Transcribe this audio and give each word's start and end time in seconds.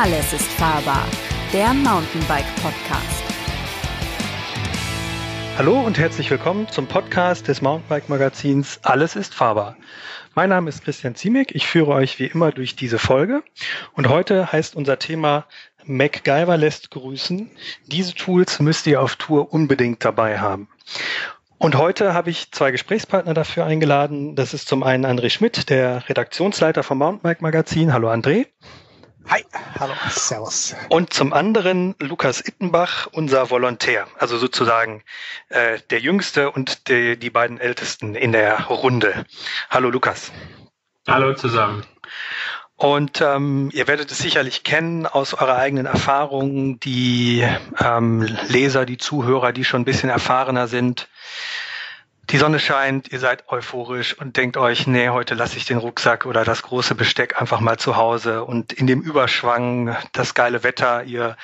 Alles 0.00 0.32
ist 0.32 0.46
fahrbar, 0.52 1.04
der 1.52 1.74
Mountainbike 1.74 2.46
Podcast. 2.62 3.24
Hallo 5.56 5.80
und 5.80 5.98
herzlich 5.98 6.30
willkommen 6.30 6.68
zum 6.68 6.86
Podcast 6.86 7.48
des 7.48 7.62
Mountainbike 7.62 8.08
Magazins 8.08 8.78
Alles 8.84 9.16
ist 9.16 9.34
fahrbar. 9.34 9.76
Mein 10.36 10.50
Name 10.50 10.68
ist 10.68 10.84
Christian 10.84 11.16
Ziemek, 11.16 11.52
ich 11.52 11.66
führe 11.66 11.90
euch 11.94 12.20
wie 12.20 12.26
immer 12.26 12.52
durch 12.52 12.76
diese 12.76 13.00
Folge 13.00 13.42
und 13.94 14.08
heute 14.08 14.52
heißt 14.52 14.76
unser 14.76 15.00
Thema 15.00 15.46
MacGyver 15.84 16.56
lässt 16.56 16.92
grüßen. 16.92 17.50
Diese 17.86 18.14
Tools 18.14 18.60
müsst 18.60 18.86
ihr 18.86 19.02
auf 19.02 19.16
Tour 19.16 19.52
unbedingt 19.52 20.04
dabei 20.04 20.38
haben. 20.38 20.68
Und 21.58 21.74
heute 21.74 22.14
habe 22.14 22.30
ich 22.30 22.52
zwei 22.52 22.70
Gesprächspartner 22.70 23.34
dafür 23.34 23.66
eingeladen. 23.66 24.36
Das 24.36 24.54
ist 24.54 24.68
zum 24.68 24.84
einen 24.84 25.04
André 25.04 25.28
Schmidt, 25.28 25.70
der 25.70 26.08
Redaktionsleiter 26.08 26.84
vom 26.84 26.98
Mountainbike 26.98 27.42
Magazin. 27.42 27.92
Hallo 27.92 28.08
André. 28.08 28.46
Hi, 29.30 29.44
hallo, 29.78 29.92
servus. 30.10 30.74
Und 30.88 31.12
zum 31.12 31.34
anderen 31.34 31.94
Lukas 31.98 32.40
Ittenbach, 32.40 33.08
unser 33.12 33.50
Volontär, 33.50 34.06
also 34.18 34.38
sozusagen 34.38 35.02
äh, 35.50 35.78
der 35.90 36.00
Jüngste 36.00 36.50
und 36.50 36.88
die, 36.88 37.18
die 37.18 37.28
beiden 37.28 37.58
Ältesten 37.58 38.14
in 38.14 38.32
der 38.32 38.64
Runde. 38.68 39.26
Hallo 39.68 39.90
Lukas. 39.90 40.32
Hallo 41.06 41.34
zusammen. 41.34 41.84
Und 42.76 43.20
ähm, 43.20 43.70
ihr 43.74 43.86
werdet 43.86 44.10
es 44.10 44.18
sicherlich 44.18 44.62
kennen 44.62 45.06
aus 45.06 45.34
eurer 45.34 45.56
eigenen 45.56 45.84
Erfahrung, 45.84 46.80
die 46.80 47.46
ähm, 47.80 48.22
Leser, 48.48 48.86
die 48.86 48.96
Zuhörer, 48.96 49.52
die 49.52 49.64
schon 49.64 49.82
ein 49.82 49.84
bisschen 49.84 50.08
erfahrener 50.08 50.68
sind 50.68 51.08
die 52.30 52.36
Sonne 52.36 52.60
scheint, 52.60 53.10
ihr 53.10 53.20
seid 53.20 53.48
euphorisch 53.48 54.18
und 54.18 54.36
denkt 54.36 54.58
euch, 54.58 54.86
nee, 54.86 55.08
heute 55.08 55.34
lasse 55.34 55.56
ich 55.56 55.64
den 55.64 55.78
Rucksack 55.78 56.26
oder 56.26 56.44
das 56.44 56.62
große 56.62 56.94
Besteck 56.94 57.40
einfach 57.40 57.60
mal 57.60 57.78
zu 57.78 57.96
Hause. 57.96 58.44
Und 58.44 58.72
in 58.72 58.86
dem 58.86 59.00
Überschwang 59.00 59.96
das 60.12 60.34
geile 60.34 60.62
Wetter, 60.62 61.04
ihr 61.04 61.36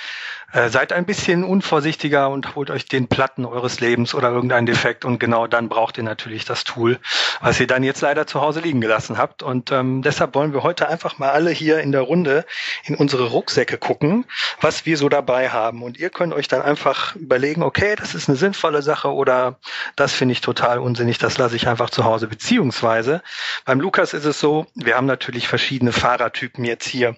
äh, 0.54 0.68
seid 0.68 0.92
ein 0.92 1.04
bisschen 1.04 1.42
unvorsichtiger 1.42 2.30
und 2.30 2.54
holt 2.54 2.70
euch 2.70 2.86
den 2.86 3.08
Platten 3.08 3.44
eures 3.44 3.80
Lebens 3.80 4.14
oder 4.14 4.30
irgendeinen 4.30 4.66
Defekt 4.66 5.04
und 5.04 5.18
genau 5.18 5.48
dann 5.48 5.68
braucht 5.68 5.98
ihr 5.98 6.04
natürlich 6.04 6.44
das 6.44 6.62
Tool, 6.62 7.00
was 7.40 7.58
ihr 7.58 7.66
dann 7.66 7.82
jetzt 7.82 8.00
leider 8.00 8.26
zu 8.26 8.40
Hause 8.40 8.60
liegen 8.60 8.80
gelassen 8.80 9.18
habt. 9.18 9.42
Und 9.42 9.72
ähm, 9.72 10.02
deshalb 10.02 10.34
wollen 10.36 10.52
wir 10.52 10.62
heute 10.62 10.88
einfach 10.88 11.18
mal 11.18 11.30
alle 11.30 11.50
hier 11.50 11.80
in 11.80 11.90
der 11.90 12.02
Runde 12.02 12.46
in 12.84 12.94
unsere 12.94 13.30
Rucksäcke 13.30 13.78
gucken, 13.78 14.26
was 14.60 14.86
wir 14.86 14.96
so 14.96 15.08
dabei 15.08 15.50
haben. 15.50 15.82
Und 15.82 15.98
ihr 15.98 16.10
könnt 16.10 16.32
euch 16.32 16.46
dann 16.46 16.62
einfach 16.62 17.16
überlegen, 17.16 17.64
okay, 17.64 17.96
das 17.96 18.14
ist 18.14 18.28
eine 18.28 18.36
sinnvolle 18.36 18.82
Sache 18.82 19.12
oder 19.12 19.58
das 19.96 20.12
finde 20.12 20.32
ich 20.32 20.40
total 20.40 20.78
unsinnig, 20.78 21.18
das 21.18 21.36
lasse 21.36 21.56
ich 21.56 21.66
einfach 21.66 21.90
zu 21.90 22.04
Hause. 22.04 22.28
Beziehungsweise 22.28 23.22
beim 23.64 23.80
Lukas 23.80 24.12
ist 24.12 24.24
es 24.24 24.38
so, 24.38 24.66
wir 24.76 24.96
haben 24.96 25.06
natürlich 25.06 25.48
verschiedene 25.48 25.90
Fahrertypen 25.90 26.64
jetzt 26.64 26.86
hier. 26.86 27.16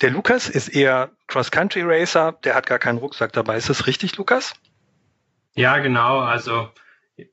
Der 0.00 0.10
Lukas 0.10 0.48
ist 0.48 0.68
eher 0.68 1.10
Cross-Country-Racer, 1.26 2.32
der 2.44 2.54
hat 2.54 2.66
gar 2.66 2.78
keinen 2.78 2.98
Rucksack 2.98 3.32
dabei. 3.32 3.56
Ist 3.56 3.70
das 3.70 3.86
richtig, 3.86 4.16
Lukas? 4.16 4.54
Ja, 5.54 5.78
genau. 5.78 6.20
Also 6.20 6.68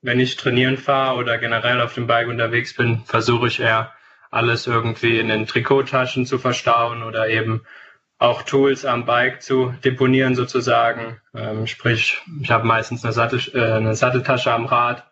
wenn 0.01 0.19
ich 0.19 0.35
trainieren 0.35 0.77
fahre 0.77 1.17
oder 1.17 1.37
generell 1.37 1.81
auf 1.81 1.93
dem 1.95 2.07
Bike 2.07 2.27
unterwegs 2.27 2.73
bin, 2.75 3.03
versuche 3.05 3.47
ich 3.47 3.59
eher 3.59 3.91
alles 4.29 4.67
irgendwie 4.67 5.19
in 5.19 5.27
den 5.27 5.47
Trikottaschen 5.47 6.25
zu 6.25 6.37
verstauen 6.37 7.03
oder 7.03 7.27
eben 7.29 7.61
auch 8.17 8.43
Tools 8.43 8.85
am 8.85 9.05
Bike 9.05 9.41
zu 9.41 9.73
deponieren 9.83 10.35
sozusagen. 10.35 11.19
Ähm, 11.35 11.65
sprich, 11.65 12.21
ich 12.41 12.51
habe 12.51 12.67
meistens 12.67 13.03
eine, 13.03 13.13
Sattel, 13.13 13.41
äh, 13.53 13.73
eine 13.73 13.95
Satteltasche 13.95 14.53
am 14.53 14.67
Rad 14.67 15.05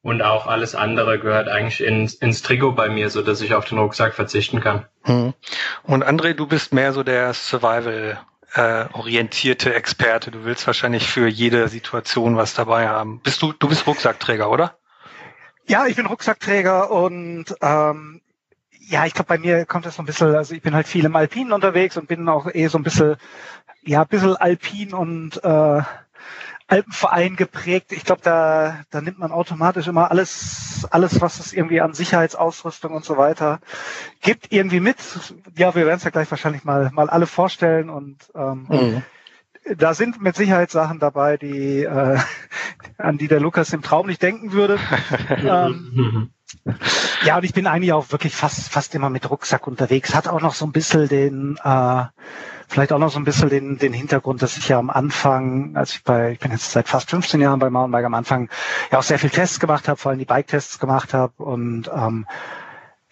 und 0.00 0.22
auch 0.22 0.46
alles 0.46 0.74
andere 0.74 1.18
gehört 1.18 1.48
eigentlich 1.48 1.82
ins, 1.82 2.14
ins 2.14 2.42
Trikot 2.42 2.72
bei 2.72 2.88
mir, 2.88 3.10
so 3.10 3.20
dass 3.20 3.42
ich 3.42 3.54
auf 3.54 3.66
den 3.66 3.78
Rucksack 3.78 4.14
verzichten 4.14 4.60
kann. 4.60 4.86
Hm. 5.04 5.34
Und 5.82 6.04
André, 6.04 6.34
du 6.34 6.46
bist 6.46 6.72
mehr 6.72 6.92
so 6.92 7.02
der 7.02 7.34
Survival 7.34 8.18
äh, 8.54 8.86
orientierte 8.92 9.74
Experte. 9.74 10.30
Du 10.30 10.44
willst 10.44 10.66
wahrscheinlich 10.66 11.08
für 11.08 11.26
jede 11.26 11.68
Situation 11.68 12.36
was 12.36 12.54
dabei 12.54 12.88
haben. 12.88 13.20
Bist 13.20 13.42
du, 13.42 13.52
du 13.52 13.68
bist 13.68 13.86
Rucksackträger, 13.86 14.50
oder? 14.50 14.78
Ja, 15.66 15.86
ich 15.86 15.96
bin 15.96 16.06
Rucksackträger 16.06 16.90
und 16.90 17.46
ähm, 17.60 18.20
ja, 18.86 19.06
ich 19.06 19.14
glaube, 19.14 19.28
bei 19.28 19.38
mir 19.38 19.64
kommt 19.66 19.86
das 19.86 19.96
so 19.96 20.02
ein 20.02 20.06
bisschen, 20.06 20.34
also 20.34 20.54
ich 20.54 20.62
bin 20.62 20.74
halt 20.74 20.86
viel 20.86 21.04
im 21.04 21.16
Alpinen 21.16 21.52
unterwegs 21.52 21.96
und 21.96 22.06
bin 22.06 22.28
auch 22.28 22.52
eh 22.52 22.66
so 22.68 22.78
ein 22.78 22.84
bisschen, 22.84 23.16
ja, 23.82 24.02
ein 24.02 24.08
bisschen 24.08 24.36
Alpin 24.36 24.92
und 24.92 25.42
äh, 25.42 25.82
Alpenverein 26.66 27.36
geprägt. 27.36 27.92
Ich 27.92 28.04
glaube, 28.04 28.22
da, 28.22 28.80
da 28.90 29.00
nimmt 29.00 29.18
man 29.18 29.32
automatisch 29.32 29.86
immer 29.86 30.10
alles, 30.10 30.86
alles, 30.90 31.20
was 31.20 31.38
es 31.38 31.52
irgendwie 31.52 31.80
an 31.80 31.92
Sicherheitsausrüstung 31.92 32.94
und 32.94 33.04
so 33.04 33.16
weiter 33.16 33.60
gibt, 34.22 34.50
irgendwie 34.50 34.80
mit. 34.80 34.96
Ja, 35.56 35.74
wir 35.74 35.86
werden 35.86 35.98
es 35.98 36.04
ja 36.04 36.10
gleich 36.10 36.30
wahrscheinlich 36.30 36.64
mal, 36.64 36.90
mal 36.92 37.10
alle 37.10 37.26
vorstellen 37.26 37.90
und 37.90 38.30
ähm, 38.34 38.66
mhm. 38.68 39.02
da 39.76 39.92
sind 39.92 40.22
mit 40.22 40.36
Sicherheit 40.36 40.70
Sachen 40.70 41.00
dabei, 41.00 41.36
die 41.36 41.82
äh, 41.82 42.18
an 42.98 43.18
die 43.18 43.28
der 43.28 43.40
Lukas 43.40 43.72
im 43.74 43.82
Traum 43.82 44.06
nicht 44.06 44.22
denken 44.22 44.52
würde. 44.52 44.78
ähm, 45.28 46.30
ja, 47.24 47.36
und 47.36 47.44
ich 47.44 47.52
bin 47.52 47.66
eigentlich 47.66 47.92
auch 47.92 48.10
wirklich 48.12 48.34
fast, 48.34 48.68
fast 48.70 48.94
immer 48.94 49.10
mit 49.10 49.28
Rucksack 49.30 49.66
unterwegs. 49.66 50.14
Hat 50.14 50.28
auch 50.28 50.40
noch 50.40 50.54
so 50.54 50.64
ein 50.66 50.72
bisschen 50.72 51.08
den 51.08 51.58
äh, 51.62 52.04
Vielleicht 52.68 52.92
auch 52.92 52.98
noch 52.98 53.10
so 53.10 53.18
ein 53.18 53.24
bisschen 53.24 53.48
den, 53.50 53.78
den 53.78 53.92
Hintergrund, 53.92 54.42
dass 54.42 54.56
ich 54.56 54.68
ja 54.68 54.78
am 54.78 54.90
Anfang, 54.90 55.76
als 55.76 55.92
ich 55.92 56.02
bei, 56.02 56.32
ich 56.32 56.38
bin 56.38 56.50
jetzt 56.50 56.72
seit 56.72 56.88
fast 56.88 57.10
15 57.10 57.40
Jahren 57.40 57.58
bei 57.58 57.70
Mountainbike 57.70 58.06
am 58.06 58.14
Anfang 58.14 58.48
ja 58.90 58.98
auch 58.98 59.02
sehr 59.02 59.18
viel 59.18 59.30
Tests 59.30 59.60
gemacht 59.60 59.86
habe, 59.86 59.98
vor 59.98 60.10
allem 60.10 60.18
die 60.18 60.24
Bike-Tests 60.24 60.78
gemacht 60.78 61.14
habe 61.14 61.32
und 61.42 61.90
ähm, 61.94 62.26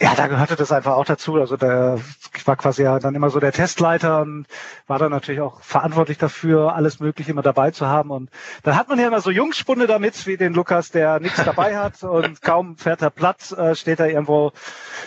ja, 0.02 0.16
da 0.16 0.26
gehörte 0.26 0.56
das 0.56 0.72
einfach 0.72 0.94
auch 0.94 1.04
dazu. 1.04 1.36
Also 1.36 1.54
ich 1.54 2.46
war 2.46 2.56
quasi 2.56 2.82
ja 2.82 2.98
dann 2.98 3.14
immer 3.14 3.30
so 3.30 3.38
der 3.38 3.52
Testleiter 3.52 4.22
und 4.22 4.46
war 4.88 4.98
dann 4.98 5.12
natürlich 5.12 5.40
auch 5.40 5.60
verantwortlich 5.60 6.18
dafür, 6.18 6.74
alles 6.74 6.98
Mögliche 6.98 7.30
immer 7.30 7.42
dabei 7.42 7.70
zu 7.70 7.86
haben. 7.86 8.10
Und 8.10 8.28
dann 8.64 8.76
hat 8.76 8.88
man 8.88 8.98
ja 8.98 9.06
immer 9.06 9.20
so 9.20 9.30
Jungspunde 9.30 9.86
damit, 9.86 10.26
wie 10.26 10.36
den 10.36 10.54
Lukas, 10.54 10.91
der 10.91 11.20
nichts 11.20 11.42
dabei 11.44 11.78
hat 11.78 12.02
und 12.02 12.42
kaum 12.42 12.76
fährt 12.76 13.00
er 13.00 13.10
platt, 13.10 13.52
äh, 13.52 13.76
steht 13.76 14.00
er 14.00 14.08
irgendwo, 14.08 14.50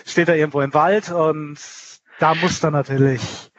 steht 0.05 0.29
er 0.29 0.37
irgendwo 0.37 0.61
im 0.61 0.73
Wald 0.73 1.11
und 1.11 1.59
da 2.19 2.33
muss 2.33 2.61
dann 2.61 2.71
natürlich 2.71 3.51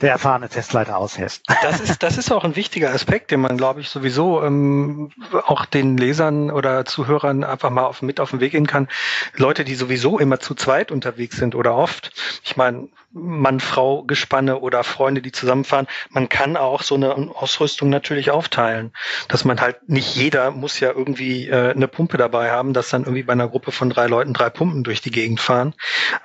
der 0.00 0.12
erfahrene 0.12 0.48
Testleiter 0.48 0.96
aushält. 0.96 1.42
Das 1.62 1.80
ist, 1.80 2.02
das 2.02 2.16
ist 2.16 2.30
auch 2.30 2.44
ein 2.44 2.56
wichtiger 2.56 2.90
Aspekt, 2.92 3.30
den 3.30 3.40
man, 3.40 3.56
glaube 3.56 3.80
ich, 3.80 3.90
sowieso 3.90 4.42
ähm, 4.42 5.10
auch 5.46 5.66
den 5.66 5.96
Lesern 5.96 6.50
oder 6.50 6.84
Zuhörern 6.84 7.44
einfach 7.44 7.70
mal 7.70 7.84
auf, 7.84 8.00
mit 8.00 8.20
auf 8.20 8.30
den 8.30 8.40
Weg 8.40 8.52
gehen 8.52 8.66
kann. 8.66 8.88
Leute, 9.36 9.64
die 9.64 9.74
sowieso 9.74 10.18
immer 10.18 10.40
zu 10.40 10.54
zweit 10.54 10.90
unterwegs 10.90 11.36
sind 11.36 11.54
oder 11.54 11.74
oft. 11.74 12.12
Ich 12.44 12.56
meine, 12.56 12.88
Mann-Frau-Gespanne 13.12 14.60
oder 14.60 14.84
Freunde, 14.84 15.22
die 15.22 15.32
zusammenfahren. 15.32 15.86
Man 16.10 16.28
kann 16.28 16.56
auch 16.56 16.82
so 16.82 16.94
eine 16.94 17.14
Ausrüstung 17.34 17.88
natürlich 17.88 18.30
aufteilen, 18.30 18.92
dass 19.28 19.44
man 19.44 19.60
halt 19.60 19.88
nicht 19.88 20.14
jeder 20.14 20.50
muss 20.50 20.78
ja 20.80 20.90
irgendwie 20.90 21.48
äh, 21.48 21.70
eine 21.70 21.88
Pumpe 21.88 22.18
dabei 22.18 22.50
haben, 22.50 22.74
dass 22.74 22.90
dann 22.90 23.04
irgendwie 23.04 23.22
bei 23.22 23.32
einer 23.32 23.48
Gruppe 23.48 23.72
von 23.72 23.90
drei 23.90 24.06
Leuten 24.06 24.34
drei 24.34 24.50
Pumpen 24.50 24.84
durch 24.84 25.00
die 25.00 25.10
Gegend 25.10 25.40
fahren. 25.40 25.74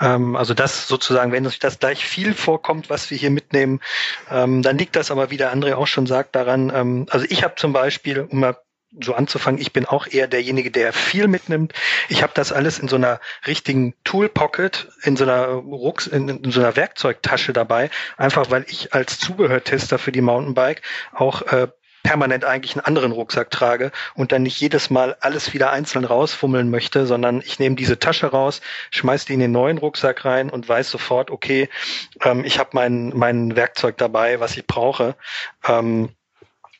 Ähm, 0.01 0.35
also 0.35 0.53
das 0.53 0.87
sozusagen, 0.87 1.31
wenn 1.31 1.45
sich 1.45 1.59
das 1.59 1.79
gleich 1.79 2.05
viel 2.05 2.33
vorkommt, 2.33 2.89
was 2.89 3.09
wir 3.09 3.17
hier 3.17 3.31
mitnehmen, 3.31 3.79
ähm, 4.29 4.61
dann 4.61 4.77
liegt 4.77 4.95
das 4.95 5.11
aber, 5.11 5.31
wie 5.31 5.37
der 5.37 5.53
André 5.55 5.75
auch 5.75 5.87
schon 5.87 6.05
sagt, 6.05 6.35
daran. 6.35 6.71
Ähm, 6.73 7.05
also 7.09 7.25
ich 7.29 7.43
habe 7.43 7.55
zum 7.55 7.73
Beispiel, 7.73 8.21
um 8.21 8.39
mal 8.39 8.57
so 9.01 9.13
anzufangen. 9.13 9.59
Ich 9.61 9.73
bin 9.73 9.85
auch 9.85 10.07
eher 10.07 10.27
derjenige, 10.27 10.71
der 10.71 10.93
viel 10.93 11.27
mitnimmt. 11.27 11.73
Ich 12.09 12.23
habe 12.23 12.33
das 12.35 12.51
alles 12.51 12.79
in 12.79 12.87
so 12.87 12.95
einer 12.95 13.19
richtigen 13.47 13.93
Tool 14.03 14.29
Pocket, 14.29 14.89
in 15.03 15.15
so 15.15 15.23
einer 15.23 15.45
Rucks, 15.47 16.07
in, 16.07 16.29
in, 16.29 16.51
so 16.51 16.59
einer 16.59 16.75
Werkzeugtasche 16.75 17.53
dabei, 17.53 17.89
einfach 18.17 18.51
weil 18.51 18.65
ich 18.67 18.93
als 18.93 19.19
Zubehörtester 19.19 19.97
für 19.97 20.11
die 20.11 20.21
Mountainbike 20.21 20.81
auch 21.13 21.41
äh, 21.43 21.67
permanent 22.03 22.43
eigentlich 22.43 22.75
einen 22.75 22.85
anderen 22.85 23.13
Rucksack 23.13 23.49
trage 23.49 23.91
und 24.13 24.33
dann 24.33 24.43
nicht 24.43 24.59
jedes 24.59 24.89
Mal 24.89 25.15
alles 25.21 25.53
wieder 25.53 25.71
einzeln 25.71 26.03
rausfummeln 26.03 26.69
möchte, 26.69 27.05
sondern 27.05 27.41
ich 27.45 27.59
nehme 27.59 27.77
diese 27.77 27.97
Tasche 27.97 28.27
raus, 28.27 28.61
schmeiß 28.91 29.25
die 29.25 29.33
in 29.33 29.39
den 29.39 29.53
neuen 29.53 29.77
Rucksack 29.77 30.25
rein 30.25 30.49
und 30.49 30.67
weiß 30.67 30.91
sofort, 30.91 31.31
okay, 31.31 31.69
ähm, 32.21 32.43
ich 32.43 32.59
habe 32.59 32.71
mein, 32.73 33.13
mein 33.15 33.55
Werkzeug 33.55 33.97
dabei, 33.97 34.41
was 34.41 34.57
ich 34.57 34.67
brauche. 34.67 35.15
Ähm, 35.65 36.09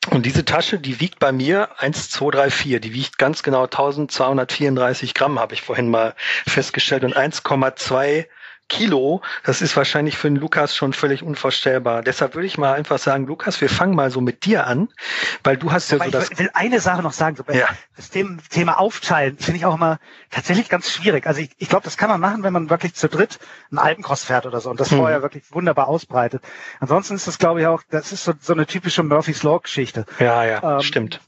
und 0.09 0.25
diese 0.25 0.43
Tasche, 0.43 0.79
die 0.79 0.99
wiegt 0.99 1.19
bei 1.19 1.31
mir 1.31 1.69
1, 1.79 2.09
2, 2.09 2.31
3, 2.31 2.49
4. 2.51 2.79
Die 2.79 2.93
wiegt 2.93 3.17
ganz 3.17 3.43
genau 3.43 3.63
1234 3.63 5.13
Gramm, 5.13 5.39
habe 5.39 5.53
ich 5.53 5.61
vorhin 5.61 5.89
mal 5.89 6.13
festgestellt. 6.47 7.03
Und 7.03 7.15
1,2 7.15 8.25
Kilo, 8.73 9.21
das 9.43 9.61
ist 9.61 9.77
wahrscheinlich 9.77 10.17
für 10.17 10.27
den 10.27 10.37
Lukas 10.37 10.75
schon 10.75 10.93
völlig 10.93 11.21
unvorstellbar. 11.21 12.01
Deshalb 12.01 12.33
würde 12.33 12.47
ich 12.47 12.57
mal 12.57 12.73
einfach 12.73 12.97
sagen, 12.97 13.27
Lukas, 13.27 13.61
wir 13.61 13.69
fangen 13.69 13.93
mal 13.93 14.09
so 14.09 14.19
mit 14.19 14.45
dir 14.45 14.65
an, 14.65 14.89
weil 15.43 15.57
du 15.57 15.71
hast 15.71 15.91
ja 15.91 15.97
Aber 15.97 16.05
so 16.05 16.11
das. 16.11 16.31
Ich 16.31 16.39
will 16.39 16.49
eine 16.55 16.79
Sache 16.79 17.03
noch 17.03 17.13
sagen, 17.13 17.35
so 17.35 17.43
ja. 17.53 17.67
das 17.95 18.09
Thema 18.09 18.79
Aufteilen 18.79 19.37
finde 19.37 19.59
ich 19.59 19.65
auch 19.67 19.75
immer 19.75 19.99
tatsächlich 20.31 20.69
ganz 20.69 20.89
schwierig. 20.89 21.27
Also 21.27 21.41
ich, 21.41 21.51
ich 21.59 21.69
glaube, 21.69 21.83
das 21.83 21.97
kann 21.97 22.09
man 22.09 22.19
machen, 22.19 22.41
wenn 22.41 22.51
man 22.51 22.71
wirklich 22.71 22.95
zu 22.95 23.07
dritt 23.07 23.37
einen 23.69 23.77
Alpencross 23.77 24.23
fährt 24.23 24.47
oder 24.47 24.59
so 24.59 24.71
und 24.71 24.79
das 24.79 24.89
hm. 24.89 24.97
vorher 24.97 25.21
wirklich 25.21 25.43
wunderbar 25.51 25.87
ausbreitet. 25.87 26.43
Ansonsten 26.79 27.13
ist 27.13 27.27
das, 27.27 27.37
glaube 27.37 27.61
ich, 27.61 27.67
auch, 27.67 27.83
das 27.91 28.11
ist 28.11 28.23
so, 28.23 28.33
so 28.39 28.53
eine 28.53 28.65
typische 28.65 29.03
Murphy's 29.03 29.43
Law 29.43 29.59
Geschichte. 29.59 30.07
Ja, 30.17 30.43
ja, 30.43 30.77
ähm, 30.77 30.81
stimmt 30.81 31.21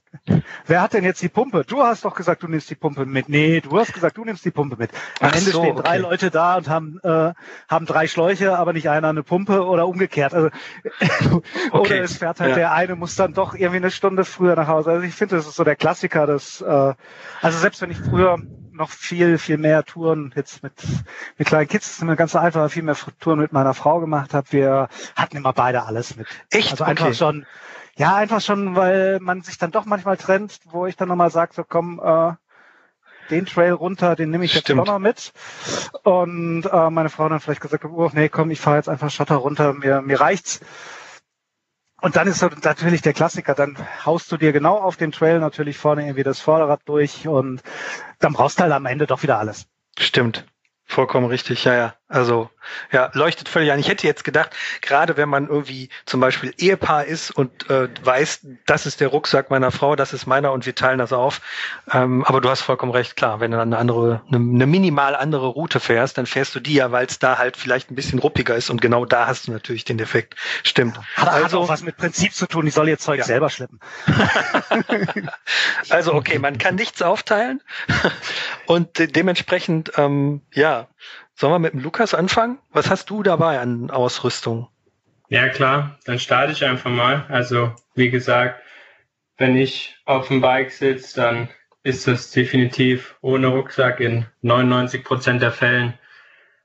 Wer 0.66 0.82
hat 0.82 0.94
denn 0.94 1.04
jetzt 1.04 1.22
die 1.22 1.30
Pumpe? 1.30 1.64
Du 1.66 1.84
hast 1.84 2.06
doch 2.06 2.16
gesagt, 2.16 2.44
du 2.44 2.48
nimmst 2.48 2.70
die 2.70 2.76
Pumpe 2.76 3.06
mit. 3.06 3.30
Nee, 3.30 3.62
du 3.62 3.78
hast 3.80 3.94
gesagt, 3.94 4.18
du 4.18 4.26
nimmst 4.26 4.44
die 4.46 4.52
Pumpe 4.52 4.76
mit. 4.78 4.92
Am 5.20 5.30
Ach 5.32 5.36
Ende 5.36 5.52
so, 5.52 5.62
stehen 5.62 5.76
drei 5.76 5.98
okay. 5.98 5.98
Leute 6.00 6.32
da 6.32 6.58
und 6.58 6.70
haben, 6.70 7.00
äh, 7.04 7.34
haben 7.68 7.86
drei 7.86 8.08
Schläuche, 8.08 8.58
aber 8.58 8.74
nicht 8.74 8.90
einer 8.90 9.10
eine 9.10 9.24
Pumpe 9.24 9.64
oder 9.66 9.88
umgekehrt. 9.88 10.34
Also, 10.34 10.50
Okay. 11.72 11.72
Oder 11.72 12.04
es 12.04 12.18
fährt 12.18 12.40
halt 12.40 12.52
Ja. 12.52 12.56
der 12.56 12.72
eine, 12.74 12.96
muss 12.96 13.16
dann 13.16 13.34
doch 13.34 13.54
irgendwie 13.56 13.78
eine 13.78 13.92
Stunde 13.92 14.26
früher 14.26 14.56
nach 14.56 14.68
Hause. 14.68 14.92
Also 14.92 15.04
ich 15.04 15.14
finde, 15.16 15.36
das 15.36 15.48
ist 15.48 15.56
so 15.56 15.64
der 15.64 15.76
Klassiker, 15.76 16.26
das, 16.28 16.62
äh, 16.62 16.94
also 17.42 17.58
selbst 17.60 17.82
wenn 17.82 17.92
ich 17.92 17.98
früher 17.98 18.38
noch 18.72 18.90
viel, 18.90 19.38
viel 19.38 19.58
mehr 19.58 19.84
Touren 19.86 20.34
jetzt 20.36 20.62
mit, 20.62 20.74
mit 21.38 21.48
kleinen 21.48 21.68
Kids, 21.68 21.86
das 21.88 21.96
ist 21.96 22.02
immer 22.02 22.16
ganz 22.18 22.36
einfach, 22.36 22.70
viel 22.70 22.84
mehr 22.84 22.98
Touren 23.20 23.40
mit 23.40 23.54
meiner 23.54 23.74
Frau 23.74 24.00
gemacht 24.00 24.34
habe. 24.34 24.48
Wir 24.52 24.90
hatten 25.16 25.38
immer 25.38 25.54
beide 25.54 25.84
alles 25.84 26.16
mit. 26.18 26.28
Echt? 26.52 26.72
Also 26.72 26.84
einfach 26.84 27.06
Okay. 27.08 27.16
schon, 27.16 27.46
ja, 27.98 28.16
einfach 28.16 28.42
schon, 28.42 28.76
weil 28.76 29.20
man 29.20 29.42
sich 29.42 29.58
dann 29.58 29.72
doch 29.72 29.86
manchmal 29.86 30.18
trennt, 30.18 30.60
wo 30.66 30.86
ich 30.86 30.96
dann 30.96 31.08
nochmal 31.08 31.32
sage, 31.32 31.54
so 31.54 31.64
komm, 31.64 32.02
äh, 32.04 32.34
den 33.30 33.46
Trail 33.46 33.72
runter, 33.72 34.16
den 34.16 34.30
nehme 34.30 34.46
ich 34.46 34.54
jetzt 34.54 34.66
Stimmt. 34.66 34.82
auch 34.82 34.86
noch 34.86 35.00
mit. 35.00 35.32
Und 36.04 36.66
äh, 36.66 36.90
meine 36.90 37.10
Frau 37.10 37.28
dann 37.30 37.40
vielleicht 37.40 37.62
gesagt, 37.62 37.86
oh 37.86 38.12
nee, 38.14 38.30
komm, 38.30 38.52
ich 38.52 38.60
fahre 38.60 38.78
jetzt 38.78 38.90
einfach 38.90 39.10
Schotter 39.10 39.36
runter, 39.36 39.74
mir, 39.74 40.02
mir 40.02 40.20
reicht's. 40.20 40.60
Und 42.02 42.18
dann 42.18 42.28
ist 42.28 42.40
so 42.40 42.50
natürlich 42.64 43.02
der 43.02 43.14
Klassiker, 43.14 43.56
dann 43.56 43.78
haust 44.06 44.32
du 44.32 44.38
dir 44.38 44.52
genau 44.52 44.78
auf 44.78 44.98
den 44.98 45.12
Trail 45.12 45.40
natürlich 45.40 45.78
vorne 45.78 46.04
irgendwie 46.04 46.24
das 46.24 46.40
Vorderrad 46.40 46.82
durch 46.86 47.28
und 47.28 47.64
dann 48.20 48.34
brauchst 48.34 48.60
du 48.60 48.64
halt 48.64 48.74
am 48.74 48.86
Ende 48.86 49.08
doch 49.08 49.24
wieder 49.24 49.40
alles. 49.40 49.66
Stimmt. 49.98 50.46
Vollkommen 50.84 51.26
richtig, 51.26 51.64
ja, 51.64 51.74
ja. 51.74 51.96
Also, 52.08 52.52
ja, 52.92 53.10
leuchtet 53.14 53.50
völlig 53.50 53.72
ein. 53.72 53.80
Ich 53.80 53.88
hätte 53.88 54.06
jetzt 54.06 54.24
gedacht, 54.24 54.52
gerade 54.82 55.18
wenn 55.18 55.28
man 55.28 55.48
irgendwie 55.48 55.90
zum 56.06 56.20
Beispiel 56.20 56.54
Ehepaar 56.60 57.06
ist 57.06 57.32
und 57.32 57.68
äh, 57.72 57.90
weiß, 58.04 58.42
das 58.68 58.86
ist 58.86 59.02
der 59.02 59.08
Rucksack 59.08 59.50
meiner 59.50 59.72
Frau, 59.72 59.96
das 59.96 60.14
ist 60.14 60.28
meiner 60.28 60.52
und 60.52 60.68
wir 60.68 60.76
teilen 60.76 61.00
das 61.00 61.14
auf. 61.14 61.42
Ähm, 61.92 62.24
aber 62.24 62.42
du 62.42 62.50
hast 62.50 62.62
vollkommen 62.62 62.92
recht, 62.92 63.16
klar, 63.16 63.40
wenn 63.40 63.50
du 63.50 63.58
dann 63.58 63.70
eine 63.74 63.80
andere, 63.80 64.22
eine, 64.28 64.38
eine 64.38 64.68
minimal 64.68 65.16
andere 65.16 65.48
Route 65.48 65.80
fährst, 65.80 66.20
dann 66.20 66.28
fährst 66.28 66.54
du 66.54 66.60
die 66.60 66.76
ja, 66.76 66.92
weil 66.92 67.08
es 67.08 67.18
da 67.18 67.40
halt 67.40 67.58
vielleicht 67.58 67.90
ein 67.90 67.96
bisschen 67.96 68.20
ruppiger 68.20 68.56
ist 68.56 68.70
und 68.70 68.82
genau 68.82 69.06
da 69.06 69.26
hast 69.26 69.48
du 69.48 69.52
natürlich 69.52 69.84
den 69.84 69.98
Defekt. 69.98 70.36
Stimmt. 70.62 71.00
Hat, 71.16 71.32
hat 71.32 71.44
Also, 71.44 71.62
auch 71.62 71.70
was 71.70 71.82
mit 71.82 71.98
Prinzip 71.98 72.34
zu 72.36 72.46
tun, 72.46 72.68
ich 72.68 72.76
soll 72.76 72.88
ihr 72.88 73.00
Zeug 73.00 73.20
Ja. 73.20 73.26
selber 73.26 73.50
schleppen. 73.50 73.80
Also 75.90 76.14
okay, 76.14 76.40
man 76.40 76.58
kann 76.58 76.76
nichts 76.76 77.02
aufteilen 77.02 77.62
und 78.66 78.98
de 79.00 79.08
dementsprechend, 79.08 79.92
ähm, 79.98 80.42
ja, 80.54 80.88
sollen 81.36 81.54
wir 81.54 81.60
mit 81.60 81.74
dem 81.74 81.82
Lukas 81.82 82.14
anfangen? 82.14 82.58
Was 82.72 82.90
hast 82.90 83.10
du 83.10 83.24
dabei 83.24 83.60
an 83.60 83.92
Ausrüstung? 83.92 84.68
Ja, 85.30 85.50
klar, 85.50 85.98
dann 86.06 86.20
starte 86.20 86.52
ich 86.52 86.64
einfach 86.64 86.92
mal. 86.92 87.26
Also, 87.30 87.74
wie 87.94 88.10
gesagt, 88.10 88.62
wenn 89.38 89.58
ich 89.58 89.98
auf 90.06 90.28
dem 90.28 90.42
Bike 90.42 90.72
sitze, 90.72 91.22
dann 91.22 91.50
ist 91.84 92.08
das 92.08 92.32
definitiv 92.32 93.16
ohne 93.22 93.48
Rucksack 93.48 94.00
in 94.00 94.26
99 94.42 95.04
Prozent 95.04 95.42
der 95.42 95.52
Fällen. 95.52 95.94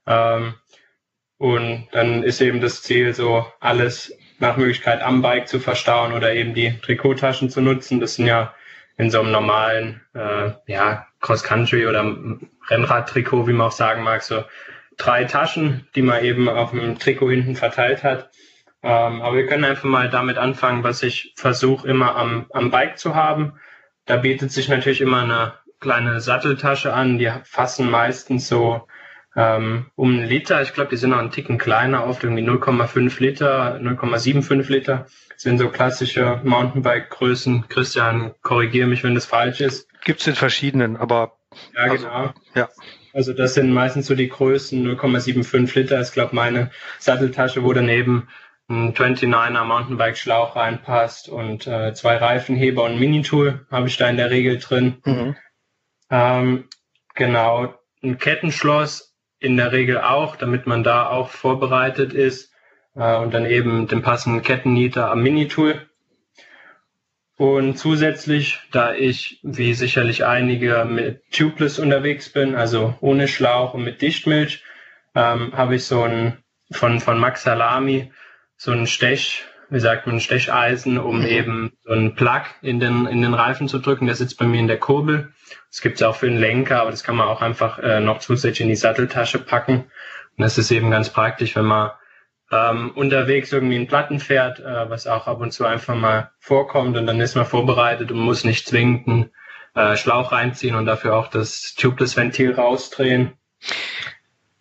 Ähm, 0.07 0.55
und 1.37 1.87
dann 1.91 2.23
ist 2.23 2.41
eben 2.41 2.61
das 2.61 2.81
Ziel, 2.81 3.13
so 3.13 3.45
alles 3.59 4.15
nach 4.39 4.57
Möglichkeit 4.57 5.01
am 5.01 5.21
Bike 5.21 5.47
zu 5.47 5.59
verstauen 5.59 6.13
oder 6.13 6.33
eben 6.33 6.53
die 6.53 6.79
Trikottaschen 6.81 7.49
zu 7.49 7.61
nutzen. 7.61 7.99
Das 7.99 8.15
sind 8.15 8.27
ja 8.27 8.53
in 8.97 9.09
so 9.09 9.19
einem 9.19 9.31
normalen, 9.31 10.01
äh, 10.13 10.51
ja, 10.67 11.07
Cross-Country 11.19 11.87
oder 11.87 12.15
Rennrad-Trikot, 12.71 13.47
wie 13.47 13.53
man 13.53 13.67
auch 13.67 13.71
sagen 13.71 14.03
mag, 14.03 14.23
so 14.23 14.43
drei 14.97 15.25
Taschen, 15.25 15.87
die 15.95 16.01
man 16.01 16.23
eben 16.23 16.49
auf 16.49 16.71
dem 16.71 16.97
Trikot 16.97 17.29
hinten 17.29 17.55
verteilt 17.55 18.03
hat. 18.03 18.31
Ähm, 18.83 19.21
aber 19.21 19.35
wir 19.35 19.45
können 19.45 19.65
einfach 19.65 19.83
mal 19.83 20.09
damit 20.09 20.37
anfangen, 20.37 20.83
was 20.83 21.03
ich 21.03 21.33
versuche 21.35 21.87
immer 21.87 22.15
am, 22.15 22.47
am 22.51 22.71
Bike 22.71 22.97
zu 22.97 23.15
haben. 23.15 23.53
Da 24.05 24.17
bietet 24.17 24.51
sich 24.51 24.69
natürlich 24.69 25.01
immer 25.01 25.21
eine 25.21 25.53
kleine 25.79 26.19
Satteltasche 26.19 26.93
an. 26.93 27.19
Die 27.19 27.31
fassen 27.43 27.89
meistens 27.89 28.47
so 28.47 28.87
ähm, 29.35 29.87
um 29.95 30.11
einen 30.11 30.27
Liter. 30.27 30.61
Ich 30.61 30.73
glaube, 30.73 30.89
die 30.89 30.97
sind 30.97 31.11
noch 31.11 31.19
einen 31.19 31.31
Ticken 31.31 31.57
kleiner, 31.57 32.05
oft 32.05 32.23
irgendwie 32.23 32.43
0,5 32.43 33.21
Liter, 33.21 33.79
0,75 33.79 34.71
Liter. 34.71 35.05
Das 35.29 35.43
sind 35.43 35.57
so 35.57 35.69
klassische 35.69 36.41
Mountainbike-Größen. 36.43 37.67
Christian, 37.69 38.33
korrigiere 38.41 38.87
mich, 38.87 39.03
wenn 39.03 39.15
das 39.15 39.25
falsch 39.25 39.61
ist. 39.61 39.87
Gibt's 40.03 40.27
in 40.27 40.35
verschiedenen, 40.35 40.97
aber 40.97 41.37
Ja, 41.75 41.81
Also, 41.83 42.07
genau. 42.07 42.33
ja. 42.55 42.69
Also 43.13 43.33
das 43.33 43.55
sind 43.55 43.73
meistens 43.73 44.07
so 44.07 44.15
die 44.15 44.29
Größen, 44.29 44.85
0,75 44.85 45.77
Liter 45.77 45.99
ist, 45.99 46.13
glaube 46.13 46.35
meine 46.35 46.71
Satteltasche, 46.99 47.63
wo 47.63 47.73
daneben 47.73 48.29
ein 48.69 48.93
29er 48.93 49.65
Mountainbike-Schlauch 49.65 50.55
reinpasst 50.55 51.27
und 51.27 51.67
äh, 51.67 51.93
zwei 51.93 52.15
Reifenheber 52.15 52.83
und 52.83 52.93
ein 52.93 52.99
Minitool 52.99 53.65
habe 53.69 53.87
ich 53.87 53.97
da 53.97 54.09
in 54.09 54.17
der 54.17 54.31
Regel 54.31 54.59
drin. 54.59 54.97
mhm. 55.05 55.35
Ähm, 56.09 56.67
genau, 57.15 57.73
ein 58.03 58.17
Kettenschloss 58.17 59.15
in 59.39 59.57
der 59.57 59.71
Regel 59.71 59.99
auch, 59.99 60.35
damit 60.35 60.67
man 60.67 60.83
da 60.83 61.07
auch 61.07 61.29
vorbereitet 61.29 62.13
ist. 62.13 62.53
Äh, 62.95 63.17
und 63.17 63.33
dann 63.33 63.45
eben 63.45 63.87
den 63.87 64.01
passenden 64.01 64.41
Kettennieter 64.41 65.09
am 65.09 65.23
Minitool. 65.23 65.89
Und 67.37 67.77
zusätzlich, 67.77 68.59
da 68.71 68.93
ich, 68.93 69.39
wie 69.41 69.73
sicherlich 69.73 70.25
einige, 70.25 70.85
mit 70.85 71.23
Tubeless 71.31 71.79
unterwegs 71.79 72.31
bin, 72.31 72.55
also 72.55 72.95
ohne 73.01 73.27
Schlauch 73.27 73.73
und 73.73 73.83
mit 73.83 74.01
Dichtmilch, 74.01 74.63
ähm, 75.15 75.51
habe 75.55 75.75
ich 75.75 75.85
so 75.85 76.03
ein 76.03 76.37
von, 76.71 76.99
von 76.99 77.19
Max 77.19 77.43
Salami 77.43 78.11
so 78.57 78.71
ein 78.71 78.85
Stech, 78.85 79.43
wie 79.69 79.79
sagt 79.79 80.05
man, 80.05 80.19
Stecheisen, 80.19 80.99
um 80.99 81.25
eben 81.25 81.73
so 81.83 81.93
einen 81.93 82.13
Plug 82.13 82.43
in 82.61 82.79
den, 82.79 83.07
in 83.07 83.21
den 83.21 83.33
Reifen 83.33 83.67
zu 83.67 83.79
drücken. 83.79 84.05
Der 84.05 84.15
sitzt 84.15 84.37
bei 84.37 84.45
mir 84.45 84.59
in 84.59 84.67
der 84.67 84.77
Kurbel. 84.77 85.33
Das 85.69 85.81
gibt's 85.81 86.03
auch 86.03 86.15
für 86.15 86.27
den 86.27 86.37
Lenker, 86.37 86.81
aber 86.81 86.91
das 86.91 87.03
kann 87.03 87.15
man 87.15 87.27
auch 87.27 87.41
einfach 87.41 87.79
äh, 87.79 87.99
noch 87.99 88.19
zusätzlich 88.19 88.61
in 88.61 88.67
die 88.67 88.75
Satteltasche 88.75 89.39
packen. 89.39 89.85
Und 90.37 90.43
das 90.43 90.57
ist 90.57 90.69
eben 90.69 90.91
ganz 90.91 91.09
praktisch, 91.09 91.55
wenn 91.55 91.65
man 91.65 91.91
ähm, 92.51 92.91
unterwegs 92.95 93.51
irgendwie 93.51 93.75
einen 93.75 93.87
Platten 93.87 94.19
fährt, 94.19 94.59
äh, 94.59 94.89
was 94.89 95.07
auch 95.07 95.27
ab 95.27 95.39
und 95.39 95.51
zu 95.51 95.65
einfach 95.65 95.95
mal 95.95 96.31
vorkommt 96.39 96.97
und 96.97 97.07
dann 97.07 97.19
ist 97.21 97.35
man 97.35 97.45
vorbereitet 97.45 98.11
und 98.11 98.19
muss 98.19 98.43
nicht 98.43 98.67
zwingend 98.67 99.07
einen 99.07 99.31
äh, 99.73 99.95
Schlauch 99.95 100.31
reinziehen 100.31 100.75
und 100.75 100.85
dafür 100.85 101.15
auch 101.15 101.27
das 101.27 101.73
Tubeless-Ventil 101.75 102.53
rausdrehen. 102.53 103.33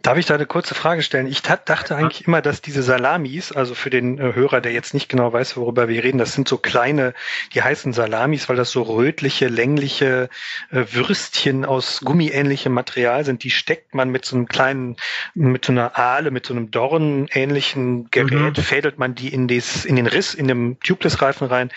Darf 0.03 0.17
ich 0.17 0.25
da 0.25 0.35
eine 0.35 0.47
kurze 0.47 0.75
Frage 0.75 1.03
stellen? 1.03 1.27
Ich 1.27 1.43
dachte 1.43 1.95
eigentlich 1.95 2.27
immer, 2.27 2.41
dass 2.41 2.63
diese 2.63 2.83
Salamis, 2.83 3.53
also 3.53 3.75
für 3.75 3.91
den 3.91 4.19
äh, 4.19 4.35
Hörer, 4.35 4.63
der 4.63 4.73
jetzt 4.73 4.95
nicht 4.95 5.11
genau 5.11 5.31
weiß, 5.31 5.59
worüber 5.59 5.89
wir 5.89 6.03
reden, 6.03 6.17
das 6.17 6.33
sind 6.33 6.49
so 6.49 6.57
kleine, 6.57 7.13
die 7.53 7.63
heißen 7.63 7.93
Salamis, 7.93 8.49
weil 8.49 8.57
das 8.57 8.71
so 8.71 8.81
rötliche, 8.83 9.49
längliche 9.49 10.31
äh, 10.71 10.85
Würstchen 10.93 11.67
aus 11.67 12.01
gummiähnlichem 12.01 12.73
Material 12.73 13.27
sind. 13.27 13.45
Die 13.45 13.51
steckt 13.51 13.95
man 13.95 14.09
mit 14.09 14.25
so 14.25 14.37
einem 14.37 14.49
kleinen, 14.49 14.97
mit 15.35 15.67
so 15.67 15.73
einer 15.73 15.99
Ahle, 15.99 16.31
mit 16.31 16.47
so 16.47 16.55
einem 16.55 16.71
Dornenähnlichen 16.71 18.11
Gerät, 18.11 18.57
Mhm. 18.57 18.63
fädelt 18.63 18.99
man 18.99 19.15
die 19.15 19.29
in, 19.29 19.49
des, 19.49 19.85
in 19.85 19.97
den 19.97 20.07
Riss, 20.07 20.33
in 20.33 20.49
dem 20.49 20.81
Tubeless-Reifen 20.81 21.47
rein. 21.47 21.71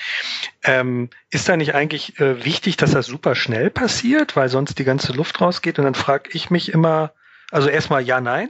Ähm, 0.63 1.09
ist 1.29 1.49
da 1.49 1.57
nicht 1.57 1.75
eigentlich 1.75 2.19
äh, 2.21 2.45
wichtig, 2.45 2.77
dass 2.77 2.91
das 2.91 3.05
super 3.05 3.35
schnell 3.35 3.69
passiert, 3.69 4.37
weil 4.37 4.47
sonst 4.47 4.79
die 4.79 4.85
ganze 4.85 5.11
Luft 5.11 5.41
rausgeht? 5.41 5.77
Und 5.77 5.83
dann 5.83 5.95
frage 5.95 6.29
ich 6.31 6.49
mich 6.49 6.71
immer, 6.71 7.11
also 7.53 7.69
erstmal 7.69 8.01
ja, 8.01 8.19
nein. 8.19 8.49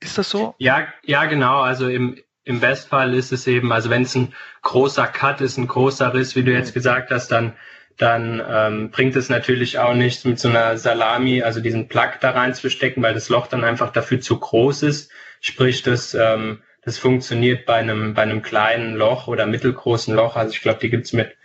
Ist 0.00 0.18
das 0.18 0.30
so? 0.30 0.54
Ja, 0.58 0.86
ja, 1.04 1.24
genau. 1.24 1.60
Also 1.60 1.88
im, 1.88 2.16
im 2.44 2.60
Bestfall 2.60 3.12
ist 3.14 3.32
es 3.32 3.46
eben, 3.46 3.72
also 3.72 3.90
wenn 3.90 4.02
es 4.02 4.14
ein 4.14 4.32
großer 4.62 5.06
Cut 5.08 5.40
ist, 5.40 5.56
ein 5.58 5.66
großer 5.66 6.14
Riss, 6.14 6.36
wie 6.36 6.44
du 6.44 6.52
jetzt 6.52 6.72
gesagt 6.72 7.10
hast, 7.10 7.28
dann, 7.28 7.54
dann 7.96 8.40
ähm, 8.48 8.90
bringt 8.90 9.16
es 9.16 9.28
natürlich 9.28 9.80
auch 9.80 9.94
nichts 9.94 10.24
mit 10.24 10.38
so 10.38 10.48
einer 10.48 10.78
Salami, 10.78 11.42
also 11.42 11.60
diesen 11.60 11.88
Plug 11.88 12.12
da 12.20 12.30
reinzustecken, 12.30 13.02
weil 13.02 13.14
das 13.14 13.28
Loch 13.30 13.48
dann 13.48 13.64
einfach 13.64 13.90
dafür 13.90 14.20
zu 14.20 14.38
groß 14.38 14.84
ist. 14.84 15.10
Sprich, 15.40 15.82
das, 15.82 16.14
ähm, 16.14 16.62
das 16.82 16.98
funktioniert 16.98 17.66
bei 17.66 17.74
einem, 17.74 18.14
bei 18.14 18.22
einem 18.22 18.42
kleinen 18.42 18.94
Loch 18.94 19.26
oder 19.26 19.46
mittelgroßen 19.46 20.14
Loch. 20.14 20.36
Also 20.36 20.52
ich 20.52 20.62
glaube, 20.62 20.78
die 20.78 20.90
gibt's 20.90 21.12
mit 21.12 21.36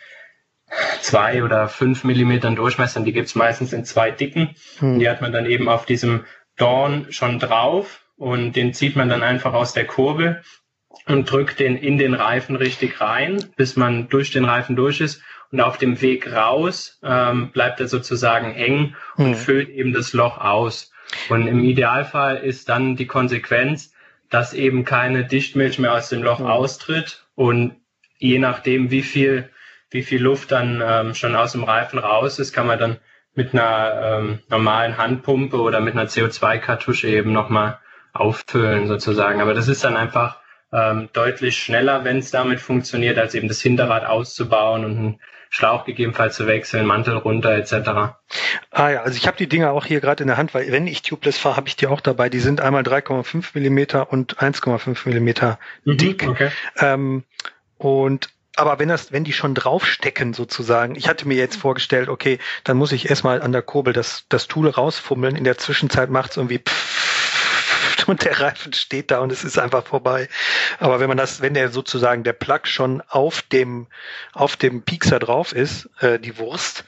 zwei 1.01 1.43
oder 1.43 1.67
fünf 1.67 2.03
Millimetern 2.03 2.55
Durchmesser. 2.55 3.01
Die 3.01 3.11
gibt's 3.13 3.33
meistens 3.33 3.73
in 3.73 3.85
zwei 3.85 4.11
dicken. 4.11 4.55
Hm. 4.79 4.99
Die 4.99 5.09
hat 5.09 5.21
man 5.21 5.31
dann 5.31 5.45
eben 5.45 5.67
auf 5.67 5.85
diesem 5.85 6.25
Dorn 6.57 7.07
schon 7.11 7.39
drauf 7.39 8.05
und 8.17 8.53
den 8.55 8.73
zieht 8.73 8.95
man 8.95 9.09
dann 9.09 9.23
einfach 9.23 9.53
aus 9.53 9.73
der 9.73 9.85
Kurbel 9.85 10.41
und 11.07 11.29
drückt 11.29 11.59
den 11.59 11.75
in 11.77 11.97
den 11.97 12.13
Reifen 12.13 12.55
richtig 12.55 13.01
rein, 13.01 13.43
bis 13.55 13.75
man 13.75 14.09
durch 14.09 14.31
den 14.31 14.45
Reifen 14.45 14.75
durch 14.75 15.01
ist. 15.01 15.21
Und 15.51 15.59
auf 15.59 15.77
dem 15.77 16.01
Weg 16.01 16.31
raus 16.31 16.99
ähm, 17.03 17.51
bleibt 17.51 17.79
er 17.81 17.87
sozusagen 17.87 18.53
hängen 18.53 18.95
und 19.17 19.25
Hm. 19.33 19.35
füllt 19.35 19.69
eben 19.69 19.91
das 19.91 20.13
Loch 20.13 20.37
aus. 20.37 20.91
Und 21.29 21.47
im 21.47 21.63
Idealfall 21.63 22.37
ist 22.37 22.69
dann 22.69 22.95
die 22.95 23.07
Konsequenz, 23.07 23.93
dass 24.29 24.53
eben 24.53 24.85
keine 24.85 25.25
Dichtmilch 25.25 25.77
mehr 25.77 25.93
aus 25.93 26.07
dem 26.09 26.23
Loch 26.23 26.39
Hm. 26.39 26.45
austritt 26.45 27.25
und 27.35 27.75
je 28.17 28.39
nachdem, 28.39 28.91
wie 28.91 29.01
viel, 29.01 29.49
wie 29.89 30.03
viel 30.03 30.21
Luft 30.21 30.51
dann 30.51 30.81
ähm, 30.85 31.15
schon 31.15 31.35
aus 31.35 31.51
dem 31.51 31.63
Reifen 31.65 31.99
raus 31.99 32.39
ist, 32.39 32.53
kann 32.53 32.67
man 32.67 32.79
dann 32.79 32.97
mit 33.33 33.53
einer 33.53 34.19
ähm, 34.19 34.39
normalen 34.49 34.97
Handpumpe 34.97 35.57
oder 35.61 35.79
mit 35.79 35.93
einer 35.93 36.07
CO2-Kartusche 36.07 37.07
eben 37.07 37.31
nochmal 37.31 37.79
auffüllen 38.13 38.87
sozusagen. 38.87 39.41
Aber 39.41 39.53
das 39.53 39.67
ist 39.67 39.83
dann 39.83 39.95
einfach 39.95 40.37
ähm, 40.73 41.09
deutlich 41.13 41.57
schneller, 41.57 42.03
wenn 42.03 42.17
es 42.17 42.31
damit 42.31 42.59
funktioniert, 42.59 43.17
als 43.17 43.33
eben 43.35 43.47
das 43.47 43.61
Hinterrad 43.61 44.05
auszubauen 44.05 44.85
und 44.85 44.97
ein 44.97 45.19
Schlauch 45.49 45.83
gegebenenfalls 45.83 46.35
zu 46.37 46.47
wechseln, 46.47 46.85
Mantel 46.85 47.17
runter 47.17 47.51
etc. 47.51 47.73
Ah 48.71 48.89
ja, 48.89 49.01
also 49.01 49.17
ich 49.17 49.27
habe 49.27 49.35
die 49.35 49.47
Dinger 49.47 49.71
auch 49.73 49.85
hier 49.85 49.99
gerade 49.99 50.23
in 50.23 50.27
der 50.27 50.37
Hand, 50.37 50.53
weil 50.53 50.71
wenn 50.71 50.87
ich 50.87 51.01
tubeless 51.01 51.37
fahre, 51.37 51.57
habe 51.57 51.67
ich 51.67 51.75
die 51.75 51.87
auch 51.87 51.99
dabei. 51.99 52.29
Die 52.29 52.39
sind 52.39 52.61
einmal 52.61 52.83
3,5 52.83 53.49
Millimeter 53.53 54.13
und 54.13 54.37
1,5 54.39 55.07
Millimeter 55.09 55.59
Mhm, 55.83 55.97
dick. 55.97 56.25
okay. 56.27 56.51
Ähm, 56.77 57.23
und 57.77 58.29
aber 58.55 58.79
wenn 58.79 58.89
das, 58.89 59.11
wenn 59.11 59.23
die 59.23 59.33
schon 59.33 59.55
draufstecken 59.55 60.33
sozusagen, 60.33 60.95
ich 60.95 61.07
hatte 61.07 61.27
mir 61.27 61.37
jetzt 61.37 61.55
vorgestellt, 61.55 62.09
okay, 62.09 62.39
dann 62.63 62.77
muss 62.77 62.91
ich 62.91 63.09
erstmal 63.09 63.41
an 63.41 63.51
der 63.51 63.61
Kurbel 63.61 63.93
das, 63.93 64.25
das 64.29 64.47
Tool 64.47 64.69
rausfummeln. 64.69 65.35
In 65.35 65.43
der 65.43 65.57
Zwischenzeit 65.57 66.09
macht's 66.09 66.37
irgendwie 66.37 66.59
pfft 66.59 68.07
und 68.07 68.25
der 68.25 68.39
Reifen 68.39 68.73
steht 68.73 69.11
da 69.11 69.19
und 69.19 69.31
es 69.31 69.43
ist 69.43 69.57
einfach 69.57 69.85
vorbei. 69.85 70.27
Aber 70.79 70.99
wenn 70.99 71.07
man 71.07 71.17
das, 71.17 71.41
wenn 71.41 71.53
der 71.53 71.69
sozusagen 71.69 72.23
der 72.23 72.33
Plug 72.33 72.61
schon 72.65 73.01
auf 73.07 73.41
dem 73.41 73.87
auf 74.33 74.57
dem 74.57 74.83
Piekser 74.83 75.19
drauf 75.19 75.53
ist, 75.53 75.89
äh, 75.99 76.19
die 76.19 76.37
Wurst, 76.37 76.83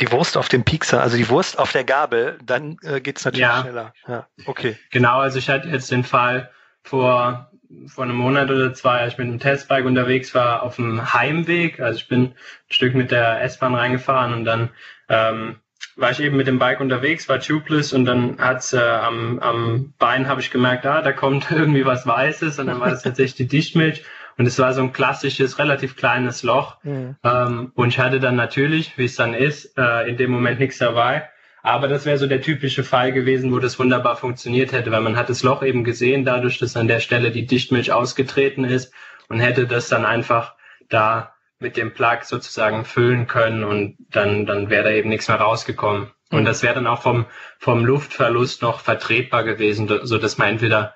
die 0.00 0.10
Wurst 0.10 0.36
auf 0.36 0.48
dem 0.48 0.64
Piekser, 0.64 1.02
also 1.02 1.16
die 1.16 1.28
Wurst 1.28 1.58
auf 1.58 1.72
der 1.72 1.84
Gabel, 1.84 2.38
dann 2.44 2.78
äh, 2.82 3.00
geht's 3.00 3.24
natürlich 3.24 3.42
Ja. 3.42 3.60
schneller. 3.62 3.94
Ja, 4.08 4.26
okay. 4.46 4.76
Genau, 4.90 5.20
also 5.20 5.38
ich 5.38 5.48
hatte 5.48 5.68
jetzt 5.68 5.90
den 5.90 6.04
Fall 6.04 6.50
vor, 6.82 7.50
vor 7.86 8.04
einem 8.04 8.16
Monat 8.16 8.50
oder 8.50 8.74
zwei, 8.74 9.00
als 9.00 9.14
ich 9.14 9.18
mit 9.18 9.28
dem 9.28 9.40
Testbike 9.40 9.84
unterwegs 9.84 10.34
war, 10.34 10.62
auf 10.62 10.76
dem 10.76 11.12
Heimweg. 11.12 11.80
Also 11.80 11.98
ich 11.98 12.08
bin 12.08 12.22
ein 12.22 12.34
Stück 12.68 12.94
mit 12.94 13.10
der 13.10 13.42
S-Bahn 13.42 13.74
reingefahren 13.74 14.32
und 14.32 14.44
dann 14.44 14.70
ähm, 15.08 15.56
war 15.96 16.10
ich 16.10 16.20
eben 16.20 16.36
mit 16.36 16.46
dem 16.46 16.58
Bike 16.58 16.80
unterwegs, 16.80 17.28
war 17.28 17.40
tubeless 17.40 17.92
und 17.92 18.04
dann 18.04 18.38
hat's 18.38 18.72
äh, 18.72 18.78
am, 18.78 19.38
am 19.38 19.94
Bein 19.98 20.28
habe 20.28 20.40
ich 20.40 20.50
gemerkt, 20.50 20.84
ah, 20.86 21.02
da 21.02 21.12
kommt 21.12 21.50
irgendwie 21.50 21.86
was 21.86 22.06
Weißes 22.06 22.58
und 22.58 22.66
dann 22.66 22.80
war 22.80 22.90
das 22.90 23.02
tatsächlich 23.02 23.36
die 23.36 23.48
Dichtmilch 23.48 24.04
und 24.36 24.46
es 24.46 24.58
war 24.58 24.72
so 24.74 24.82
ein 24.82 24.92
klassisches, 24.92 25.58
relativ 25.58 25.96
kleines 25.96 26.42
Loch. 26.42 26.82
Mhm. 26.82 27.16
Ähm, 27.24 27.72
und 27.74 27.88
ich 27.88 27.98
hatte 27.98 28.20
dann 28.20 28.36
natürlich, 28.36 28.98
wie 28.98 29.06
es 29.06 29.16
dann 29.16 29.32
ist, 29.32 29.76
äh, 29.78 30.08
in 30.08 30.16
dem 30.16 30.30
Moment 30.30 30.60
nichts 30.60 30.78
dabei. 30.78 31.28
Aber 31.66 31.88
das 31.88 32.06
wäre 32.06 32.16
so 32.16 32.28
der 32.28 32.42
typische 32.42 32.84
Fall 32.84 33.10
gewesen, 33.10 33.52
wo 33.52 33.58
das 33.58 33.76
wunderbar 33.80 34.16
funktioniert 34.16 34.70
hätte, 34.70 34.92
weil 34.92 35.00
man 35.00 35.16
hat 35.16 35.28
das 35.28 35.42
Loch 35.42 35.64
eben 35.64 35.82
gesehen, 35.82 36.24
dadurch, 36.24 36.58
dass 36.58 36.76
an 36.76 36.86
der 36.86 37.00
Stelle 37.00 37.32
die 37.32 37.44
Dichtmilch 37.44 37.90
ausgetreten 37.90 38.62
ist 38.62 38.94
und 39.28 39.40
hätte 39.40 39.66
das 39.66 39.88
dann 39.88 40.04
einfach 40.04 40.54
da 40.88 41.34
mit 41.58 41.76
dem 41.76 41.92
Plug 41.92 42.18
sozusagen 42.22 42.84
füllen 42.84 43.26
können 43.26 43.64
und 43.64 43.96
dann, 44.10 44.46
dann 44.46 44.70
wäre 44.70 44.84
da 44.84 44.90
eben 44.90 45.08
nichts 45.08 45.26
mehr 45.26 45.38
rausgekommen. 45.38 46.12
Und 46.30 46.44
das 46.44 46.62
wäre 46.62 46.76
dann 46.76 46.86
auch 46.86 47.02
vom, 47.02 47.26
vom 47.58 47.84
Luftverlust 47.84 48.62
noch 48.62 48.78
vertretbar 48.78 49.42
gewesen, 49.42 49.88
so 50.04 50.18
dass 50.18 50.38
man 50.38 50.50
entweder 50.50 50.94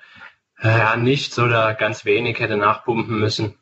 äh, 0.62 0.68
ja, 0.68 0.94
nichts 0.94 1.36
oder 1.40 1.74
ganz 1.74 2.04
wenig 2.04 2.38
hätte 2.38 2.56
nachpumpen 2.56 3.18
müssen. 3.18 3.58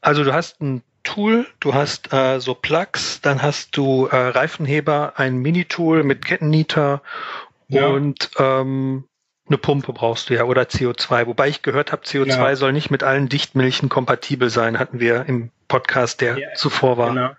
Also 0.00 0.22
du 0.22 0.32
hast 0.32 0.60
ein 0.60 0.84
Tool, 1.04 1.46
du 1.60 1.74
hast 1.74 2.12
äh, 2.12 2.38
so 2.40 2.54
Plugs, 2.54 3.20
dann 3.20 3.42
hast 3.42 3.76
du 3.76 4.06
äh, 4.06 4.16
Reifenheber, 4.16 5.14
ein 5.16 5.36
Mini-Tool 5.38 6.04
mit 6.04 6.24
Kettennieter 6.24 7.02
Ja. 7.68 7.86
und 7.88 8.30
ähm, 8.38 9.04
eine 9.48 9.58
Pumpe 9.58 9.92
brauchst 9.92 10.30
du 10.30 10.34
ja 10.34 10.44
oder 10.44 10.62
CO2. 10.62 11.26
Wobei 11.26 11.48
ich 11.48 11.62
gehört 11.62 11.92
habe, 11.92 12.02
CO2 12.04 12.26
Ja. 12.28 12.56
soll 12.56 12.72
nicht 12.72 12.90
mit 12.90 13.02
allen 13.02 13.28
Dichtmilchen 13.28 13.88
kompatibel 13.88 14.50
sein, 14.50 14.78
hatten 14.78 15.00
wir 15.00 15.26
im 15.26 15.50
Podcast, 15.68 16.20
der 16.20 16.38
Ja, 16.38 16.54
zuvor 16.54 16.96
war. 16.98 17.08
Genau. 17.10 17.30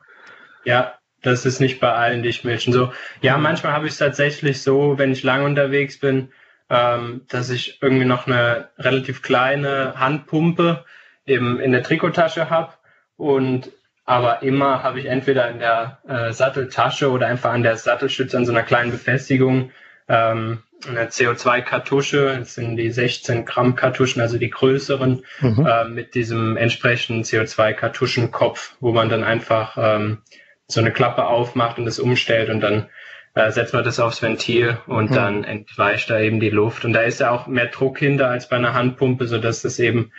Ja, 0.66 0.96
das 1.22 1.46
ist 1.46 1.60
nicht 1.60 1.80
bei 1.80 1.92
allen 1.94 2.24
Dichtmilchen 2.24 2.74
so. 2.74 2.92
Ja, 3.22 3.38
manchmal 3.38 3.74
habe 3.74 3.86
ich 3.86 3.94
es 3.94 3.98
tatsächlich 3.98 4.62
so, 4.62 4.98
wenn 4.98 5.12
ich 5.12 5.24
lange 5.24 5.46
unterwegs 5.46 6.00
bin, 6.00 6.32
ähm, 6.70 7.22
dass 7.30 7.50
ich 7.50 7.80
irgendwie 7.82 8.06
noch 8.06 8.28
eine 8.28 8.70
relativ 8.78 9.22
kleine 9.22 9.94
Handpumpe 9.98 10.84
im, 11.26 11.60
in 11.60 11.72
der 11.72 11.84
Trikottasche 11.84 12.50
habe 12.50 12.74
und 13.18 13.72
aber 14.06 14.44
immer 14.44 14.84
habe 14.84 15.00
ich 15.00 15.06
entweder 15.06 15.50
in 15.50 15.60
der 15.60 16.00
äh, 16.08 16.34
Satteltasche 16.34 17.10
oder 17.10 17.28
einfach 17.28 17.54
an 17.54 17.64
der 17.64 17.78
Sattelstütze 17.78 18.38
an 18.38 18.46
so 18.46 18.52
einer 18.52 18.64
kleinen 18.64 18.92
Befestigung 18.92 19.72
ähm, 20.10 20.60
eine 20.86 21.06
CO2-Kartusche, 21.06 22.38
das 22.40 22.56
sind 22.56 22.76
die 22.76 22.92
16 22.92 23.46
Gramm 23.46 23.76
Kartuschen, 23.76 24.22
also 24.22 24.38
die 24.38 24.50
größeren, 24.50 25.24
Mhm. 25.40 25.66
äh, 25.66 25.86
mit 25.86 26.14
diesem 26.16 26.58
entsprechenden 26.58 27.24
CO2-Kartuschenkopf, 27.24 28.76
wo 28.82 28.92
man 28.92 29.08
dann 29.10 29.24
einfach 29.24 29.78
ähm, 29.78 30.18
so 30.68 30.82
eine 30.82 30.92
Klappe 30.92 31.26
aufmacht 31.26 31.78
und 31.78 31.86
das 31.86 32.00
umstellt 32.00 32.50
und 32.50 32.60
dann 32.62 32.88
äh, 33.36 33.50
setzt 33.52 33.74
man 33.74 33.84
das 33.84 34.00
aufs 34.00 34.22
Ventil 34.22 34.78
und 34.86 35.12
Mhm. 35.12 35.16
dann 35.16 35.44
entweicht 35.46 36.10
da 36.10 36.20
eben 36.20 36.40
die 36.40 36.50
Luft. 36.50 36.86
Und 36.86 36.94
da 36.94 37.02
ist 37.02 37.20
ja 37.20 37.32
auch 37.32 37.48
mehr 37.48 37.68
Druck 37.68 37.98
hinter 38.00 38.30
als 38.30 38.50
bei 38.50 38.58
einer 38.58 38.74
Handpumpe, 38.74 39.26
sodass 39.28 39.62
das 39.62 39.80
eben 39.80 40.12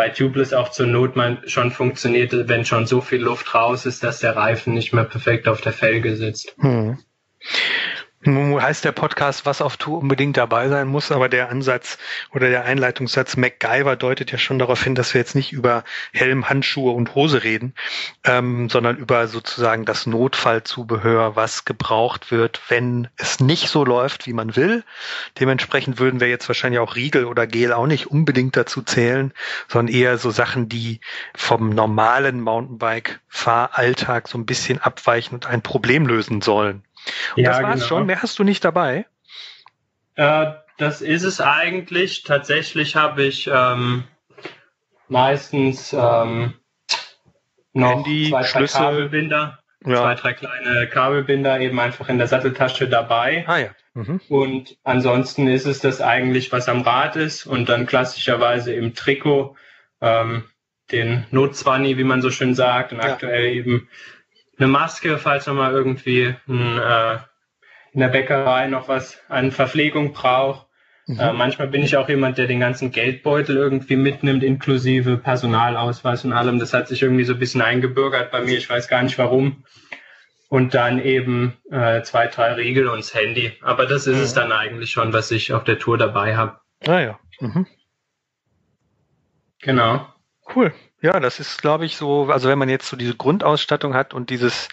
bei 0.00 0.08
Tubeless 0.08 0.54
auch 0.54 0.70
zur 0.70 0.86
Not 0.86 1.14
mal 1.14 1.42
schon 1.46 1.70
funktioniert, 1.70 2.32
wenn 2.48 2.64
schon 2.64 2.86
so 2.86 3.02
viel 3.02 3.20
Luft 3.20 3.54
raus 3.54 3.84
ist, 3.84 4.02
dass 4.02 4.20
der 4.20 4.34
Reifen 4.34 4.72
nicht 4.72 4.94
mehr 4.94 5.04
perfekt 5.04 5.46
auf 5.46 5.60
der 5.60 5.74
Felge 5.74 6.16
sitzt. 6.16 6.56
Hm. 6.58 6.96
Nun 8.22 8.60
heißt 8.60 8.84
der 8.84 8.92
Podcast, 8.92 9.46
was 9.46 9.62
auf 9.62 9.78
Tour 9.78 9.96
unbedingt 9.96 10.36
dabei 10.36 10.68
sein 10.68 10.88
muss, 10.88 11.10
aber 11.10 11.30
der 11.30 11.48
Ansatz 11.48 11.96
oder 12.34 12.50
der 12.50 12.66
Einleitungssatz 12.66 13.38
MacGyver 13.38 13.96
deutet 13.96 14.30
ja 14.30 14.36
schon 14.36 14.58
darauf 14.58 14.84
hin, 14.84 14.94
dass 14.94 15.14
wir 15.14 15.22
jetzt 15.22 15.34
nicht 15.34 15.52
über 15.54 15.84
Helm, 16.12 16.50
Handschuhe 16.50 16.92
und 16.92 17.14
Hose 17.14 17.44
reden, 17.44 17.72
ähm, 18.24 18.68
sondern 18.68 18.98
über 18.98 19.26
sozusagen 19.26 19.86
das 19.86 20.04
Notfallzubehör, 20.04 21.34
was 21.34 21.64
gebraucht 21.64 22.30
wird, 22.30 22.60
wenn 22.68 23.08
es 23.16 23.40
nicht 23.40 23.70
so 23.70 23.86
läuft, 23.86 24.26
wie 24.26 24.34
man 24.34 24.54
will. 24.54 24.84
Dementsprechend 25.40 25.98
würden 25.98 26.20
wir 26.20 26.28
jetzt 26.28 26.46
wahrscheinlich 26.46 26.80
auch 26.80 26.96
Riegel 26.96 27.24
oder 27.24 27.46
Gel 27.46 27.72
auch 27.72 27.86
nicht 27.86 28.08
unbedingt 28.08 28.54
dazu 28.54 28.82
zählen, 28.82 29.32
sondern 29.66 29.94
eher 29.94 30.18
so 30.18 30.30
Sachen, 30.30 30.68
die 30.68 31.00
vom 31.34 31.70
normalen 31.70 32.42
Mountainbike-Fahralltag 32.42 34.28
so 34.28 34.36
ein 34.36 34.44
bisschen 34.44 34.78
abweichen 34.78 35.36
und 35.36 35.46
ein 35.46 35.62
Problem 35.62 36.06
lösen 36.06 36.42
sollen. 36.42 36.84
Und 37.36 37.44
das 37.44 37.62
war's 37.62 37.86
schon. 37.86 38.06
Mehr 38.06 38.22
hast 38.22 38.38
du 38.38 38.44
nicht 38.44 38.64
dabei. 38.64 39.06
Äh, 40.16 40.52
das 40.78 41.00
ist 41.00 41.22
es 41.22 41.40
eigentlich. 41.40 42.22
Tatsächlich 42.22 42.96
habe 42.96 43.22
ich 43.24 43.48
ähm, 43.52 44.04
meistens 45.08 45.92
ähm, 45.92 46.54
noch 47.72 47.90
Handy, 48.04 48.30
zwei, 48.30 48.40
drei 48.40 48.48
Schlüssel. 48.48 48.80
Kabelbinder, 48.80 49.58
zwei, 49.82 50.14
drei 50.14 50.32
kleine 50.32 50.88
Kabelbinder 50.88 51.60
eben 51.60 51.78
einfach 51.78 52.08
in 52.08 52.18
der 52.18 52.26
Satteltasche 52.26 52.88
dabei. 52.88 53.44
Ah 53.46 53.58
ja. 53.58 53.68
Mhm. 53.94 54.20
Und 54.28 54.76
ansonsten 54.84 55.48
ist 55.48 55.66
es 55.66 55.80
das 55.80 56.00
eigentlich, 56.00 56.52
was 56.52 56.68
am 56.68 56.82
Rad 56.82 57.16
ist 57.16 57.46
und 57.46 57.68
dann 57.68 57.86
klassischerweise 57.86 58.72
im 58.72 58.94
Trikot 58.94 59.56
ähm, 60.00 60.44
den 60.92 61.26
Notzwanni, 61.30 61.98
wie 61.98 62.04
man 62.04 62.22
so 62.22 62.30
schön 62.30 62.54
sagt, 62.54 62.92
und 62.92 62.98
Ja. 62.98 63.12
aktuell 63.12 63.46
eben 63.46 63.88
eine 64.60 64.68
Maske, 64.68 65.18
falls 65.18 65.46
man 65.46 65.56
mal 65.56 65.72
irgendwie 65.72 66.34
ein, 66.48 66.78
äh, 66.78 67.18
in 67.92 68.00
der 68.00 68.08
Bäckerei 68.08 68.68
noch 68.68 68.88
was 68.88 69.18
an 69.28 69.50
Verpflegung 69.50 70.12
braucht. 70.12 70.66
Mhm. 71.06 71.18
Äh, 71.18 71.32
manchmal 71.32 71.68
bin 71.68 71.82
ich 71.82 71.96
auch 71.96 72.08
jemand, 72.08 72.38
der 72.38 72.46
den 72.46 72.60
ganzen 72.60 72.92
Geldbeutel 72.92 73.56
irgendwie 73.56 73.96
mitnimmt, 73.96 74.44
inklusive 74.44 75.16
Personalausweis 75.16 76.24
und 76.24 76.32
allem. 76.32 76.58
Das 76.58 76.72
hat 76.74 76.86
sich 76.88 77.02
irgendwie 77.02 77.24
so 77.24 77.32
ein 77.32 77.38
bisschen 77.38 77.62
eingebürgert 77.62 78.30
bei 78.30 78.42
mir. 78.42 78.56
Ich 78.58 78.70
weiß 78.70 78.86
gar 78.86 79.02
nicht 79.02 79.18
warum. 79.18 79.64
Und 80.48 80.74
dann 80.74 81.00
eben 81.00 81.56
äh, 81.70 82.02
zwei, 82.02 82.26
drei 82.26 82.52
Riegel 82.54 82.88
und 82.88 82.98
das 82.98 83.14
Handy. 83.14 83.52
Aber 83.62 83.86
das 83.86 84.06
ist 84.06 84.18
es 84.18 84.34
Mhm. 84.34 84.40
dann 84.40 84.52
eigentlich 84.52 84.90
schon, 84.90 85.12
was 85.12 85.30
ich 85.30 85.52
auf 85.52 85.64
der 85.64 85.78
Tour 85.78 85.96
dabei 85.96 86.36
habe. 86.36 86.60
Ah 86.86 87.00
ja. 87.00 87.18
Mhm. 87.40 87.66
Genau. 89.62 90.06
Cool. 90.54 90.72
Ja, 91.02 91.18
das 91.18 91.40
ist, 91.40 91.62
glaube 91.62 91.86
ich, 91.86 91.96
so, 91.96 92.30
also 92.30 92.48
wenn 92.50 92.58
man 92.58 92.68
jetzt 92.68 92.86
so 92.86 92.94
diese 92.96 93.16
Grundausstattung 93.16 93.94
hat 93.94 94.12
und 94.12 94.28
dieses, 94.28 94.68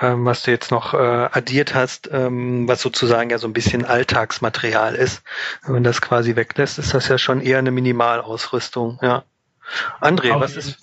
ähm, 0.00 0.24
was 0.24 0.42
du 0.42 0.50
jetzt 0.50 0.72
noch 0.72 0.94
äh, 0.94 0.96
addiert 0.96 1.74
hast, 1.74 2.10
ähm, 2.12 2.66
was 2.66 2.82
sozusagen 2.82 3.30
ja 3.30 3.38
so 3.38 3.46
ein 3.46 3.52
bisschen 3.52 3.84
Alltagsmaterial 3.84 4.96
ist, 4.96 5.22
wenn 5.62 5.74
man 5.74 5.84
das 5.84 6.00
quasi 6.00 6.34
weglässt, 6.34 6.80
ist 6.80 6.92
das 6.92 7.06
ja 7.06 7.18
schon 7.18 7.40
eher 7.40 7.58
eine 7.58 7.70
Minimalausrüstung, 7.70 8.98
ja. 9.00 9.22
André, 10.00 10.32
Auf 10.32 10.40
was 10.40 10.56
ist, 10.56 10.78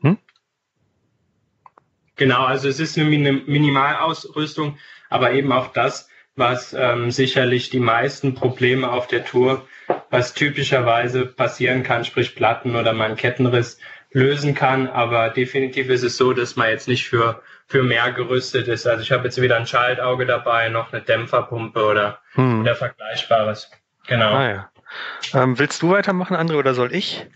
hm? 0.00 0.16
Genau, 2.14 2.44
also 2.44 2.68
es 2.68 2.78
ist 2.78 2.96
eine 2.96 3.08
Min- 3.08 3.42
Minimalausrüstung, 3.46 4.78
aber 5.08 5.32
eben 5.32 5.50
auch 5.50 5.72
das, 5.72 6.08
was 6.36 6.72
ähm, 6.72 7.10
sicherlich 7.10 7.70
die 7.70 7.80
meisten 7.80 8.36
Probleme 8.36 8.92
auf 8.92 9.08
der 9.08 9.24
Tour, 9.24 9.66
was 10.10 10.34
typischerweise 10.34 11.26
passieren 11.26 11.82
kann, 11.82 12.04
sprich 12.04 12.36
Platten 12.36 12.76
oder 12.76 12.92
mal 12.92 13.06
einen 13.06 13.16
Kettenriss, 13.16 13.78
lösen 14.12 14.54
kann. 14.54 14.88
Aber 14.88 15.30
definitiv 15.30 15.88
ist 15.88 16.02
es 16.02 16.16
so, 16.16 16.32
dass 16.32 16.56
man 16.56 16.68
jetzt 16.68 16.88
nicht 16.88 17.08
für, 17.08 17.42
für 17.66 17.82
mehr 17.82 18.12
gerüstet 18.12 18.68
ist. 18.68 18.86
Also 18.86 19.02
ich 19.02 19.12
habe 19.12 19.24
jetzt 19.24 19.40
wieder 19.40 19.56
ein 19.56 19.66
Schaltauge 19.66 20.26
dabei, 20.26 20.68
noch 20.68 20.92
eine 20.92 21.02
Dämpferpumpe 21.02 21.84
oder, 21.84 22.18
hm. 22.32 22.60
oder 22.62 22.74
Vergleichbares. 22.74 23.70
Genau. 24.06 24.32
Ah 24.32 24.48
ja. 24.48 24.70
Ähm, 25.34 25.58
willst 25.58 25.82
du 25.82 25.90
weitermachen, 25.90 26.36
André, 26.36 26.56
oder 26.56 26.74
soll 26.74 26.94
ich? 26.94 27.26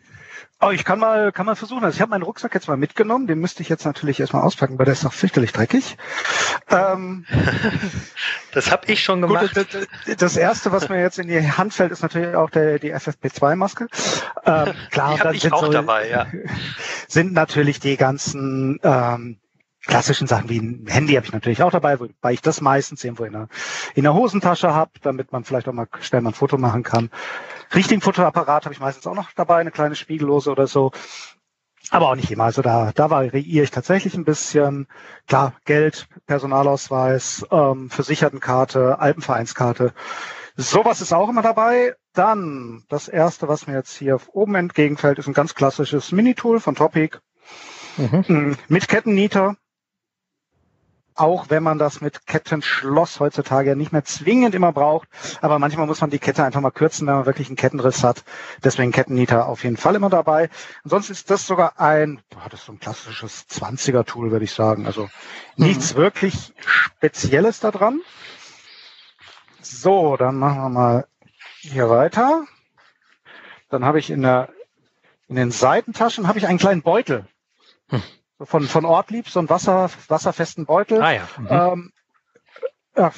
Oh, 0.64 0.70
ich 0.70 0.84
kann 0.84 0.98
mal, 0.98 1.30
kann 1.30 1.44
mal 1.44 1.56
versuchen. 1.56 1.84
Also 1.84 1.96
ich 1.96 2.00
habe 2.00 2.10
meinen 2.10 2.22
Rucksack 2.22 2.54
jetzt 2.54 2.68
mal 2.68 2.76
mitgenommen. 2.76 3.26
Den 3.26 3.38
müsste 3.38 3.62
ich 3.62 3.68
jetzt 3.68 3.84
natürlich 3.84 4.20
erstmal 4.20 4.42
auspacken, 4.42 4.78
weil 4.78 4.86
der 4.86 4.94
ist 4.94 5.04
noch 5.04 5.12
fürchterlich 5.12 5.52
dreckig. 5.52 5.96
Ähm, 6.70 7.26
Das 8.52 8.70
habe 8.70 8.86
ich 8.86 9.02
schon 9.02 9.20
gemacht. 9.20 9.52
gut, 9.52 9.66
das, 10.06 10.16
das 10.16 10.36
erste, 10.36 10.70
was 10.70 10.88
mir 10.88 11.00
jetzt 11.00 11.18
in 11.18 11.26
die 11.26 11.50
Hand 11.50 11.74
fällt, 11.74 11.90
ist 11.90 12.02
natürlich 12.02 12.36
auch 12.36 12.50
der, 12.50 12.78
die 12.78 12.94
FFP2-Maske. 12.94 13.88
Ähm, 14.46 14.74
klar, 14.90 15.14
die 15.14 15.20
habe 15.20 15.34
ich 15.34 15.42
sind 15.42 15.52
auch 15.52 15.64
so, 15.66 15.72
dabei, 15.72 16.08
ja. 16.08 16.26
sind 17.08 17.32
natürlich 17.32 17.80
die 17.80 17.96
ganzen 17.96 18.78
ähm, 18.84 19.38
klassischen 19.86 20.26
Sachen 20.26 20.48
wie 20.48 20.58
ein 20.58 20.86
Handy 20.88 21.14
habe 21.14 21.26
ich 21.26 21.32
natürlich 21.32 21.62
auch 21.62 21.70
dabei, 21.70 22.00
wobei 22.00 22.32
ich 22.32 22.40
das 22.40 22.60
meistens 22.60 23.04
irgendwo 23.04 23.24
in 23.24 23.32
der, 23.32 23.48
in 23.94 24.04
der 24.04 24.14
Hosentasche 24.14 24.74
habe, 24.74 24.92
damit 25.02 25.32
man 25.32 25.44
vielleicht 25.44 25.68
auch 25.68 25.72
mal 25.72 25.88
schnell 26.00 26.22
mal 26.22 26.30
ein 26.30 26.34
Foto 26.34 26.58
machen 26.58 26.82
kann. 26.82 27.10
Richtigen 27.74 28.00
Fotoapparat 28.00 28.64
habe 28.64 28.74
ich 28.74 28.80
meistens 28.80 29.06
auch 29.06 29.14
noch 29.14 29.32
dabei, 29.32 29.58
eine 29.58 29.70
kleine 29.70 29.96
Spiegellose 29.96 30.50
oder 30.50 30.66
so. 30.66 30.92
Aber 31.90 32.08
auch 32.08 32.16
nicht 32.16 32.30
immer. 32.30 32.44
Also 32.44 32.62
da, 32.62 32.92
da 32.94 33.10
variiere 33.10 33.64
ich 33.64 33.70
tatsächlich 33.70 34.14
ein 34.14 34.24
bisschen. 34.24 34.86
Klar, 35.28 35.52
Geld, 35.66 36.08
Personalausweis, 36.26 37.44
ähm, 37.50 37.90
Versichertenkarte, 37.90 38.98
Alpenvereinskarte. 38.98 39.92
Sowas 40.56 41.02
ist 41.02 41.12
auch 41.12 41.28
immer 41.28 41.42
dabei. 41.42 41.94
Dann 42.14 42.84
das 42.88 43.08
erste, 43.08 43.48
was 43.48 43.66
mir 43.66 43.74
jetzt 43.74 43.96
hier 43.96 44.18
oben 44.32 44.54
entgegenfällt, 44.54 45.18
ist 45.18 45.26
ein 45.26 45.34
ganz 45.34 45.54
klassisches 45.54 46.10
Minitool 46.12 46.58
von 46.58 46.74
Topic. 46.74 47.18
Mhm. 47.96 48.56
Mit 48.68 48.88
Kettennieter 48.88 49.56
auch 51.14 51.48
wenn 51.48 51.62
man 51.62 51.78
das 51.78 52.00
mit 52.00 52.26
Kettenschloss 52.26 53.20
heutzutage 53.20 53.76
nicht 53.76 53.92
mehr 53.92 54.04
zwingend 54.04 54.54
immer 54.54 54.72
braucht. 54.72 55.08
Aber 55.40 55.58
manchmal 55.58 55.86
muss 55.86 56.00
man 56.00 56.10
die 56.10 56.18
Kette 56.18 56.44
einfach 56.44 56.60
mal 56.60 56.70
kürzen, 56.70 57.06
wenn 57.06 57.14
man 57.14 57.26
wirklich 57.26 57.48
einen 57.48 57.56
Kettenriss 57.56 58.02
hat. 58.02 58.24
Deswegen 58.62 58.92
Kettennieter 58.92 59.46
auf 59.46 59.62
jeden 59.64 59.76
Fall 59.76 59.94
immer 59.94 60.10
dabei. 60.10 60.50
Ansonsten 60.82 61.12
ist 61.12 61.30
das 61.30 61.46
sogar 61.46 61.80
ein, 61.80 62.20
boah, 62.30 62.48
das 62.50 62.60
ist 62.60 62.66
so 62.66 62.72
ein 62.72 62.80
klassisches 62.80 63.46
20er-Tool, 63.48 64.30
würde 64.30 64.44
ich 64.44 64.52
sagen. 64.52 64.86
Also 64.86 65.08
nichts 65.56 65.94
mhm. 65.94 65.98
wirklich 65.98 66.52
Spezielles 66.66 67.60
da 67.60 67.70
dran. 67.70 68.00
So, 69.60 70.16
dann 70.16 70.36
machen 70.36 70.62
wir 70.62 70.68
mal 70.68 71.06
hier 71.60 71.88
weiter. 71.88 72.44
Dann 73.70 73.84
habe 73.84 73.98
ich 73.98 74.10
in 74.10 74.22
der 74.22 74.50
in 75.26 75.36
den 75.36 75.50
Seitentaschen 75.50 76.28
habe 76.28 76.38
ich 76.38 76.46
einen 76.46 76.58
kleinen 76.58 76.82
Beutel. 76.82 77.26
Hm 77.88 78.02
von, 78.40 78.66
von 78.66 78.84
Ortlieb, 78.84 79.28
so 79.28 79.38
einen 79.38 79.48
Wasser, 79.48 79.90
wasserfesten 80.08 80.66
Beutel. 80.66 81.02
Ah 81.02 81.12
ja. 81.12 81.28
Mhm. 81.38 81.48
Ähm, 81.50 81.92
ja, 82.96 83.10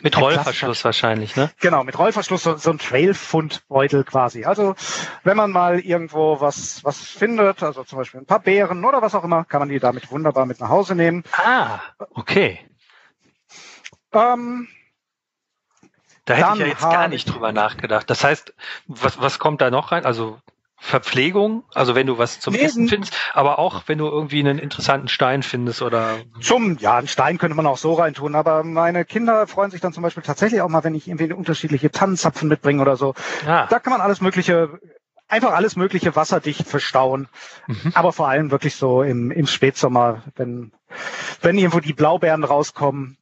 mit 0.00 0.20
Rollverschluss 0.20 0.84
wahrscheinlich, 0.84 1.36
ne? 1.36 1.50
Genau, 1.60 1.84
mit 1.84 1.96
Rollverschluss, 1.96 2.42
so, 2.42 2.56
so 2.56 2.70
ein 2.70 2.78
Trailfundbeutel 2.78 4.02
quasi. 4.02 4.44
Also 4.44 4.74
wenn 5.22 5.36
man 5.36 5.52
mal 5.52 5.78
irgendwo 5.78 6.40
was, 6.40 6.82
was 6.84 6.98
findet, 6.98 7.62
also 7.62 7.84
zum 7.84 7.98
Beispiel 7.98 8.20
ein 8.20 8.26
paar 8.26 8.40
Beeren 8.40 8.84
oder 8.84 9.00
was 9.00 9.14
auch 9.14 9.22
immer, 9.22 9.44
kann 9.44 9.60
man 9.60 9.68
die 9.68 9.78
damit 9.78 10.10
wunderbar 10.10 10.44
mit 10.44 10.58
nach 10.58 10.70
Hause 10.70 10.96
nehmen. 10.96 11.22
Ah, 11.36 11.78
okay. 12.14 12.58
Ähm, 14.12 14.66
da 16.24 16.34
hätte 16.34 16.52
ich 16.54 16.58
ja 16.60 16.66
jetzt 16.66 16.82
gar 16.82 17.06
nicht 17.06 17.32
drüber 17.32 17.52
nachgedacht. 17.52 18.10
Das 18.10 18.24
heißt, 18.24 18.52
was, 18.86 19.20
was 19.20 19.38
kommt 19.38 19.60
da 19.60 19.70
noch 19.70 19.92
rein? 19.92 20.04
Also 20.04 20.40
Verpflegung, 20.84 21.62
also 21.72 21.94
wenn 21.94 22.08
du 22.08 22.18
was 22.18 22.40
zum 22.40 22.54
nee, 22.54 22.60
Essen 22.60 22.88
findest, 22.88 23.16
aber 23.34 23.60
auch 23.60 23.84
wenn 23.86 23.98
du 23.98 24.06
irgendwie 24.08 24.40
einen 24.40 24.58
interessanten 24.58 25.06
Stein 25.06 25.44
findest 25.44 25.80
oder 25.80 26.16
zum 26.40 26.76
ja, 26.78 26.96
einen 26.96 27.06
Stein 27.06 27.38
könnte 27.38 27.56
man 27.56 27.68
auch 27.68 27.78
so 27.78 27.94
reintun, 27.94 28.34
aber 28.34 28.64
meine 28.64 29.04
Kinder 29.04 29.46
freuen 29.46 29.70
sich 29.70 29.80
dann 29.80 29.92
zum 29.92 30.02
Beispiel 30.02 30.24
tatsächlich 30.24 30.60
auch 30.60 30.68
mal, 30.68 30.82
wenn 30.82 30.96
ich 30.96 31.06
irgendwie 31.06 31.32
unterschiedliche 31.32 31.92
Tannenzapfen 31.92 32.48
mitbringe 32.48 32.82
oder 32.82 32.96
so. 32.96 33.14
Ja. 33.46 33.68
Da 33.68 33.78
kann 33.78 33.92
man 33.92 34.00
alles 34.00 34.20
mögliche 34.20 34.80
einfach 35.28 35.52
alles 35.52 35.76
mögliche 35.76 36.16
wasserdicht 36.16 36.66
verstauen, 36.66 37.28
mhm. 37.68 37.92
aber 37.94 38.12
vor 38.12 38.28
allem 38.28 38.50
wirklich 38.50 38.74
so 38.74 39.04
im, 39.04 39.30
im 39.30 39.46
Spätsommer, 39.46 40.24
wenn 40.34 40.72
wenn 41.42 41.58
irgendwo 41.58 41.78
die 41.78 41.94
Blaubeeren 41.94 42.42
rauskommen, 42.42 43.18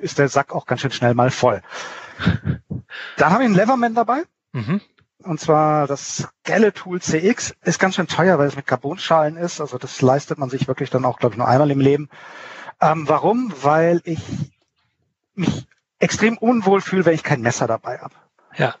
ist 0.00 0.18
der 0.18 0.28
Sack 0.28 0.52
auch 0.52 0.66
ganz 0.66 0.80
schön 0.80 0.90
schnell 0.90 1.14
mal 1.14 1.30
voll. 1.30 1.62
Dann 3.18 3.30
haben 3.32 3.38
wir 3.38 3.46
einen 3.46 3.54
Leverman 3.54 3.94
dabei. 3.94 4.24
Mhm. 4.52 4.80
Und 5.22 5.40
zwar 5.40 5.86
das 5.86 6.28
Tool 6.74 7.00
CX 7.00 7.54
ist 7.62 7.78
ganz 7.78 7.94
schön 7.94 8.06
teuer, 8.06 8.38
weil 8.38 8.48
es 8.48 8.56
mit 8.56 8.66
Carbonschalen 8.66 9.36
ist. 9.36 9.60
Also 9.60 9.78
das 9.78 10.02
leistet 10.02 10.38
man 10.38 10.50
sich 10.50 10.68
wirklich 10.68 10.90
dann 10.90 11.04
auch, 11.04 11.18
glaube 11.18 11.34
ich, 11.34 11.38
nur 11.38 11.48
einmal 11.48 11.70
im 11.70 11.80
Leben. 11.80 12.08
Ähm, 12.80 13.08
warum? 13.08 13.52
Weil 13.62 14.00
ich 14.04 14.20
mich 15.34 15.66
extrem 15.98 16.36
unwohl 16.36 16.80
fühle, 16.80 17.06
wenn 17.06 17.14
ich 17.14 17.22
kein 17.22 17.40
Messer 17.40 17.66
dabei 17.66 17.98
habe. 17.98 18.14
Ja 18.56 18.74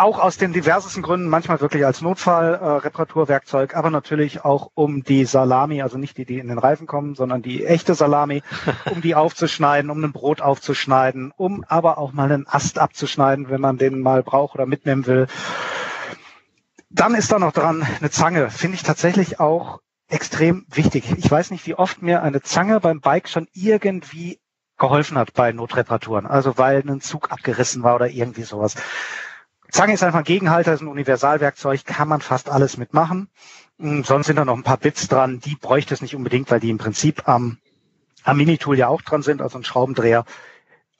auch 0.00 0.18
aus 0.18 0.36
den 0.36 0.52
diversesten 0.52 1.02
Gründen, 1.02 1.28
manchmal 1.28 1.60
wirklich 1.60 1.84
als 1.84 2.00
Notfallreparaturwerkzeug, 2.00 3.72
äh, 3.72 3.76
aber 3.76 3.90
natürlich 3.90 4.44
auch 4.44 4.70
um 4.74 5.04
die 5.04 5.24
Salami, 5.24 5.82
also 5.82 5.98
nicht 5.98 6.16
die, 6.16 6.24
die 6.24 6.38
in 6.38 6.48
den 6.48 6.58
Reifen 6.58 6.86
kommen, 6.86 7.14
sondern 7.14 7.42
die 7.42 7.64
echte 7.64 7.94
Salami, 7.94 8.42
um 8.90 9.00
die 9.02 9.14
aufzuschneiden, 9.14 9.90
um 9.90 10.02
ein 10.02 10.12
Brot 10.12 10.40
aufzuschneiden, 10.40 11.32
um 11.36 11.64
aber 11.68 11.98
auch 11.98 12.12
mal 12.12 12.32
einen 12.32 12.48
Ast 12.48 12.78
abzuschneiden, 12.78 13.50
wenn 13.50 13.60
man 13.60 13.78
den 13.78 14.00
mal 14.00 14.22
braucht 14.22 14.54
oder 14.54 14.66
mitnehmen 14.66 15.06
will. 15.06 15.26
Dann 16.88 17.14
ist 17.14 17.30
da 17.30 17.38
noch 17.38 17.52
dran 17.52 17.86
eine 18.00 18.10
Zange, 18.10 18.50
finde 18.50 18.76
ich 18.76 18.82
tatsächlich 18.82 19.38
auch 19.38 19.80
extrem 20.08 20.66
wichtig. 20.68 21.04
Ich 21.18 21.30
weiß 21.30 21.52
nicht, 21.52 21.66
wie 21.66 21.76
oft 21.76 22.02
mir 22.02 22.22
eine 22.22 22.42
Zange 22.42 22.80
beim 22.80 23.00
Bike 23.00 23.28
schon 23.28 23.46
irgendwie 23.52 24.40
geholfen 24.80 25.16
hat 25.16 25.32
bei 25.34 25.52
Notreparaturen. 25.52 26.26
Also 26.26 26.58
weil 26.58 26.82
ein 26.84 27.00
Zug 27.00 27.30
abgerissen 27.30 27.84
war 27.84 27.94
oder 27.94 28.08
irgendwie 28.08 28.42
sowas. 28.42 28.74
Zange 29.70 29.94
ist 29.94 30.02
einfach 30.02 30.20
ein 30.20 30.24
Gegenhalter, 30.24 30.72
ist 30.72 30.80
ein 30.80 30.88
Universalwerkzeug, 30.88 31.84
kann 31.84 32.08
man 32.08 32.20
fast 32.20 32.48
alles 32.48 32.76
mitmachen. 32.76 33.28
Hm, 33.78 34.04
sonst 34.04 34.26
sind 34.26 34.36
da 34.36 34.44
noch 34.44 34.56
ein 34.56 34.62
paar 34.62 34.76
Bits 34.76 35.08
dran, 35.08 35.40
die 35.40 35.56
bräuchte 35.56 35.94
es 35.94 36.02
nicht 36.02 36.14
unbedingt, 36.14 36.50
weil 36.50 36.60
die 36.60 36.70
im 36.70 36.78
Prinzip 36.78 37.28
am, 37.28 37.58
am 38.24 38.36
Minitool 38.36 38.76
ja 38.78 38.88
auch 38.88 39.02
dran 39.02 39.22
sind, 39.22 39.42
also 39.42 39.58
ein 39.58 39.64
Schraubendreher. 39.64 40.24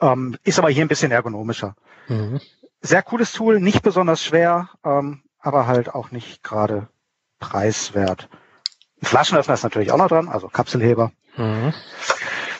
Ähm, 0.00 0.36
ist 0.44 0.58
aber 0.58 0.70
hier 0.70 0.84
ein 0.84 0.88
bisschen 0.88 1.12
ergonomischer. 1.12 1.76
Mhm. 2.08 2.40
Sehr 2.80 3.02
cooles 3.02 3.32
Tool, 3.32 3.60
nicht 3.60 3.82
besonders 3.82 4.24
schwer, 4.24 4.70
ähm, 4.84 5.22
aber 5.38 5.66
halt 5.66 5.94
auch 5.94 6.10
nicht 6.10 6.42
gerade 6.42 6.88
preiswert. 7.38 8.28
Ein 9.02 9.06
Flaschenöffner 9.06 9.54
ist 9.54 9.62
natürlich 9.62 9.92
auch 9.92 9.98
noch 9.98 10.08
dran, 10.08 10.28
also 10.28 10.48
Kapselheber. 10.48 11.12
Mhm. 11.36 11.74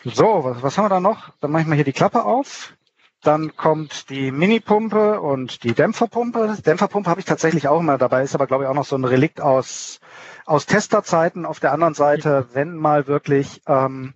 So, 0.05 0.45
was, 0.45 0.63
was 0.63 0.79
haben 0.79 0.85
wir 0.87 0.91
da 0.91 1.01
noch? 1.01 1.31
Dann 1.41 1.51
mache 1.51 1.63
ich 1.63 1.69
mal 1.69 1.75
hier 1.75 1.85
die 1.85 1.93
Klappe 1.93 2.25
auf. 2.25 2.75
Dann 3.23 3.55
kommt 3.57 4.09
die 4.09 4.33
Mini-Pumpe 4.33 5.21
und 5.21 5.63
die 5.63 5.75
Dämpferpumpe. 5.75 6.57
Dämpferpumpe 6.65 7.11
habe 7.11 7.21
ich 7.21 7.27
tatsächlich 7.27 7.69
auch 7.69 7.81
immer 7.81 7.99
dabei, 7.99 8.23
ist 8.23 8.35
aber 8.35 8.47
glaube 8.47 8.65
ich 8.65 8.71
auch 8.71 8.75
noch 8.75 8.87
so 8.87 8.97
ein 8.97 9.05
Relikt 9.05 9.41
aus, 9.43 10.01
aus 10.47 10.65
Testerzeiten. 10.65 11.45
Auf 11.45 11.61
der 11.61 11.73
anderen 11.73 11.95
Seite, 11.95 12.49
wenn 12.55 12.77
mal 12.77 13.07
wirklich 13.07 13.61
ähm, 13.67 14.15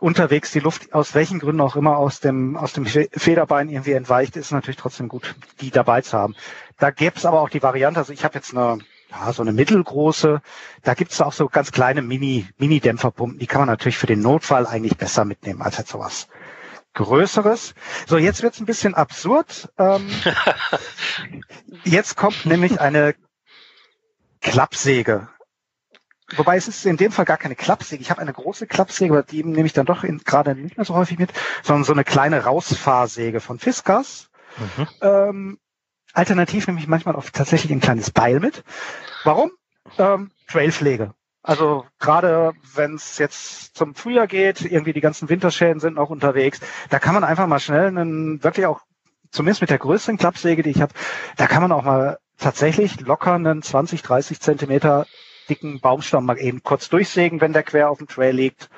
unterwegs 0.00 0.50
die 0.50 0.60
Luft 0.60 0.92
aus 0.92 1.14
welchen 1.14 1.38
Gründen 1.38 1.60
auch 1.60 1.76
immer 1.76 1.96
aus 1.96 2.18
dem, 2.18 2.56
aus 2.56 2.72
dem 2.72 2.86
Federbein 2.86 3.68
irgendwie 3.68 3.92
entweicht, 3.92 4.36
ist 4.36 4.50
natürlich 4.50 4.76
trotzdem 4.78 5.08
gut, 5.08 5.36
die 5.60 5.70
dabei 5.70 6.00
zu 6.00 6.18
haben. 6.18 6.34
Da 6.78 6.90
gäbe 6.90 7.16
es 7.16 7.24
aber 7.24 7.40
auch 7.40 7.50
die 7.50 7.62
Variante, 7.62 8.00
also 8.00 8.12
ich 8.12 8.24
habe 8.24 8.34
jetzt 8.34 8.52
eine 8.52 8.78
ja, 9.10 9.32
so 9.32 9.42
eine 9.42 9.52
mittelgroße. 9.52 10.42
Da 10.82 10.94
gibt 10.94 11.12
es 11.12 11.20
auch 11.20 11.32
so 11.32 11.48
ganz 11.48 11.70
kleine 11.70 12.02
Mini, 12.02 12.46
Mini-Dämpferpumpen. 12.58 13.38
Die 13.38 13.46
kann 13.46 13.60
man 13.60 13.68
natürlich 13.68 13.96
für 13.98 14.08
den 14.08 14.20
Notfall 14.20 14.66
eigentlich 14.66 14.96
besser 14.96 15.24
mitnehmen 15.24 15.62
als 15.62 15.78
halt 15.78 15.86
sowas. 15.86 16.26
Größeres. 16.96 17.74
So, 18.06 18.16
jetzt 18.16 18.42
wird's 18.42 18.58
ein 18.58 18.66
bisschen 18.66 18.94
absurd. 18.94 19.68
Ähm, 19.78 20.08
jetzt 21.84 22.16
kommt 22.16 22.46
nämlich 22.46 22.80
eine 22.80 23.14
Klappsäge. 24.40 25.28
Wobei 26.36 26.56
es 26.56 26.68
ist 26.68 26.86
in 26.86 26.96
dem 26.96 27.12
Fall 27.12 27.26
gar 27.26 27.36
keine 27.36 27.54
Klappsäge. 27.54 28.02
Ich 28.02 28.10
habe 28.10 28.20
eine 28.22 28.32
große 28.32 28.66
Klappsäge, 28.66 29.12
aber 29.12 29.22
die 29.22 29.44
nehme 29.44 29.66
ich 29.66 29.74
dann 29.74 29.86
doch 29.86 30.04
gerade 30.24 30.54
nicht 30.56 30.76
mehr 30.78 30.86
so 30.86 30.94
häufig 30.94 31.18
mit, 31.18 31.32
sondern 31.62 31.84
so 31.84 31.92
eine 31.92 32.02
kleine 32.02 32.44
Rausfahrsäge 32.44 33.40
von 33.40 33.58
Fiskas. 33.58 34.30
Mhm. 34.56 34.88
Ähm, 35.02 35.58
alternativ 36.14 36.66
nehme 36.66 36.80
ich 36.80 36.88
manchmal 36.88 37.14
auch 37.14 37.28
tatsächlich 37.30 37.70
ein 37.70 37.80
kleines 37.80 38.10
Beil 38.10 38.40
mit. 38.40 38.64
Warum? 39.22 39.52
Ähm, 39.98 40.30
Trailpflege. 40.48 41.14
Also 41.46 41.86
gerade 42.00 42.54
wenn 42.74 42.96
es 42.96 43.18
jetzt 43.18 43.76
zum 43.76 43.94
Frühjahr 43.94 44.26
geht, 44.26 44.62
irgendwie 44.62 44.92
die 44.92 45.00
ganzen 45.00 45.28
Winterschäden 45.28 45.78
sind 45.78 45.94
noch 45.94 46.10
unterwegs, 46.10 46.58
da 46.90 46.98
kann 46.98 47.14
man 47.14 47.22
einfach 47.22 47.46
mal 47.46 47.60
schnell 47.60 47.86
einen, 47.86 48.42
wirklich 48.42 48.66
auch, 48.66 48.80
zumindest 49.30 49.60
mit 49.60 49.70
der 49.70 49.78
größeren 49.78 50.18
Klappsäge, 50.18 50.64
die 50.64 50.70
ich 50.70 50.80
habe, 50.80 50.92
da 51.36 51.46
kann 51.46 51.62
man 51.62 51.70
auch 51.70 51.84
mal 51.84 52.18
tatsächlich 52.36 53.00
locker 53.00 53.34
einen 53.34 53.62
20, 53.62 54.02
30 54.02 54.40
Zentimeter 54.40 55.06
dicken 55.48 55.78
Baumstamm 55.78 56.26
mal 56.26 56.36
eben 56.36 56.64
kurz 56.64 56.88
durchsägen, 56.88 57.40
wenn 57.40 57.52
der 57.52 57.62
quer 57.62 57.90
auf 57.90 57.98
dem 57.98 58.08
Trail 58.08 58.34
liegt. 58.34 58.68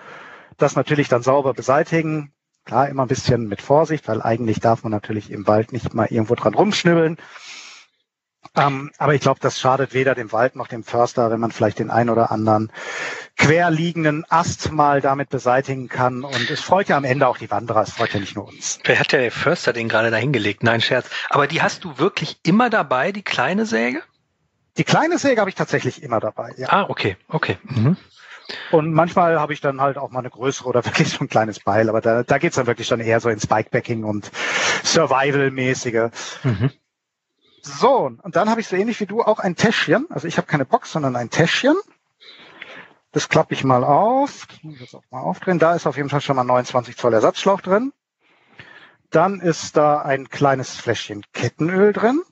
Das 0.59 0.77
natürlich 0.77 1.09
dann 1.09 1.23
sauber 1.23 1.55
beseitigen. 1.55 2.35
Klar, 2.67 2.91
immer 2.91 3.07
ein 3.07 3.09
bisschen 3.09 3.49
mit 3.49 3.63
Vorsicht, 3.63 4.07
weil 4.09 4.21
eigentlich 4.21 4.61
darf 4.61 4.83
man 4.83 4.93
natürlich 4.93 5.31
im 5.31 5.47
Wald 5.47 5.73
nicht 5.73 5.95
mal 5.95 6.09
irgendwo 6.11 6.35
dran 6.35 6.53
rumschnibbeln. 6.53 7.17
Ähm, 8.59 8.91
aber 8.99 9.15
ich 9.15 9.21
glaube, 9.21 9.41
das 9.41 9.61
schadet 9.61 9.95
weder 9.95 10.15
dem 10.15 10.33
Wald 10.33 10.57
noch 10.57 10.69
dem 10.69 10.85
Förster, 10.85 11.31
wenn 11.31 11.41
man 11.41 11.51
vielleicht 11.51 11.79
den 11.79 11.91
ein 11.91 12.11
oder 12.11 12.31
anderen 12.31 12.73
quer 13.37 13.71
liegenden 13.71 14.25
Ast 14.29 14.73
mal 14.73 15.01
damit 15.01 15.31
beseitigen 15.31 15.89
kann. 15.89 16.25
Und 16.25 16.51
es 16.51 16.61
freut 16.61 16.89
ja 16.89 16.97
am 16.97 17.05
Ende 17.05 17.29
auch 17.29 17.39
die 17.39 17.51
Wanderer, 17.51 17.83
es 17.83 17.93
freut 17.93 18.13
ja 18.13 18.21
nicht 18.21 18.35
nur 18.35 18.49
uns. 18.49 18.81
Wer 18.85 18.99
hat 18.99 19.13
der 19.13 19.31
Förster 19.31 19.73
den 19.73 19.89
gerade 19.89 20.11
dahingelegt? 20.11 20.63
Nein, 20.63 20.81
Scherz. 20.81 21.09
Aber 21.31 21.47
die 21.47 21.63
hast 21.63 21.85
du 21.85 21.99
wirklich 21.99 22.41
immer 22.43 22.69
dabei, 22.69 23.13
die 23.13 23.23
kleine 23.23 23.65
Säge? 23.65 24.03
Die 24.77 24.85
kleine 24.85 25.19
Säge 25.19 25.41
habe 25.41 25.51
ich 25.51 25.57
tatsächlich 25.57 26.03
immer 26.03 26.21
dabei, 26.21 26.53
ja. 26.57 26.69
Ah, 26.71 26.87
okay, 26.89 27.17
okay. 27.29 27.59
Mhm. 27.65 27.97
Und 28.71 28.93
manchmal 28.93 29.39
habe 29.39 29.53
ich 29.53 29.61
dann 29.61 29.81
halt 29.81 29.99
auch 29.99 30.11
mal 30.11 30.21
eine 30.21 30.31
größere 30.31 30.69
oder 30.69 30.85
wirklich 30.87 31.11
so 31.11 31.19
ein 31.21 31.29
kleines 31.29 31.61
Beil, 31.61 31.89
aber 31.89 32.01
da, 32.01 32.23
da 32.23 32.39
geht's 32.39 32.57
dann 32.57 32.67
wirklich 32.67 32.89
dann 32.89 33.01
eher 33.01 33.21
so 33.21 33.29
ins 33.29 33.47
Bikepacking 33.47 34.05
und 34.05 34.31
Survival-mäßige. 34.85 36.11
Mhm. 36.45 36.71
So, 37.69 38.11
und 38.23 38.37
dann 38.37 38.49
habe 38.49 38.61
ich 38.61 38.69
so 38.69 38.77
ähnlich 38.77 38.99
wie 39.01 39.07
du 39.07 39.23
auch 39.23 39.39
ein 39.39 39.55
Täschchen. 39.57 40.07
Also 40.11 40.27
ich 40.27 40.39
habe 40.39 40.47
keine 40.47 40.65
Box, 40.65 40.93
sondern 40.93 41.17
ein 41.17 41.31
Täschchen. 41.31 41.77
Das 43.13 43.29
klappe 43.29 43.55
ich 43.55 43.65
mal 43.65 43.85
auf. 43.85 44.47
Das 44.47 44.73
ich 44.73 44.81
jetzt 44.81 44.95
auch 44.95 45.03
mal 45.11 45.21
aufdrehen. 45.21 45.59
Da 45.59 45.75
ist 45.75 45.87
auf 45.87 45.97
jeden 45.97 46.09
Fall 46.09 46.21
schon 46.21 46.37
mal 46.37 46.45
29 46.45 46.97
Zoll 46.97 47.15
Ersatzschlauch 47.15 47.61
drin. 47.61 47.93
Dann 49.11 49.41
ist 49.41 49.77
da 49.77 50.01
ein 50.01 50.29
kleines 50.29 50.77
Fläschchen 50.77 51.25
Kettenöl 51.33 51.93
drin. 51.93 52.23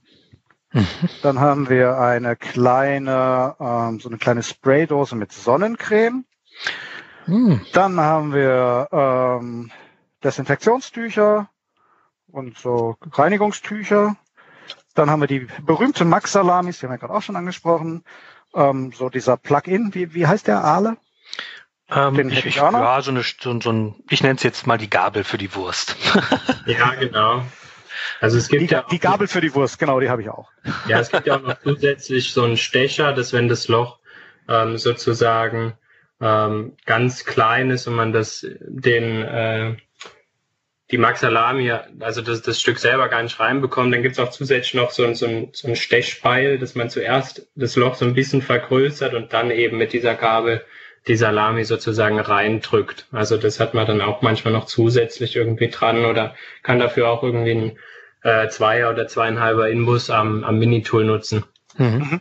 Mhm. 0.72 0.86
Dann 1.22 1.40
haben 1.40 1.68
wir 1.68 1.98
eine 1.98 2.36
kleine, 2.36 3.56
ähm, 3.60 4.00
so 4.00 4.08
eine 4.08 4.18
kleine 4.18 4.42
Spraydose 4.42 5.16
mit 5.16 5.32
Sonnencreme. 5.32 6.24
Mhm. 7.26 7.60
Dann 7.72 8.00
haben 8.00 8.32
wir 8.32 8.88
ähm, 8.92 9.70
Desinfektionstücher 10.22 11.48
und 12.28 12.58
so 12.58 12.96
Reinigungstücher. 13.12 14.16
Dann 14.96 15.10
haben 15.10 15.20
wir 15.20 15.28
die 15.28 15.46
berühmten 15.62 16.08
Max-Salamis, 16.08 16.78
die 16.78 16.86
haben 16.86 16.92
wir 16.92 16.98
gerade 16.98 17.14
auch 17.14 17.22
schon 17.22 17.36
angesprochen. 17.36 18.02
Ähm, 18.54 18.92
so 18.92 19.08
dieser 19.10 19.36
Plug-in, 19.36 19.94
wie, 19.94 20.14
wie 20.14 20.26
heißt 20.26 20.46
der 20.46 20.64
Aale? 20.64 20.96
Ähm, 21.88 22.14
Den 22.14 22.30
ich, 22.30 22.44
ich, 22.44 22.56
ja, 22.56 23.00
so, 23.02 23.10
eine, 23.10 23.22
so, 23.22 23.60
so 23.60 23.70
ein, 23.70 23.94
ich 24.10 24.22
nenne 24.22 24.36
es 24.36 24.42
jetzt 24.42 24.66
mal 24.66 24.78
die 24.78 24.90
Gabel 24.90 25.22
für 25.22 25.38
die 25.38 25.54
Wurst. 25.54 25.96
ja, 26.66 26.94
genau. 26.94 27.44
Also 28.20 28.38
es 28.38 28.48
gibt 28.48 28.62
die, 28.62 28.66
ja 28.66 28.84
die 28.90 28.98
Gabel 28.98 29.28
für 29.28 29.40
die 29.40 29.54
Wurst, 29.54 29.78
genau, 29.78 30.00
die 30.00 30.08
habe 30.08 30.22
ich 30.22 30.30
auch. 30.30 30.50
Ja, 30.88 30.98
es 30.98 31.10
gibt 31.10 31.26
ja 31.26 31.36
auch 31.36 31.42
noch 31.42 31.60
zusätzlich 31.62 32.32
so 32.32 32.42
einen 32.42 32.56
Stecher, 32.56 33.12
dass 33.12 33.32
wenn 33.32 33.48
das 33.48 33.68
Loch 33.68 33.98
ähm, 34.48 34.78
sozusagen 34.78 35.74
ähm, 36.20 36.76
ganz 36.86 37.24
klein 37.24 37.70
ist 37.70 37.86
und 37.86 37.94
man 37.94 38.12
das 38.12 38.46
den 38.60 39.22
äh, 39.22 39.76
die 40.90 40.98
Max 40.98 41.20
Salami, 41.20 41.72
also 42.00 42.22
das, 42.22 42.42
das 42.42 42.60
Stück 42.60 42.78
selber 42.78 43.08
gar 43.08 43.22
nicht 43.22 43.40
reinbekommt, 43.40 43.92
dann 43.92 44.02
gibt's 44.02 44.20
auch 44.20 44.30
zusätzlich 44.30 44.74
noch 44.74 44.90
so, 44.90 45.12
so, 45.14 45.26
ein, 45.26 45.48
so 45.52 45.68
ein 45.68 45.76
Stechbeil, 45.76 46.58
dass 46.58 46.76
man 46.76 46.90
zuerst 46.90 47.48
das 47.56 47.74
Loch 47.74 47.96
so 47.96 48.04
ein 48.04 48.14
bisschen 48.14 48.40
vergrößert 48.40 49.14
und 49.14 49.32
dann 49.32 49.50
eben 49.50 49.78
mit 49.78 49.92
dieser 49.92 50.14
Gabel 50.14 50.64
die 51.08 51.16
Salami 51.16 51.64
sozusagen 51.64 52.18
reindrückt. 52.18 53.06
Also 53.12 53.36
das 53.36 53.58
hat 53.58 53.74
man 53.74 53.86
dann 53.86 54.00
auch 54.00 54.22
manchmal 54.22 54.52
noch 54.52 54.66
zusätzlich 54.66 55.36
irgendwie 55.36 55.68
dran 55.68 56.04
oder 56.04 56.34
kann 56.62 56.78
dafür 56.78 57.08
auch 57.08 57.22
irgendwie 57.22 57.52
ein 57.52 57.78
äh, 58.22 58.48
Zweier 58.48 58.90
oder 58.90 59.06
zweieinhalber 59.06 59.68
Inbus 59.68 60.10
am, 60.10 60.44
am 60.44 60.58
Minitool 60.58 61.04
nutzen. 61.04 61.44
Mhm. 61.76 61.86
mhm. 61.86 62.20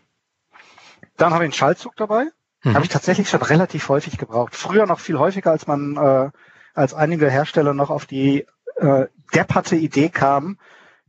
Dann 1.17 1.33
habe 1.33 1.45
ich 1.45 1.47
einen 1.47 1.53
Schaltzug 1.53 1.95
dabei. 1.95 2.25
Mhm. 2.63 2.73
Habe 2.73 2.83
ich 2.83 2.91
tatsächlich 2.91 3.29
schon 3.29 3.41
relativ 3.41 3.87
häufig 3.89 4.17
gebraucht. 4.17 4.55
Früher 4.55 4.85
noch 4.85 4.99
viel 4.99 5.17
häufiger, 5.17 5.51
als 5.51 5.65
man 5.65 5.95
äh, 5.95 6.29
als 6.73 6.93
einige 6.93 7.29
Hersteller 7.29 7.73
noch 7.73 7.89
auf 7.89 8.05
die 8.05 8.45
äh, 8.75 9.05
depperte 9.33 9.75
Idee 9.75 10.09
kamen, 10.09 10.59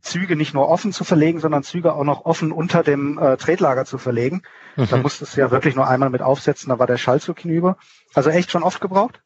Züge 0.01 0.35
nicht 0.35 0.53
nur 0.53 0.69
offen 0.69 0.93
zu 0.93 1.03
verlegen, 1.03 1.39
sondern 1.39 1.63
Züge 1.63 1.93
auch 1.93 2.03
noch 2.03 2.25
offen 2.25 2.51
unter 2.51 2.83
dem 2.83 3.17
äh, 3.17 3.37
Tretlager 3.37 3.85
zu 3.85 3.97
verlegen. 3.97 4.43
Mhm. 4.75 4.87
Da 4.89 4.97
musstest 4.97 5.35
du 5.35 5.41
ja 5.41 5.51
wirklich 5.51 5.75
nur 5.75 5.87
einmal 5.87 6.09
mit 6.09 6.21
aufsetzen, 6.21 6.69
da 6.69 6.79
war 6.79 6.87
der 6.87 6.97
Schaltzug 6.97 7.39
hinüber. 7.39 7.77
Also 8.13 8.29
echt 8.29 8.51
schon 8.51 8.63
oft 8.63 8.79
gebraucht. 8.79 9.21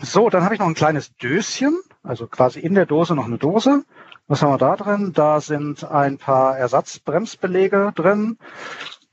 So, 0.00 0.28
dann 0.30 0.44
habe 0.44 0.54
ich 0.54 0.60
noch 0.60 0.66
ein 0.66 0.74
kleines 0.74 1.16
Döschen, 1.16 1.80
also 2.02 2.26
quasi 2.26 2.60
in 2.60 2.74
der 2.74 2.86
Dose 2.86 3.14
noch 3.14 3.24
eine 3.24 3.38
Dose. 3.38 3.84
Was 4.28 4.42
haben 4.42 4.52
wir 4.52 4.58
da 4.58 4.76
drin? 4.76 5.12
Da 5.14 5.40
sind 5.40 5.82
ein 5.84 6.18
paar 6.18 6.56
Ersatzbremsbelege 6.56 7.92
drin. 7.94 8.38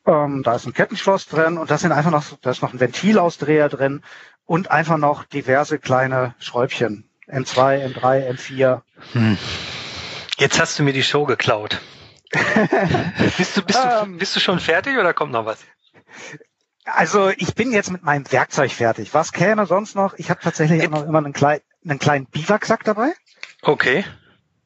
Ähm, 0.06 0.44
da 0.44 0.56
ist 0.56 0.68
ein 0.68 0.74
Kettenschloss 0.74 1.28
drin 1.28 1.58
und 1.58 1.72
da 1.72 1.78
sind 1.78 1.92
einfach 1.92 2.12
noch, 2.12 2.26
da 2.42 2.52
ist 2.52 2.62
noch 2.62 2.74
ein 2.74 2.80
Ventilausdreher 2.80 3.70
drin 3.70 4.04
und 4.46 4.70
einfach 4.70 4.98
noch 4.98 5.24
diverse 5.24 5.80
kleine 5.80 6.36
Schräubchen. 6.38 7.10
M2, 7.28 7.94
M3, 7.94 8.30
M4. 8.32 8.82
Hm. 9.14 9.38
Jetzt 10.38 10.60
hast 10.60 10.78
du 10.78 10.84
mir 10.84 10.94
die 10.94 11.04
Show 11.04 11.26
geklaut. 11.26 11.82
bist, 13.38 13.58
du, 13.58 13.62
bist, 13.62 13.80
du, 13.84 14.04
ähm. 14.04 14.18
bist 14.18 14.36
du 14.36 14.40
schon 14.40 14.60
fertig 14.60 14.98
oder 14.98 15.14
kommt 15.14 15.32
noch 15.32 15.46
was? 15.46 15.60
Also 16.84 17.30
ich 17.30 17.56
bin 17.56 17.72
jetzt 17.72 17.92
mit 17.92 18.04
meinem 18.04 18.30
Werkzeug 18.32 18.72
fertig. 18.72 19.14
Was 19.14 19.32
käme 19.32 19.66
sonst 19.66 19.96
noch? 19.96 20.14
Ich 20.16 20.30
habe 20.30 20.42
tatsächlich 20.42 20.86
auch 20.86 20.92
noch 20.92 21.08
immer 21.08 21.20
einen, 21.20 21.34
klein, 21.34 21.62
einen 21.84 22.00
kleinen 22.00 22.28
Biwaksack 22.28 22.84
dabei. 22.84 23.14
Okay. 23.62 24.06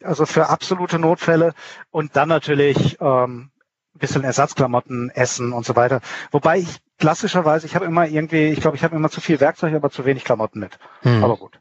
Also 0.03 0.25
für 0.25 0.49
absolute 0.49 0.99
Notfälle. 0.99 1.53
Und 1.91 2.15
dann 2.15 2.29
natürlich 2.29 2.97
ähm, 2.99 3.51
bisschen 3.93 4.23
Ersatzklamotten, 4.23 5.11
Essen 5.11 5.53
und 5.53 5.65
so 5.65 5.75
weiter. 5.75 6.01
Wobei 6.31 6.59
ich 6.59 6.79
klassischerweise, 6.99 7.65
ich 7.65 7.75
habe 7.75 7.85
immer 7.85 8.07
irgendwie, 8.07 8.47
ich 8.47 8.61
glaube, 8.61 8.77
ich 8.77 8.83
habe 8.83 8.95
immer 8.95 9.09
zu 9.09 9.21
viel 9.21 9.39
Werkzeug, 9.39 9.73
aber 9.73 9.89
zu 9.89 10.05
wenig 10.05 10.23
Klamotten 10.23 10.59
mit. 10.59 10.77
Hm. 11.01 11.23
Aber 11.23 11.37
gut. 11.37 11.59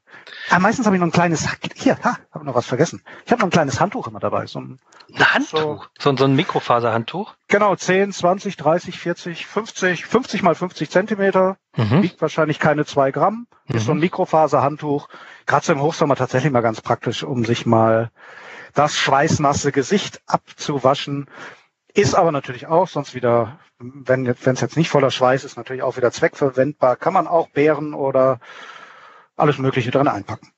Ah, 0.51 0.59
meistens 0.59 0.87
habe 0.87 0.97
ich 0.97 1.01
noch 1.01 1.09
ein 1.09 1.13
kleines, 1.13 1.49
hier, 1.75 1.99
ha, 2.03 2.19
habe 2.33 2.45
noch 2.45 2.55
was 2.55 2.67
vergessen. 2.67 3.03
Ich 3.25 3.33
habe 3.33 3.41
noch 3.41 3.47
ein 3.47 3.53
kleines 3.53 3.81
Handtuch 3.81 4.09
immer 4.09 4.21
dabei. 4.21 4.47
So 4.47 4.61
ein, 4.61 4.79
ein 5.15 5.35
Handtuch? 5.35 5.89
So, 5.99 6.17
so, 6.17 6.25
ein 6.25 6.35
Mikrofaserhandtuch? 6.35 7.35
Genau, 7.49 7.75
10, 7.75 8.13
20, 8.13 8.57
30, 8.57 8.99
40, 8.99 9.47
50, 9.47 10.05
50 10.07 10.43
mal 10.43 10.55
50 10.55 10.91
Zentimeter. 10.91 11.57
Mhm. 11.77 12.03
Wiegt 12.03 12.21
wahrscheinlich 12.21 12.59
keine 12.59 12.85
zwei 12.85 13.11
Gramm. 13.11 13.47
Mhm. 13.67 13.77
Ist 13.77 13.87
so 13.87 13.93
ein 13.93 13.99
Mikrofaserhandtuch. 13.99 15.09
Gerade 15.47 15.65
so 15.65 15.73
im 15.73 15.81
Hochsommer 15.81 16.17
tatsächlich 16.17 16.53
mal 16.53 16.61
ganz 16.61 16.81
praktisch, 16.81 17.23
um 17.23 17.45
sich 17.45 17.65
mal 17.65 18.11
das 18.75 18.97
schweißnasse 18.97 19.73
Gesicht 19.73 20.21
abzuwaschen. 20.27 21.27
Ist 21.95 22.15
aber 22.15 22.33
natürlich 22.33 22.67
auch 22.67 22.87
sonst 22.87 23.15
wieder, 23.15 23.59
wenn 23.79 24.27
es 24.27 24.61
jetzt 24.61 24.77
nicht 24.77 24.91
voller 24.91 25.11
Schweiß 25.11 25.45
ist, 25.45 25.57
natürlich 25.57 25.83
auch 25.83 25.97
wieder 25.97 26.13
zweckverwendbar. 26.13 26.97
Kann 26.97 27.13
man 27.13 27.27
auch 27.27 27.49
Beeren 27.49 27.95
oder 27.95 28.41
alles 29.37 29.59
Mögliche 29.59 29.91
dran 29.91 30.09
einpacken. 30.09 30.53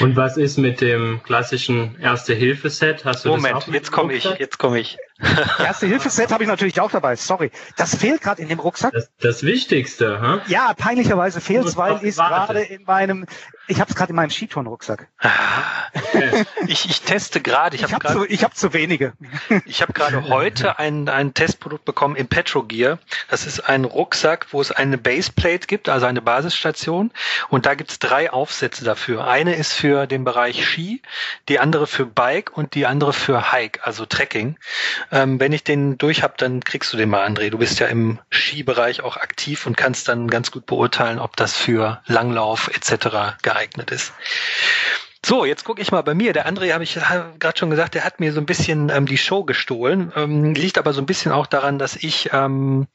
Und 0.00 0.16
was 0.16 0.36
ist 0.36 0.58
mit 0.58 0.80
dem 0.80 1.22
klassischen 1.22 1.98
Erste-Hilfe-Set? 2.00 3.04
Hast 3.04 3.24
du 3.24 3.30
Moment, 3.30 3.56
das 3.56 3.68
auch 3.68 3.72
jetzt 3.72 3.92
komme 3.92 4.12
ich, 4.12 4.24
jetzt 4.24 4.58
komme 4.58 4.78
ich. 4.80 4.98
Erste-Hilfe-Set 5.58 6.30
habe 6.30 6.44
ich 6.44 6.48
natürlich 6.48 6.80
auch 6.80 6.90
dabei, 6.90 7.16
sorry. 7.16 7.50
Das 7.76 7.96
fehlt 7.96 8.20
gerade 8.20 8.42
in 8.42 8.48
dem 8.48 8.60
Rucksack. 8.60 8.92
Das, 8.92 9.10
das 9.20 9.42
Wichtigste, 9.44 10.20
huh? 10.20 10.40
Ja, 10.46 10.74
peinlicherweise 10.74 11.40
fehlt 11.40 11.64
es, 11.64 11.76
weil 11.76 11.96
ist 12.02 12.18
gerade 12.18 12.60
in 12.60 12.84
meinem, 12.84 13.26
ich 13.66 13.80
habe 13.80 13.90
es 13.90 13.96
gerade 13.96 14.10
in 14.10 14.16
meinem 14.16 14.30
Skitourenrucksack. 14.30 15.08
Ah, 15.18 15.30
okay. 15.94 16.44
ich, 16.66 16.84
ich 16.90 17.00
teste 17.00 17.40
gerade. 17.40 17.76
Ich, 17.76 17.82
ich 17.82 17.94
habe 17.94 18.06
zu, 18.06 18.26
ich 18.26 18.44
hab 18.44 18.54
zu 18.54 18.74
wenige. 18.74 19.14
Ich 19.64 19.80
habe 19.80 19.94
gerade 19.94 20.28
heute 20.28 20.78
ein, 20.78 21.08
ein 21.08 21.32
Testprodukt 21.32 21.84
bekommen 21.86 22.16
im 22.16 22.28
Petrogear. 22.28 22.98
Das 23.28 23.46
ist 23.46 23.60
ein 23.60 23.84
Rucksack, 23.84 24.48
wo 24.50 24.60
es 24.60 24.70
eine 24.70 24.98
Baseplate 24.98 25.66
gibt, 25.66 25.88
also 25.88 26.04
eine 26.04 26.20
Basisstation. 26.20 27.10
Und 27.48 27.64
da 27.64 27.74
gibt 27.74 27.90
es 27.90 27.98
drei 27.98 28.30
Aufsätze 28.30 28.84
dafür. 28.84 29.26
Eine 29.26 29.54
ist 29.54 29.72
für 29.72 30.06
den 30.06 30.24
Bereich 30.24 30.66
Ski, 30.66 31.00
die 31.48 31.58
andere 31.58 31.86
für 31.86 32.04
Bike 32.04 32.56
und 32.56 32.74
die 32.74 32.84
andere 32.86 33.14
für 33.14 33.52
Hike, 33.52 33.80
also 33.84 34.04
Trekking. 34.04 34.58
Ähm, 35.12 35.40
wenn 35.40 35.52
ich 35.52 35.64
den 35.64 35.98
durch 35.98 36.22
habe, 36.22 36.34
dann 36.36 36.62
kriegst 36.62 36.92
du 36.92 36.96
den 36.96 37.08
mal, 37.08 37.26
André. 37.26 37.50
Du 37.50 37.58
bist 37.58 37.78
ja 37.80 37.86
im 37.86 38.18
Skibereich 38.30 39.02
auch 39.02 39.16
aktiv 39.16 39.66
und 39.66 39.76
kannst 39.76 40.08
dann 40.08 40.28
ganz 40.28 40.50
gut 40.50 40.66
beurteilen, 40.66 41.18
ob 41.18 41.36
das 41.36 41.54
für 41.54 42.02
Langlauf 42.06 42.68
etc. 42.68 43.38
geeignet 43.42 43.90
ist. 43.90 44.12
So, 45.24 45.44
jetzt 45.44 45.64
gucke 45.64 45.82
ich 45.82 45.90
mal 45.90 46.02
bei 46.02 46.14
mir. 46.14 46.32
Der 46.32 46.48
André 46.48 46.72
habe 46.72 46.84
ich 46.84 46.94
gerade 46.94 47.58
schon 47.58 47.70
gesagt, 47.70 47.94
der 47.94 48.04
hat 48.04 48.20
mir 48.20 48.32
so 48.32 48.38
ein 48.38 48.46
bisschen 48.46 48.90
ähm, 48.90 49.06
die 49.06 49.18
Show 49.18 49.42
gestohlen. 49.42 50.12
Ähm, 50.14 50.54
liegt 50.54 50.78
aber 50.78 50.92
so 50.92 51.00
ein 51.00 51.06
bisschen 51.06 51.32
auch 51.32 51.48
daran, 51.48 51.80
dass 51.80 51.96
ich 51.96 52.30
ähm, 52.32 52.86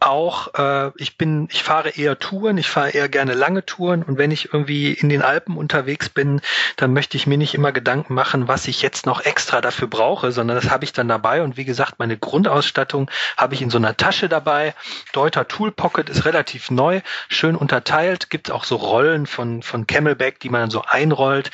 auch, 0.00 0.54
äh, 0.54 0.90
ich 0.96 1.16
bin, 1.18 1.48
ich 1.50 1.62
fahre 1.62 1.90
eher 1.90 2.18
Touren, 2.18 2.58
ich 2.58 2.68
fahre 2.68 2.90
eher 2.90 3.08
gerne 3.08 3.34
lange 3.34 3.64
Touren 3.64 4.02
und 4.02 4.18
wenn 4.18 4.30
ich 4.30 4.52
irgendwie 4.52 4.92
in 4.92 5.08
den 5.08 5.22
Alpen 5.22 5.56
unterwegs 5.56 6.08
bin, 6.08 6.40
dann 6.76 6.92
möchte 6.92 7.16
ich 7.16 7.26
mir 7.26 7.38
nicht 7.38 7.54
immer 7.54 7.72
Gedanken 7.72 8.14
machen, 8.14 8.48
was 8.48 8.68
ich 8.68 8.82
jetzt 8.82 9.06
noch 9.06 9.24
extra 9.24 9.60
dafür 9.60 9.88
brauche, 9.88 10.32
sondern 10.32 10.56
das 10.56 10.70
habe 10.70 10.84
ich 10.84 10.92
dann 10.92 11.08
dabei 11.08 11.42
und 11.42 11.56
wie 11.56 11.64
gesagt, 11.64 11.98
meine 11.98 12.16
Grundausstattung 12.16 13.10
habe 13.36 13.54
ich 13.54 13.62
in 13.62 13.70
so 13.70 13.78
einer 13.78 13.96
Tasche 13.96 14.28
dabei. 14.28 14.74
Deuter 15.12 15.48
Tool 15.48 15.70
Pocket 15.70 16.08
ist 16.08 16.24
relativ 16.24 16.70
neu, 16.70 17.00
schön 17.28 17.56
unterteilt, 17.56 18.30
gibt 18.30 18.50
auch 18.50 18.64
so 18.64 18.76
Rollen 18.76 19.26
von, 19.26 19.62
von 19.62 19.86
Camelback, 19.86 20.40
die 20.40 20.48
man 20.48 20.62
dann 20.62 20.70
so 20.70 20.82
einrollt 20.82 21.50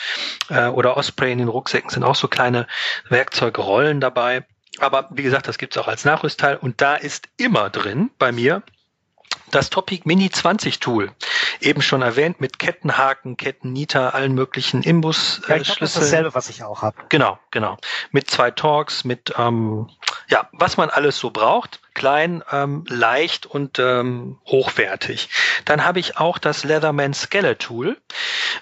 äh, 0.49 0.67
oder 0.67 0.97
Osprey 0.97 1.33
in 1.33 1.39
den 1.39 1.49
Rucksäcken 1.49 1.91
sind 1.91 2.05
auch 2.05 2.15
so 2.15 2.29
kleine 2.29 2.67
Werkzeugrollen 3.09 4.01
dabei. 4.01 4.45
Aber 4.81 5.09
wie 5.11 5.23
gesagt, 5.23 5.49
das 5.49 5.59
gibt 5.59 5.77
es 5.77 5.83
auch 5.83 5.89
als 5.89 6.05
Nachrüstteil 6.05 6.57
und 6.57 6.81
da 6.81 6.95
ist 6.95 7.29
immer 7.37 7.71
drin 7.71 8.11
bei 8.19 8.33
mir 8.33 8.63
das 9.51 9.71
Topic 9.71 10.03
Mini 10.05 10.31
20 10.31 10.79
Tool, 10.79 11.11
eben 11.61 11.81
schon 11.83 12.03
erwähnt 12.03 12.41
mit 12.41 12.59
Kettenhaken, 12.59 13.37
Kettennieter, 13.37 14.15
allen 14.15 14.35
möglichen. 14.35 14.83
Äh, 15.49 15.59
ja, 15.59 15.59
das 15.59 15.69
ist 15.81 15.97
dasselbe, 15.97 16.35
was 16.35 16.51
ich 16.51 16.63
auch 16.63 16.83
habe. 16.83 16.97
Genau, 17.09 17.39
genau. 17.51 17.79
Mit 18.11 18.31
zwei 18.31 18.51
Torx, 18.51 19.05
mit 19.05 19.33
ähm, 19.39 19.89
ja, 20.29 20.49
was 20.53 20.77
man 20.77 20.91
alles 20.91 21.19
so 21.19 21.31
braucht 21.31 21.81
klein, 21.99 22.45
ähm, 22.53 22.85
leicht 22.89 23.45
und 23.45 23.81
ähm, 23.81 24.39
hochwertig. 24.47 25.29
Dann 25.65 25.85
habe 25.85 25.99
ich 25.99 26.17
auch 26.17 26.39
das 26.39 26.63
Leatherman 26.63 27.13
Skeleton, 27.13 27.97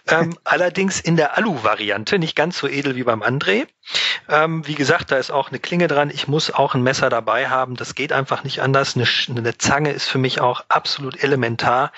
ähm, 0.09 0.39
allerdings 0.45 1.01
in 1.01 1.17
der 1.17 1.37
Alu-Variante, 1.37 2.19
nicht 2.19 2.35
ganz 2.35 2.59
so 2.59 2.67
edel 2.67 2.97
wie 2.97 3.03
beim 3.03 3.23
André. 3.23 3.67
Ähm, 4.29 4.67
wie 4.67 4.75
gesagt, 4.75 5.13
da 5.13 5.17
ist 5.17 5.31
auch 5.31 5.51
eine 5.51 5.61
Klinge 5.61 5.87
dran. 5.87 6.11
Ich 6.11 6.27
muss 6.27 6.51
auch 6.51 6.75
ein 6.75 6.83
Messer 6.83 7.11
dabei 7.11 7.49
haben. 7.49 7.77
Das 7.77 7.95
geht 7.95 8.13
einfach 8.13 8.43
nicht 8.43 8.61
anders. 8.61 8.97
Eine, 8.97 9.07
eine 9.29 9.59
Zange 9.59 9.93
ist 9.93 10.09
für 10.09 10.19
mich 10.19 10.41
auch 10.41 10.65
absolut 10.69 11.23
elementar. 11.23 11.93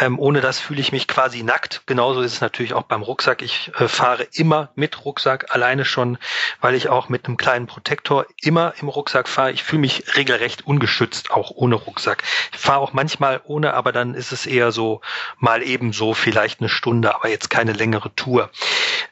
Ähm, 0.00 0.18
ohne 0.18 0.40
das 0.40 0.58
fühle 0.58 0.80
ich 0.80 0.90
mich 0.90 1.06
quasi 1.06 1.42
nackt. 1.44 1.82
Genauso 1.86 2.22
ist 2.22 2.32
es 2.32 2.40
natürlich 2.40 2.74
auch 2.74 2.82
beim 2.82 3.02
Rucksack. 3.02 3.42
Ich 3.42 3.70
äh, 3.78 3.86
fahre 3.86 4.26
immer 4.32 4.70
mit 4.74 5.04
Rucksack, 5.04 5.54
alleine 5.54 5.84
schon, 5.84 6.18
weil 6.60 6.74
ich 6.74 6.88
auch 6.88 7.08
mit 7.08 7.26
einem 7.26 7.36
kleinen 7.36 7.66
Protektor 7.66 8.26
immer 8.42 8.74
im 8.80 8.88
Rucksack 8.88 9.28
fahre. 9.28 9.52
Ich 9.52 9.62
fühle 9.62 9.80
mich 9.80 10.16
regelrecht 10.16 10.66
un 10.66 10.77
ungeschützt, 10.78 11.32
auch 11.32 11.50
ohne 11.50 11.74
Rucksack. 11.74 12.22
Ich 12.52 12.58
fahre 12.58 12.78
auch 12.78 12.92
manchmal 12.92 13.40
ohne, 13.44 13.74
aber 13.74 13.90
dann 13.90 14.14
ist 14.14 14.30
es 14.30 14.46
eher 14.46 14.70
so 14.70 15.00
mal 15.38 15.62
ebenso, 15.62 16.14
vielleicht 16.14 16.60
eine 16.60 16.68
Stunde, 16.68 17.14
aber 17.14 17.28
jetzt 17.28 17.50
keine 17.50 17.72
längere 17.72 18.14
Tour. 18.14 18.50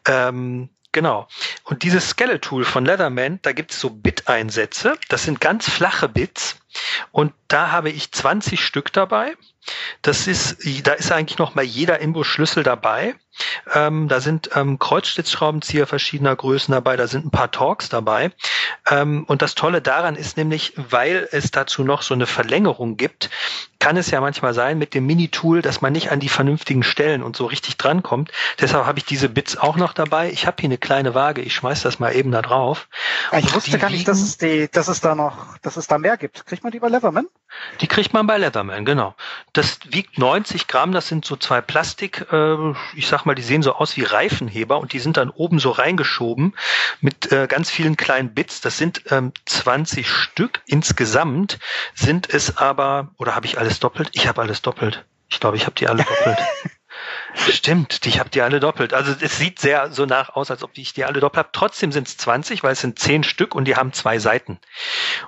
Ähm, 0.07 0.71
Genau. 0.93 1.29
Und 1.65 1.83
dieses 1.83 2.09
Skeletal 2.09 2.65
von 2.65 2.87
Leatherman, 2.87 3.39
da 3.43 3.53
gibt 3.53 3.73
es 3.73 3.81
so 3.81 3.91
Bit-Einsätze. 3.91 4.95
Das 5.11 5.25
sind 5.25 5.43
ganz 5.43 5.69
flache 5.69 6.09
Bits. 6.09 6.57
Und 7.13 7.33
da 7.49 7.71
habe 7.71 7.91
ich 7.91 8.13
20 8.13 8.61
Stück 8.61 8.93
dabei. 8.93 9.35
Das 10.03 10.27
ist, 10.27 10.59
da 10.87 10.93
ist 10.93 11.11
eigentlich 11.11 11.39
noch 11.39 11.55
mal 11.55 11.65
jeder 11.65 12.01
Imbus-Schlüssel 12.01 12.63
dabei. 12.63 13.15
Ähm, 13.75 14.09
da 14.09 14.21
sind 14.21 14.51
ähm, 14.55 14.79
Kreuzschlitzschraubenzieher 14.79 15.87
verschiedener 15.87 16.35
Größen 16.35 16.73
dabei, 16.73 16.97
da 16.97 17.07
sind 17.07 17.27
ein 17.27 17.31
paar 17.31 17.51
Torx 17.51 17.89
dabei. 17.89 18.31
Ähm, 18.89 19.25
und 19.27 19.43
das 19.43 19.55
Tolle 19.55 19.83
daran 19.83 20.17
ist 20.17 20.37
nämlich, 20.37 20.73
weil 20.77 21.29
es 21.33 21.51
dazu 21.51 21.85
noch 21.85 22.03
so 22.03 22.15
eine 22.15 22.27
Verlängerung 22.27 22.97
gibt, 22.97 23.29
kann 23.79 23.97
es 23.97 24.11
ja 24.11 24.21
manchmal 24.21 24.55
sein 24.55 24.79
mit 24.79 24.95
dem 24.95 25.07
Mini-Tool, 25.07 25.61
dass 25.61 25.81
man 25.81 25.93
nicht 25.93 26.11
an 26.11 26.21
die 26.21 26.31
vernünftigen 26.31 26.83
Stellen 26.83 27.23
und 27.23 27.37
so 27.37 27.45
richtig 27.45 27.77
drankommt. 27.77 28.33
Deshalb 28.59 28.87
habe 28.87 28.99
ich 28.99 29.05
diese 29.05 29.29
Bits 29.29 29.57
auch 29.59 29.77
noch 29.77 29.93
dabei. 29.93 30.31
Ich 30.31 30.47
habe 30.47 30.57
hier 30.61 30.69
eine 30.69 30.79
kleine 30.79 31.15
Waage, 31.15 31.43
ich 31.43 31.55
schmeiß 31.55 31.83
das 31.83 31.99
mal 31.99 32.15
eben 32.15 32.33
da 32.33 32.41
drauf. 32.41 32.89
Ich 33.37 33.55
wusste 33.55 33.79
gar 33.79 33.91
nicht, 33.91 34.09
dass 34.09 34.23
es, 34.23 34.39
die, 34.39 34.69
dass 34.71 34.89
es 34.89 35.01
da 35.01 35.15
noch, 35.15 35.59
dass 35.59 35.77
es 35.77 35.87
da 35.87 35.99
mehr 35.99 36.17
gibt. 36.17 36.47
Kriegt 36.47 36.65
man 36.67 36.73
die 36.73 36.81
bei 36.81 36.89
Leatherman? 36.89 37.29
Die 37.81 37.87
kriegt 37.87 38.13
man 38.13 38.27
bei 38.27 38.37
Leatherman, 38.39 38.85
genau. 38.85 39.15
Das 39.53 39.79
wiegt 39.85 40.19
90 40.19 40.67
Gramm, 40.67 40.93
das 40.93 41.07
sind 41.09 41.25
so 41.25 41.37
zwei 41.37 41.61
Plastik, 41.61 42.27
äh, 42.33 42.73
ich 42.95 43.07
sag 43.07 43.25
mal, 43.25 43.35
die 43.35 43.43
sehen 43.43 43.63
so 43.63 43.73
aus 43.75 43.97
wie 43.97 44.03
Reifenheber 44.03 44.79
und 44.79 44.93
die 44.93 44.99
sind 44.99 45.17
dann 45.17 45.31
oben 45.31 45.61
so 45.61 45.71
reingeschoben 45.71 46.55
mit 47.01 47.31
äh, 47.33 47.47
ganz 47.47 47.71
vielen 47.71 47.97
kleinen 47.97 48.35
Bits. 48.35 48.61
Das 48.61 48.77
sind 48.77 49.03
ähm, 49.11 49.33
20 49.47 50.11
Stück. 50.11 50.61
Insgesamt 50.67 51.59
sind 51.95 52.29
es 52.29 52.57
aber, 52.57 53.09
oder 53.17 53.37
habe 53.37 53.47
ich 53.47 53.59
alles 53.59 53.79
doppelt? 53.79 54.11
Ich 54.13 54.27
habe 54.27 54.43
alles 54.43 54.61
doppelt. 54.61 55.05
Ich 55.29 55.41
glaube, 55.41 55.57
ich 55.57 55.67
habe 55.67 55.75
die 55.77 55.89
alle 55.89 56.03
doppelt. 56.05 56.39
Stimmt, 57.37 58.05
ich 58.07 58.19
habe 58.19 58.31
die 58.31 58.43
alle 58.43 58.61
doppelt. 58.61 58.95
Also 58.95 59.15
es 59.21 59.39
sieht 59.39 59.59
sehr 59.59 59.91
so 59.91 60.07
nach 60.07 60.31
aus, 60.31 60.51
als 60.51 60.63
ob 60.63 60.71
ich 60.75 60.93
die 60.95 61.05
alle 61.05 61.21
doppelt 61.21 61.39
habe. 61.39 61.49
Trotzdem 61.53 61.93
sind 61.93 62.09
es 62.09 62.17
20, 62.17 62.63
weil 62.63 62.73
es 62.73 62.81
sind 62.81 62.99
10 62.99 63.25
Stück 63.25 63.55
und 63.55 63.67
die 63.67 63.77
haben 63.77 63.93
zwei 63.93 64.19
Seiten. 64.19 64.59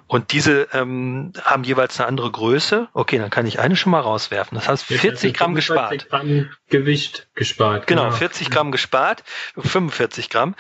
Und 0.07 0.33
diese 0.33 0.68
ähm, 0.73 1.33
haben 1.42 1.64
jeweils 1.64 1.99
eine 2.01 2.09
andere 2.09 2.31
Größe. 2.31 2.88
Okay, 2.92 3.18
dann 3.18 3.31
kann 3.31 3.47
ich 3.47 3.61
eine 3.61 3.77
schon 3.77 3.92
mal 3.92 4.01
rauswerfen. 4.01 4.57
Das 4.57 4.68
heißt 4.68 4.85
40 4.85 5.35
Gramm 5.35 5.55
gespart. 5.55 6.09
Gramm 6.09 6.51
Gewicht 6.68 7.28
gespart. 7.35 7.87
Genau, 7.87 8.04
genau, 8.04 8.16
40 8.16 8.50
Gramm 8.50 8.72
gespart, 8.72 9.24
45 9.57 10.28
Gramm. 10.28 10.54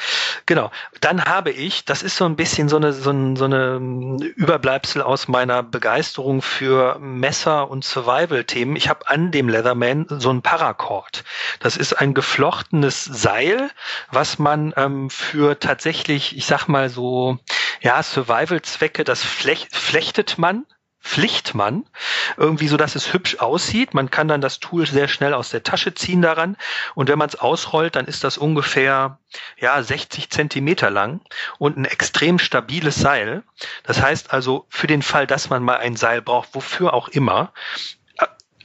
Genau. 0.46 0.70
Dann 1.00 1.24
habe 1.24 1.50
ich, 1.50 1.84
das 1.84 2.02
ist 2.02 2.16
so 2.16 2.24
ein 2.24 2.36
bisschen 2.36 2.68
so 2.68 2.76
eine, 2.76 2.92
so, 2.92 3.10
ein, 3.10 3.36
so 3.36 3.44
eine 3.44 3.76
Überbleibsel 4.36 5.02
aus 5.02 5.28
meiner 5.28 5.62
Begeisterung 5.62 6.40
für 6.40 6.98
Messer 6.98 7.70
und 7.70 7.84
Survival-Themen. 7.84 8.76
Ich 8.76 8.88
habe 8.88 9.08
an 9.08 9.30
dem 9.30 9.48
Leatherman 9.48 10.06
so 10.08 10.30
ein 10.30 10.42
Paracord. 10.42 11.24
Das 11.60 11.76
ist 11.76 11.92
ein 11.94 12.14
geflochtenes 12.14 13.04
Seil, 13.04 13.70
was 14.10 14.38
man 14.38 14.72
ähm, 14.76 15.10
für 15.10 15.58
tatsächlich, 15.58 16.36
ich 16.36 16.46
sag 16.46 16.68
mal 16.68 16.88
so, 16.88 17.38
ja, 17.80 18.02
Survival-Zwecke, 18.02 19.04
das 19.04 19.22
flech 19.22 19.68
flechtet 19.72 20.38
man 20.38 20.64
Pflichtmann, 21.00 21.84
irgendwie 22.36 22.68
so, 22.68 22.76
dass 22.76 22.96
es 22.96 23.12
hübsch 23.12 23.38
aussieht. 23.38 23.94
Man 23.94 24.10
kann 24.10 24.28
dann 24.28 24.40
das 24.40 24.58
Tool 24.58 24.86
sehr 24.86 25.08
schnell 25.08 25.32
aus 25.32 25.50
der 25.50 25.62
Tasche 25.62 25.94
ziehen 25.94 26.22
daran. 26.22 26.56
Und 26.94 27.08
wenn 27.08 27.18
man 27.18 27.28
es 27.28 27.36
ausrollt, 27.36 27.96
dann 27.96 28.06
ist 28.06 28.24
das 28.24 28.36
ungefähr, 28.36 29.18
ja, 29.58 29.82
60 29.82 30.30
Zentimeter 30.30 30.90
lang 30.90 31.20
und 31.58 31.76
ein 31.76 31.84
extrem 31.84 32.38
stabiles 32.38 32.96
Seil. 32.96 33.42
Das 33.84 34.02
heißt 34.02 34.32
also, 34.32 34.66
für 34.68 34.86
den 34.86 35.02
Fall, 35.02 35.26
dass 35.26 35.50
man 35.50 35.62
mal 35.62 35.78
ein 35.78 35.96
Seil 35.96 36.20
braucht, 36.20 36.50
wofür 36.52 36.92
auch 36.94 37.08
immer, 37.08 37.52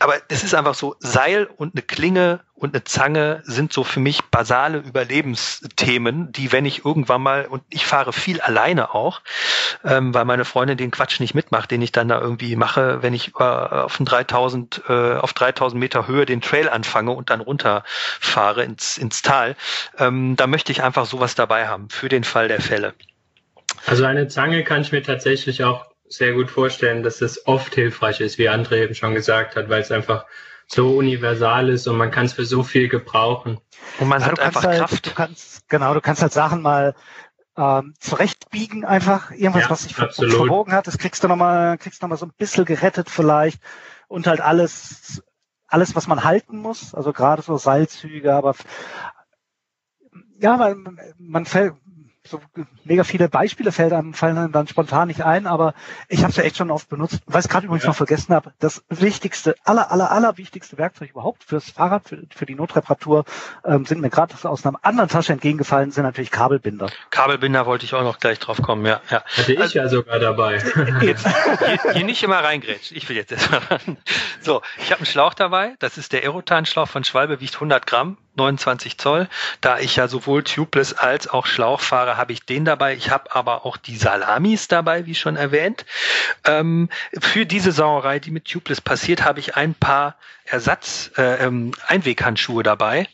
aber 0.04 0.18
es 0.28 0.44
ist 0.44 0.54
einfach 0.54 0.76
so, 0.76 0.98
Seil 1.00 1.46
und 1.46 1.76
eine 1.76 1.82
Klinge 1.82 2.42
und 2.56 2.76
eine 2.76 2.84
Zange 2.84 3.42
sind 3.46 3.72
so 3.72 3.86
für 3.86 4.02
mich 4.02 4.22
basale 4.26 4.80
Überlebensthemen, 4.80 6.30
die, 6.34 6.52
wenn 6.52 6.66
ich 6.66 6.84
irgendwann 6.84 7.22
mal, 7.22 7.46
und 7.46 7.64
ich 7.70 7.86
fahre 7.86 8.12
viel 8.12 8.42
alleine 8.42 8.94
auch, 8.94 9.22
ähm, 9.86 10.14
weil 10.14 10.26
meine 10.26 10.44
Freundin 10.44 10.76
den 10.76 10.92
Quatsch 10.92 11.22
nicht 11.22 11.36
mitmacht, 11.36 11.72
den 11.72 11.82
ich 11.82 11.94
dann 11.94 12.10
da 12.10 12.20
irgendwie 12.20 12.58
mache, 12.58 13.02
wenn 13.02 13.14
ich 13.14 13.32
äh, 13.40 13.44
auf 13.44 13.98
3000, 13.98 14.82
äh, 14.90 15.14
auf 15.14 15.32
3000 15.32 15.80
Meter 15.80 16.06
Höhe 16.06 16.26
den 16.26 16.42
Trail 16.42 16.68
anfange 16.68 17.12
und 17.12 17.30
dann 17.30 17.40
runterfahre 17.40 18.64
ins, 18.64 18.98
ins 18.98 19.22
Tal, 19.22 19.56
ähm, 20.00 20.36
da 20.36 20.48
möchte 20.48 20.74
ich 20.74 20.84
einfach 20.84 21.06
sowas 21.06 21.36
dabei 21.36 21.70
haben, 21.70 21.90
für 21.90 22.10
den 22.10 22.26
Fall 22.26 22.50
der 22.50 22.60
Fälle. 22.60 22.94
Also 23.86 24.04
eine 24.04 24.28
Zange 24.28 24.66
kann 24.66 24.82
ich 24.82 24.92
mir 24.92 25.02
tatsächlich 25.02 25.64
auch 25.64 25.93
sehr 26.16 26.34
gut 26.34 26.50
vorstellen, 26.50 27.04
dass 27.04 27.22
es 27.22 27.48
oft 27.48 27.76
hilfreich 27.76 28.20
ist, 28.22 28.38
wie 28.38 28.50
André 28.50 28.84
eben 28.84 28.96
schon 28.96 29.14
gesagt 29.14 29.56
hat, 29.56 29.70
weil 29.70 29.82
es 29.82 29.92
einfach 29.92 30.26
so 30.68 30.98
universal 30.98 31.70
ist 31.70 31.88
und 31.88 31.98
man 31.98 32.12
kann 32.12 32.26
es 32.26 32.34
für 32.34 32.46
so 32.46 32.64
viel 32.64 32.88
gebrauchen. 32.88 33.60
Und 34.00 34.08
man 34.08 34.22
ja, 34.22 34.28
hat 34.28 34.40
einfach 34.40 34.64
halt, 34.64 34.80
Kraft. 34.80 35.06
Du 35.06 35.12
kannst, 35.14 35.70
genau, 35.70 35.94
du 35.94 36.02
kannst 36.02 36.22
halt 36.22 36.34
Sachen 36.34 36.62
mal 36.62 36.96
ähm, 37.58 37.94
zurechtbiegen 38.00 38.86
einfach, 38.86 39.32
irgendwas, 39.32 39.64
ja, 39.64 39.70
was 39.70 39.84
sich 39.84 39.98
absolut. 40.00 40.36
verbogen 40.36 40.74
hat, 40.74 40.88
das 40.88 40.98
kriegst 40.98 41.24
du 41.24 41.28
nochmal, 41.28 41.78
kriegst 41.78 42.02
du 42.02 42.06
nochmal 42.06 42.18
so 42.18 42.26
ein 42.26 42.34
bisschen 42.38 42.66
gerettet 42.66 43.10
vielleicht 43.10 43.62
und 44.08 44.26
halt 44.26 44.42
alles, 44.42 45.24
alles, 45.68 45.96
was 45.96 46.08
man 46.08 46.24
halten 46.24 46.58
muss, 46.58 46.96
also 46.96 47.14
gerade 47.14 47.42
so 47.42 47.58
Seilzüge, 47.58 48.34
aber 48.34 48.56
ja, 50.40 50.60
weil 50.60 50.76
man 51.18 51.46
fällt, 51.46 51.76
so 52.26 52.42
mega 52.86 53.04
viele 53.04 53.28
Beispiele 53.28 53.72
fällt 53.72 53.92
einem, 53.92 54.14
fallen 54.14 54.38
einem 54.38 54.52
dann 54.52 54.68
spontan 54.68 55.10
nicht 55.10 55.24
ein, 55.24 55.46
aber 55.46 55.74
ich 56.08 56.22
habe 56.22 56.30
es 56.32 56.38
ja 56.38 56.44
echt 56.44 56.58
schon 56.58 56.72
oft 56.72 56.90
benutzt. 56.90 57.20
Weil 57.26 57.42
ich 57.42 57.50
gerade 57.50 57.66
übrigens 57.66 57.84
ja. 57.84 57.90
noch 57.90 57.96
vergessen 57.96 58.34
habe, 58.34 58.54
das 58.60 58.84
wichtigste, 58.90 59.56
aller, 59.64 59.92
aller, 59.92 60.12
aller 60.12 60.38
wichtigste 60.38 60.78
Werkzeug 60.78 61.12
überhaupt 61.12 61.44
fürs 61.44 61.70
Fahrrad, 61.70 62.08
für, 62.08 62.24
für 62.34 62.46
die 62.46 62.56
Notreparatur, 62.56 63.26
ähm, 63.66 63.86
sind 63.86 64.02
mir 64.02 64.10
gerade 64.10 64.36
aus 64.44 64.66
einer 64.66 64.80
anderen 64.84 65.10
Tasche 65.10 65.34
entgegengefallen, 65.34 65.92
sind 65.92 66.04
natürlich 66.04 66.32
Kabelbinder. 66.32 66.88
Kabelbinder 67.10 67.66
wollte 67.66 67.86
ich 67.86 67.94
auch 67.94 68.04
noch 68.04 68.20
gleich 68.20 68.40
drauf 68.40 68.62
kommen, 68.62 68.86
ja. 68.86 69.02
ja. 69.10 69.24
Hatte 69.26 69.54
ich 69.54 69.60
also, 69.60 69.80
ja 69.80 69.90
sogar 69.90 70.20
dabei. 70.20 70.64
Jetzt, 71.02 71.28
hier, 71.28 71.94
hier 71.94 72.06
nicht 72.06 72.24
immer 72.24 72.38
reingrätsch. 72.38 72.92
Ich 72.92 73.08
will 73.10 73.18
jetzt 73.18 73.32
erstmal 73.32 73.62
So, 74.42 74.62
ich 74.78 74.92
habe 74.92 75.00
einen 75.00 75.06
Schlauch 75.06 75.34
dabei. 75.34 75.76
Das 75.80 75.98
ist 75.98 76.14
der 76.14 76.22
Aerotan-Schlauch 76.22 76.88
von 76.88 77.04
Schwalbe, 77.04 77.40
wiegt 77.42 77.56
100 77.56 77.86
Gramm. 77.86 78.18
29 78.36 78.98
Zoll. 78.98 79.28
Da 79.62 79.80
ich 79.80 79.96
ja 79.96 80.08
sowohl 80.08 80.44
tubeless 80.44 80.94
als 80.94 81.28
auch 81.28 81.46
Schlauch 81.46 81.82
fahre, 81.82 82.18
habe 82.18 82.34
ich 82.34 82.46
den 82.46 82.66
dabei. 82.66 82.96
Ich 82.96 83.10
habe 83.10 83.36
aber 83.36 83.66
auch 83.66 83.78
die 83.78 83.98
Salamis 83.98 84.68
dabei, 84.68 85.06
wie 85.06 85.16
schon 85.16 85.36
erwähnt. 85.36 85.86
Ähm, 86.46 86.90
für 87.20 87.46
diese 87.46 87.72
Sauerei, 87.72 88.20
die 88.20 88.32
mit 88.32 88.46
tubeless 88.46 88.82
passiert, 88.82 89.24
habe 89.24 89.40
ich 89.40 89.56
ein 89.56 89.74
paar 89.74 90.16
Ersatz 90.46 91.12
äh, 91.18 91.46
ähm, 91.46 91.72
Einweghandschuhe 91.88 92.64
dabei. 92.64 93.08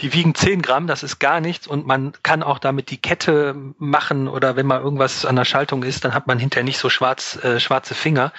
Die 0.00 0.12
wiegen 0.12 0.34
10 0.34 0.62
Gramm, 0.62 0.86
das 0.86 1.02
ist 1.02 1.18
gar 1.18 1.40
nichts 1.40 1.66
und 1.66 1.84
man 1.84 2.12
kann 2.22 2.44
auch 2.44 2.60
damit 2.60 2.90
die 2.90 2.98
Kette 2.98 3.56
machen 3.78 4.28
oder 4.28 4.54
wenn 4.54 4.64
mal 4.64 4.80
irgendwas 4.80 5.24
an 5.24 5.34
der 5.34 5.44
Schaltung 5.44 5.82
ist, 5.82 6.04
dann 6.04 6.14
hat 6.14 6.28
man 6.28 6.38
hinterher 6.38 6.62
nicht 6.62 6.78
so 6.78 6.88
schwarz, 6.88 7.36
äh, 7.42 7.58
schwarze 7.58 7.96
Finger. 7.96 8.32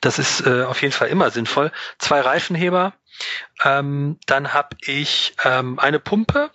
Das 0.00 0.18
ist 0.18 0.46
äh, 0.46 0.62
auf 0.62 0.80
jeden 0.80 0.94
Fall 0.94 1.08
immer 1.08 1.30
sinnvoll. 1.30 1.70
Zwei 1.98 2.22
Reifenheber, 2.22 2.94
ähm, 3.64 4.18
dann 4.26 4.52
habe 4.52 4.76
ich 4.80 5.34
ähm, 5.44 5.78
eine 5.78 5.98
Pumpe, 5.98 6.50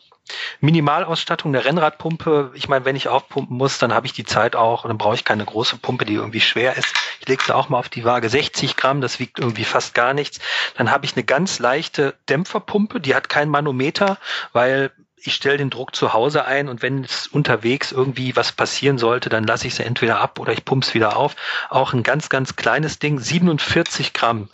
Minimalausstattung, 0.60 1.54
eine 1.54 1.64
Rennradpumpe. 1.64 2.52
Ich 2.54 2.68
meine, 2.68 2.86
wenn 2.86 2.96
ich 2.96 3.08
aufpumpen 3.08 3.56
muss, 3.56 3.80
dann 3.80 3.94
habe 3.94 4.06
ich 4.08 4.14
die 4.14 4.26
Zeit 4.26 4.56
auch 4.56 4.84
und 4.84 4.90
dann 4.90 4.98
brauche 4.98 5.16
ich 5.16 5.24
keine 5.24 5.46
große 5.46 5.78
Pumpe, 5.78 6.06
die 6.06 6.16
irgendwie 6.16 6.42
schwer 6.42 6.76
ist. 6.76 6.94
Ich 7.22 7.28
lege 7.28 7.44
sie 7.44 7.56
auch 7.56 7.70
mal 7.70 7.80
auf 7.80 7.90
die 7.90 8.04
Waage. 8.04 8.30
60 8.30 8.76
Gramm, 8.76 9.02
das 9.02 9.20
wiegt 9.20 9.40
irgendwie 9.40 9.64
fast 9.64 9.94
gar 9.94 10.14
nichts. 10.14 10.40
Dann 10.76 10.92
habe 10.92 11.06
ich 11.06 11.16
eine 11.16 11.24
ganz 11.24 11.60
leichte 11.60 12.16
Dämpferpumpe, 12.30 13.00
die 13.00 13.16
hat 13.16 13.30
kein 13.30 13.50
Manometer, 13.50 14.18
weil 14.54 14.92
ich 15.28 15.36
stelle 15.36 15.58
den 15.58 15.70
Druck 15.70 15.94
zu 15.94 16.14
Hause 16.14 16.46
ein 16.46 16.70
und 16.70 16.82
wenn 16.82 17.04
es 17.04 17.28
unterwegs 17.28 17.92
irgendwie 17.92 18.36
was 18.38 18.54
passieren 18.54 18.98
sollte, 18.98 19.28
dann 19.28 19.44
lasse 19.44 19.68
ich 19.68 19.76
sie 19.76 19.84
entweder 19.84 20.22
ab 20.22 20.40
oder 20.40 20.54
ich 20.54 20.64
pumps 20.64 20.94
wieder 20.94 21.18
auf. 21.18 21.36
Auch 21.70 21.94
ein 21.94 22.02
ganz, 22.02 22.30
ganz 22.30 22.56
kleines 22.56 22.98
Ding, 22.98 23.20
47 23.20 24.14
Gramm. 24.14 24.50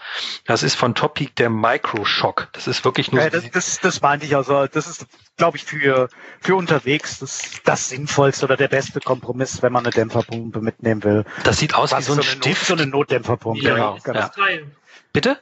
Das 0.46 0.64
ist 0.64 0.74
von 0.74 0.96
Topic 0.96 1.34
der 1.38 1.52
Microshock. 1.52 2.48
Das 2.54 2.68
ist 2.68 2.84
wirklich 2.84 3.12
nur. 3.12 3.22
Ja, 3.22 3.30
das, 3.30 3.50
das, 3.52 3.80
das 3.80 4.02
meinte 4.02 4.26
ich 4.26 4.36
also. 4.36 4.66
Das 4.66 4.88
ist, 4.88 5.06
glaube 5.38 5.58
ich, 5.58 5.64
für, 5.64 6.10
für 6.42 6.56
unterwegs 6.56 7.20
das, 7.20 7.62
das 7.64 7.90
sinnvollste 7.90 8.46
oder 8.46 8.58
der 8.58 8.68
beste 8.68 9.00
Kompromiss, 9.00 9.62
wenn 9.62 9.72
man 9.72 9.86
eine 9.86 9.92
Dämpferpumpe 9.92 10.60
mitnehmen 10.60 11.04
will. 11.04 11.24
Das 11.44 11.60
sieht 11.60 11.76
aus 11.76 11.92
Was 11.92 12.00
wie 12.00 12.04
so 12.04 12.14
ein 12.14 12.24
Stift. 12.24 12.66
So 12.66 12.74
eine 12.74 12.88
Notdämpferpumpe. 12.88 13.62
Genau. 13.62 14.00
genau. 14.04 14.20
Das 14.20 14.32
Teil? 14.32 14.72
Bitte? 15.12 15.40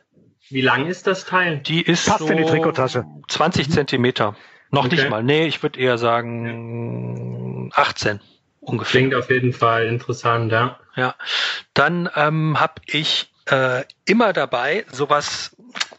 Wie 0.49 0.61
lang 0.61 0.87
ist 0.87 1.07
das 1.07 1.23
Teil? 1.23 1.59
Die 1.59 1.81
ist 1.81 2.05
Passt 2.05 2.19
so 2.19 2.27
in 2.27 2.35
die 2.35 2.43
Trikotasche. 2.43 3.05
20 3.29 3.71
Zentimeter. 3.71 4.35
Noch 4.71 4.85
okay. 4.85 4.95
nicht 4.95 5.09
mal. 5.09 5.23
Nee, 5.23 5.45
ich 5.47 5.61
würde 5.61 5.79
eher 5.79 5.97
sagen 5.97 7.71
18 7.75 8.19
ungefähr. 8.61 9.01
Klingt 9.01 9.15
auf 9.15 9.29
jeden 9.29 9.53
Fall 9.53 9.85
interessant, 9.85 10.51
ja. 10.51 10.79
Ja. 10.95 11.15
Dann 11.73 12.09
ähm, 12.15 12.59
habe 12.59 12.75
ich 12.85 13.31
äh, 13.45 13.83
immer 14.05 14.33
dabei 14.33 14.85
sowas, 14.91 15.55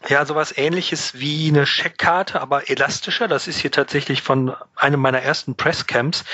Ja, 0.09 0.25
sowas 0.25 0.53
ähnliches 0.57 1.19
wie 1.19 1.47
eine 1.47 1.65
Scheckkarte, 1.65 2.41
aber 2.41 2.69
elastischer. 2.69 3.27
Das 3.27 3.47
ist 3.47 3.59
hier 3.59 3.71
tatsächlich 3.71 4.21
von 4.21 4.53
einem 4.75 4.99
meiner 4.99 5.21
ersten 5.21 5.55
Presscamps. 5.55 6.25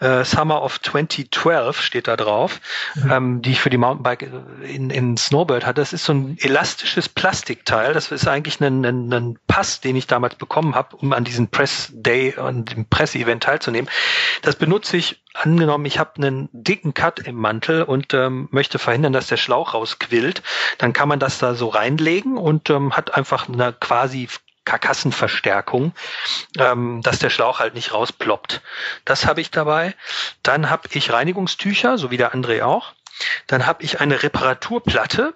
Äh, 0.00 0.24
Summer 0.24 0.62
of 0.62 0.80
2012 0.80 1.80
steht 1.82 2.08
da 2.08 2.16
drauf, 2.16 2.60
mhm. 2.94 3.10
ähm, 3.10 3.42
die 3.42 3.52
ich 3.52 3.60
für 3.60 3.68
die 3.68 3.76
Mountainbike 3.76 4.22
äh, 4.22 4.74
in, 4.74 4.88
in 4.90 5.16
Snowbird 5.18 5.66
hatte. 5.66 5.80
Das 5.80 5.92
ist 5.92 6.04
so 6.04 6.14
ein 6.14 6.38
elastisches 6.40 7.08
Plastikteil. 7.08 7.92
Das 7.92 8.10
ist 8.10 8.26
eigentlich 8.26 8.60
ein, 8.60 8.84
ein, 8.84 9.12
ein 9.12 9.38
Pass, 9.46 9.80
den 9.80 9.96
ich 9.96 10.06
damals 10.06 10.36
bekommen 10.36 10.74
habe, 10.74 10.96
um 10.96 11.12
an 11.12 11.24
diesem 11.24 11.48
Press 11.48 11.90
Day 11.92 12.34
und 12.36 12.72
dem 12.72 12.86
Presseevent 12.86 13.42
teilzunehmen. 13.42 13.90
Das 14.42 14.56
benutze 14.56 14.96
ich 14.96 15.20
angenommen, 15.34 15.84
ich 15.84 15.98
habe 15.98 16.16
einen 16.16 16.48
dicken 16.52 16.94
Cut 16.94 17.20
im 17.20 17.36
Mantel 17.36 17.82
und 17.82 18.14
ähm, 18.14 18.48
möchte 18.50 18.78
verhindern, 18.78 19.12
dass 19.12 19.28
der 19.28 19.36
Schlauch 19.36 19.74
rausquillt, 19.74 20.42
dann 20.78 20.92
kann 20.92 21.08
man 21.08 21.20
das 21.20 21.38
da 21.38 21.54
so 21.54 21.68
reinlegen 21.68 22.36
und 22.36 22.70
ähm, 22.70 22.96
hat 22.96 23.14
einfach 23.14 23.48
eine 23.48 23.72
quasi 23.72 24.28
Karkassenverstärkung, 24.64 25.94
ähm, 26.58 27.00
dass 27.02 27.18
der 27.18 27.30
Schlauch 27.30 27.58
halt 27.60 27.74
nicht 27.74 27.92
rausploppt. 27.92 28.60
Das 29.04 29.26
habe 29.26 29.40
ich 29.40 29.50
dabei. 29.50 29.94
Dann 30.42 30.70
habe 30.70 30.88
ich 30.92 31.12
Reinigungstücher, 31.12 31.98
so 31.98 32.10
wie 32.10 32.16
der 32.16 32.34
André 32.34 32.62
auch. 32.62 32.92
Dann 33.46 33.66
habe 33.66 33.82
ich 33.82 34.00
eine 34.00 34.22
Reparaturplatte, 34.22 35.34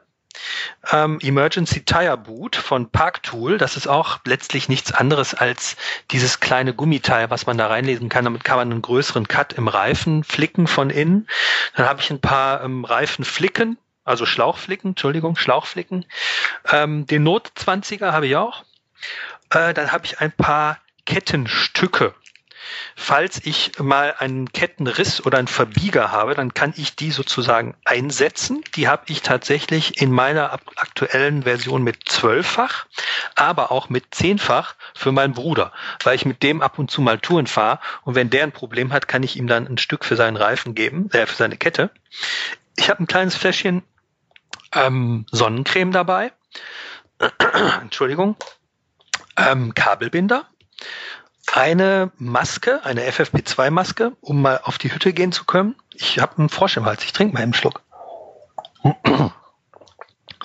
ähm, 0.92 1.18
Emergency 1.22 1.84
Tire 1.84 2.16
Boot 2.16 2.56
von 2.56 2.90
Parktool. 2.90 3.58
Das 3.58 3.76
ist 3.76 3.86
auch 3.86 4.18
letztlich 4.24 4.68
nichts 4.68 4.92
anderes 4.92 5.34
als 5.34 5.76
dieses 6.10 6.40
kleine 6.40 6.74
Gummiteil, 6.74 7.30
was 7.30 7.46
man 7.46 7.58
da 7.58 7.66
reinlesen 7.66 8.08
kann. 8.08 8.24
Damit 8.24 8.44
kann 8.44 8.56
man 8.56 8.70
einen 8.70 8.82
größeren 8.82 9.28
Cut 9.28 9.52
im 9.54 9.68
Reifen 9.68 10.24
flicken 10.24 10.66
von 10.66 10.90
innen. 10.90 11.28
Dann 11.76 11.86
habe 11.86 12.00
ich 12.00 12.10
ein 12.10 12.20
paar 12.20 12.62
ähm, 12.62 12.84
Reifenflicken, 12.84 13.78
also 14.04 14.26
Schlauchflicken, 14.26 14.90
Entschuldigung, 14.90 15.36
Schlauchflicken. 15.36 16.04
Ähm, 16.70 17.06
den 17.06 17.22
Not 17.22 17.52
20er 17.56 18.12
habe 18.12 18.26
ich 18.26 18.36
auch. 18.36 18.64
Äh, 19.50 19.74
dann 19.74 19.92
habe 19.92 20.06
ich 20.06 20.20
ein 20.20 20.32
paar 20.32 20.78
Kettenstücke 21.06 22.14
falls 22.96 23.40
ich 23.44 23.72
mal 23.78 24.14
einen 24.18 24.52
Kettenriss 24.52 25.24
oder 25.24 25.38
einen 25.38 25.48
Verbieger 25.48 26.12
habe, 26.12 26.34
dann 26.34 26.54
kann 26.54 26.74
ich 26.76 26.96
die 26.96 27.10
sozusagen 27.10 27.76
einsetzen. 27.84 28.62
Die 28.76 28.88
habe 28.88 29.04
ich 29.08 29.22
tatsächlich 29.22 30.00
in 30.00 30.10
meiner 30.10 30.52
aktuellen 30.76 31.42
Version 31.44 31.82
mit 31.82 32.08
zwölffach, 32.08 32.86
aber 33.34 33.70
auch 33.72 33.88
mit 33.88 34.14
zehnfach 34.14 34.74
für 34.94 35.12
meinen 35.12 35.34
Bruder, 35.34 35.72
weil 36.02 36.16
ich 36.16 36.24
mit 36.24 36.42
dem 36.42 36.62
ab 36.62 36.78
und 36.78 36.90
zu 36.90 37.00
mal 37.02 37.18
Touren 37.18 37.46
fahre 37.46 37.80
und 38.02 38.14
wenn 38.14 38.30
der 38.30 38.44
ein 38.44 38.52
Problem 38.52 38.92
hat, 38.92 39.08
kann 39.08 39.22
ich 39.22 39.36
ihm 39.36 39.46
dann 39.46 39.66
ein 39.66 39.78
Stück 39.78 40.04
für 40.04 40.16
seinen 40.16 40.36
Reifen 40.36 40.74
geben, 40.74 41.10
äh, 41.12 41.26
für 41.26 41.36
seine 41.36 41.56
Kette. 41.56 41.90
Ich 42.76 42.90
habe 42.90 43.02
ein 43.02 43.06
kleines 43.06 43.36
Fläschchen 43.36 43.82
ähm, 44.72 45.26
Sonnencreme 45.30 45.92
dabei. 45.92 46.32
Entschuldigung. 47.82 48.36
Ähm, 49.36 49.74
Kabelbinder 49.74 50.46
eine 51.54 52.10
Maske, 52.18 52.84
eine 52.84 53.08
FFP2-Maske, 53.08 54.12
um 54.20 54.42
mal 54.42 54.60
auf 54.64 54.76
die 54.76 54.92
Hütte 54.92 55.12
gehen 55.12 55.30
zu 55.30 55.44
können. 55.44 55.76
Ich 55.94 56.18
habe 56.18 56.36
einen 56.38 56.48
Frosch 56.48 56.76
im 56.76 56.84
Hals, 56.84 57.04
ich 57.04 57.12
trinke 57.12 57.34
mal 57.34 57.42
einen 57.42 57.54
Schluck. 57.54 57.82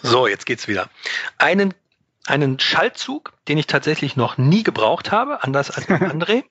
So, 0.04 0.28
jetzt 0.28 0.46
geht's 0.46 0.68
wieder. 0.68 0.88
Einen, 1.40 1.74
einen 2.28 2.60
Schaltzug, 2.60 3.34
den 3.48 3.58
ich 3.58 3.66
tatsächlich 3.66 4.18
noch 4.18 4.38
nie 4.38 4.62
gebraucht 4.62 5.12
habe, 5.12 5.44
anders 5.44 5.72
als 5.72 5.88
André. 5.90 6.44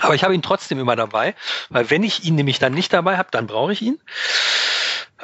Aber 0.00 0.14
ich 0.14 0.22
habe 0.22 0.34
ihn 0.34 0.42
trotzdem 0.42 0.78
immer 0.78 0.94
dabei, 0.94 1.34
weil 1.68 1.90
wenn 1.90 2.04
ich 2.04 2.24
ihn 2.24 2.36
nämlich 2.36 2.60
dann 2.60 2.72
nicht 2.72 2.92
dabei 2.92 3.18
habe, 3.18 3.28
dann 3.32 3.48
brauche 3.48 3.72
ich 3.72 3.82
ihn. 3.82 4.00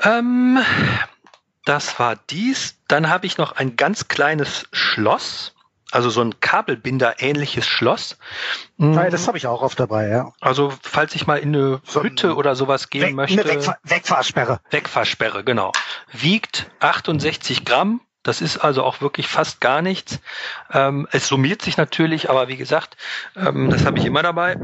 Ähm, 0.03 0.59
das 1.64 1.99
war 2.01 2.16
dies. 2.29 2.77
Dann 2.88 3.09
habe 3.09 3.27
ich 3.27 3.38
noch 3.38 3.53
ein 3.53 3.77
ganz 3.77 4.09
kleines 4.09 4.66
Schloss 4.73 5.55
also 5.90 6.11
so 6.11 6.20
ein 6.20 6.38
Kabelbinder-ähnliches 6.40 7.66
Schloss. 7.66 8.18
Ja, 8.77 9.09
das 9.09 9.27
habe 9.27 9.38
ich 9.38 9.46
auch 9.46 9.62
oft 9.62 9.81
dabei, 9.81 10.09
ja. 10.09 10.33
Also 10.40 10.72
falls 10.83 11.14
ich 11.14 11.27
mal 11.27 11.37
in 11.37 11.55
eine 11.55 11.81
so 11.85 12.03
Hütte 12.03 12.37
oder 12.37 12.55
sowas 12.55 12.90
gehen 12.90 13.09
Weg, 13.09 13.14
möchte. 13.14 13.40
Eine 13.40 13.51
Wegfahr 13.51 13.79
Wegfahrsperre. 13.85 14.61
Wegfahrsperre, 14.70 15.44
genau. 15.44 15.72
Wiegt 16.12 16.70
68 16.81 17.64
Gramm. 17.64 18.01
Das 18.22 18.42
ist 18.42 18.59
also 18.59 18.83
auch 18.83 19.01
wirklich 19.01 19.29
fast 19.29 19.61
gar 19.61 19.81
nichts. 19.81 20.20
Ähm, 20.72 21.09
es 21.12 21.29
summiert 21.29 21.62
sich 21.62 21.77
natürlich, 21.77 22.29
aber 22.29 22.48
wie 22.48 22.57
gesagt, 22.57 22.96
ähm, 23.37 23.70
das 23.70 23.87
habe 23.87 23.98
ich 23.98 24.05
immer 24.05 24.22
dabei. 24.22 24.57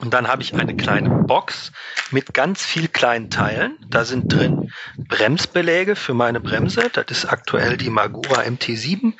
Und 0.00 0.14
dann 0.14 0.28
habe 0.28 0.42
ich 0.42 0.54
eine 0.54 0.74
kleine 0.74 1.10
Box 1.10 1.72
mit 2.10 2.32
ganz 2.32 2.64
viel 2.64 2.88
kleinen 2.88 3.28
Teilen. 3.28 3.76
Da 3.88 4.06
sind 4.06 4.32
drin 4.32 4.72
Bremsbeläge 4.96 5.94
für 5.94 6.14
meine 6.14 6.40
Bremse. 6.40 6.88
Das 6.90 7.04
ist 7.10 7.26
aktuell 7.26 7.76
die 7.76 7.90
Magura 7.90 8.40
MT7. 8.40 9.12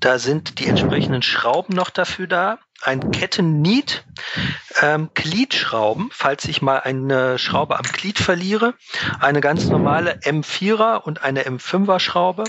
Da 0.00 0.18
sind 0.18 0.58
die 0.58 0.66
entsprechenden 0.66 1.22
Schrauben 1.22 1.74
noch 1.74 1.88
dafür 1.88 2.26
da. 2.26 2.58
Ein 2.82 3.10
Kettenniet, 3.10 4.04
ähm, 4.82 5.08
Gliedschrauben, 5.14 6.10
falls 6.12 6.44
ich 6.44 6.60
mal 6.60 6.78
eine 6.78 7.38
Schraube 7.38 7.78
am 7.78 7.84
Glied 7.84 8.18
verliere. 8.18 8.74
Eine 9.20 9.40
ganz 9.40 9.64
normale 9.64 10.20
M4er 10.20 11.02
und 11.02 11.22
eine 11.22 11.44
M5er 11.44 11.98
Schraube 12.00 12.44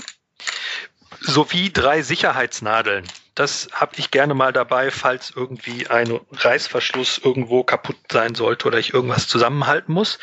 sowie 1.20 1.72
drei 1.72 2.02
Sicherheitsnadeln. 2.02 3.04
Das 3.34 3.68
habe 3.72 3.92
ich 3.96 4.10
gerne 4.10 4.34
mal 4.34 4.52
dabei, 4.52 4.90
falls 4.90 5.32
irgendwie 5.34 5.86
ein 5.86 6.20
Reißverschluss 6.32 7.18
irgendwo 7.22 7.62
kaputt 7.62 7.96
sein 8.10 8.34
sollte 8.34 8.66
oder 8.66 8.78
ich 8.78 8.92
irgendwas 8.92 9.28
zusammenhalten 9.28 9.92
muss. 9.92 10.18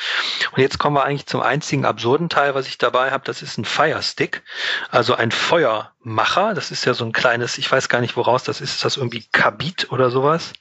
Und 0.52 0.62
jetzt 0.62 0.78
kommen 0.78 0.96
wir 0.96 1.06
eigentlich 1.06 1.26
zum 1.26 1.42
einzigen 1.42 1.86
absurden 1.86 2.30
Teil, 2.30 2.54
was 2.54 2.68
ich 2.68 2.78
dabei 2.78 3.12
habe. 3.12 3.24
Das 3.26 3.42
ist 3.42 3.58
ein 3.58 3.66
Firestick, 3.66 4.44
also 4.92 5.16
ein 5.16 5.32
Feuermacher. 5.32 6.54
Das 6.54 6.72
ist 6.72 6.86
ja 6.86 6.94
so 6.94 7.06
ein 7.06 7.14
kleines, 7.14 7.58
ich 7.58 7.72
weiß 7.72 7.90
gar 7.90 8.02
nicht 8.02 8.18
woraus 8.18 8.44
das 8.44 8.62
ist. 8.62 8.76
Ist 8.76 8.86
das 8.86 8.98
irgendwie 8.98 9.26
Kabit 9.32 9.92
oder 9.92 10.12
sowas? 10.12 10.54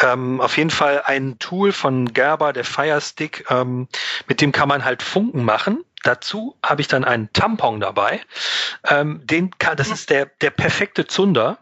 Ähm, 0.00 0.40
auf 0.40 0.56
jeden 0.58 0.70
Fall 0.70 1.02
ein 1.04 1.38
Tool 1.38 1.72
von 1.72 2.12
Gerber, 2.12 2.52
der 2.52 2.64
Firestick, 2.64 3.46
ähm, 3.48 3.88
mit 4.26 4.40
dem 4.40 4.52
kann 4.52 4.68
man 4.68 4.84
halt 4.84 5.02
Funken 5.02 5.42
machen. 5.42 5.84
Dazu 6.06 6.56
habe 6.62 6.80
ich 6.80 6.88
dann 6.88 7.04
einen 7.04 7.32
Tampon 7.32 7.80
dabei. 7.80 8.20
Ähm, 8.88 9.20
den 9.24 9.50
kann, 9.58 9.76
das 9.76 9.88
ist 9.88 10.10
der, 10.10 10.26
der 10.40 10.50
perfekte 10.50 11.06
Zunder, 11.06 11.58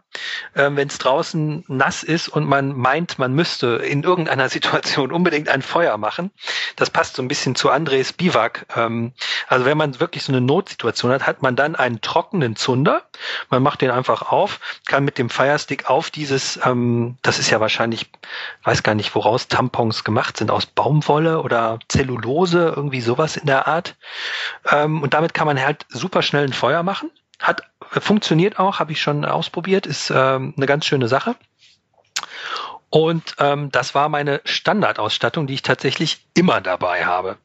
ähm, 0.55 0.77
wenn 0.77 0.87
es 0.87 0.97
draußen 0.97 1.65
nass 1.67 2.03
ist 2.03 2.27
und 2.27 2.45
man 2.45 2.77
meint, 2.77 3.19
man 3.19 3.33
müsste 3.33 3.77
in 3.77 4.03
irgendeiner 4.03 4.49
Situation 4.55 5.11
unbedingt 5.11 5.49
ein 5.49 5.61
Feuer 5.61 5.97
machen. 5.97 6.31
Das 6.75 6.89
passt 6.89 7.15
so 7.15 7.21
ein 7.21 7.27
bisschen 7.27 7.55
zu 7.55 7.69
Andres 7.69 8.13
Biwak. 8.13 8.65
Ähm, 8.75 9.13
also 9.47 9.65
wenn 9.65 9.77
man 9.77 9.99
wirklich 9.99 10.23
so 10.23 10.31
eine 10.31 10.41
Notsituation 10.41 11.11
hat, 11.11 11.27
hat 11.27 11.41
man 11.41 11.55
dann 11.55 11.75
einen 11.75 12.01
trockenen 12.01 12.55
Zunder. 12.55 13.03
Man 13.49 13.63
macht 13.63 13.81
den 13.81 13.91
einfach 13.91 14.31
auf, 14.31 14.59
kann 14.85 15.05
mit 15.05 15.17
dem 15.17 15.29
Firestick 15.29 15.89
auf 15.89 16.09
dieses, 16.09 16.59
ähm, 16.65 17.17
das 17.21 17.39
ist 17.39 17.49
ja 17.49 17.59
wahrscheinlich, 17.59 18.09
weiß 18.63 18.83
gar 18.83 18.95
nicht, 18.95 19.15
woraus 19.15 19.47
Tampons 19.47 20.03
gemacht 20.03 20.37
sind, 20.37 20.51
aus 20.51 20.65
Baumwolle 20.65 21.41
oder 21.41 21.79
Zellulose, 21.87 22.73
irgendwie 22.75 23.01
sowas 23.01 23.37
in 23.37 23.45
der 23.45 23.67
Art. 23.67 23.95
Ähm, 24.69 25.01
und 25.01 25.13
damit 25.13 25.33
kann 25.33 25.47
man 25.47 25.61
halt 25.61 25.85
super 25.89 26.21
schnell 26.21 26.45
ein 26.45 26.53
Feuer 26.53 26.83
machen. 26.83 27.11
Hat 27.39 27.63
funktioniert 27.99 28.59
auch, 28.59 28.79
habe 28.79 28.91
ich 28.91 29.01
schon 29.01 29.25
ausprobiert, 29.25 29.85
ist 29.85 30.11
ähm, 30.13 30.53
eine 30.55 30.65
ganz 30.65 30.85
schöne 30.85 31.07
Sache. 31.07 31.35
Und 32.89 33.35
ähm, 33.39 33.71
das 33.71 33.93
war 33.93 34.07
meine 34.07 34.39
Standardausstattung, 34.45 35.47
die 35.47 35.55
ich 35.55 35.63
tatsächlich 35.63 36.25
immer 36.33 36.61
dabei 36.61 37.05
habe. 37.05 37.37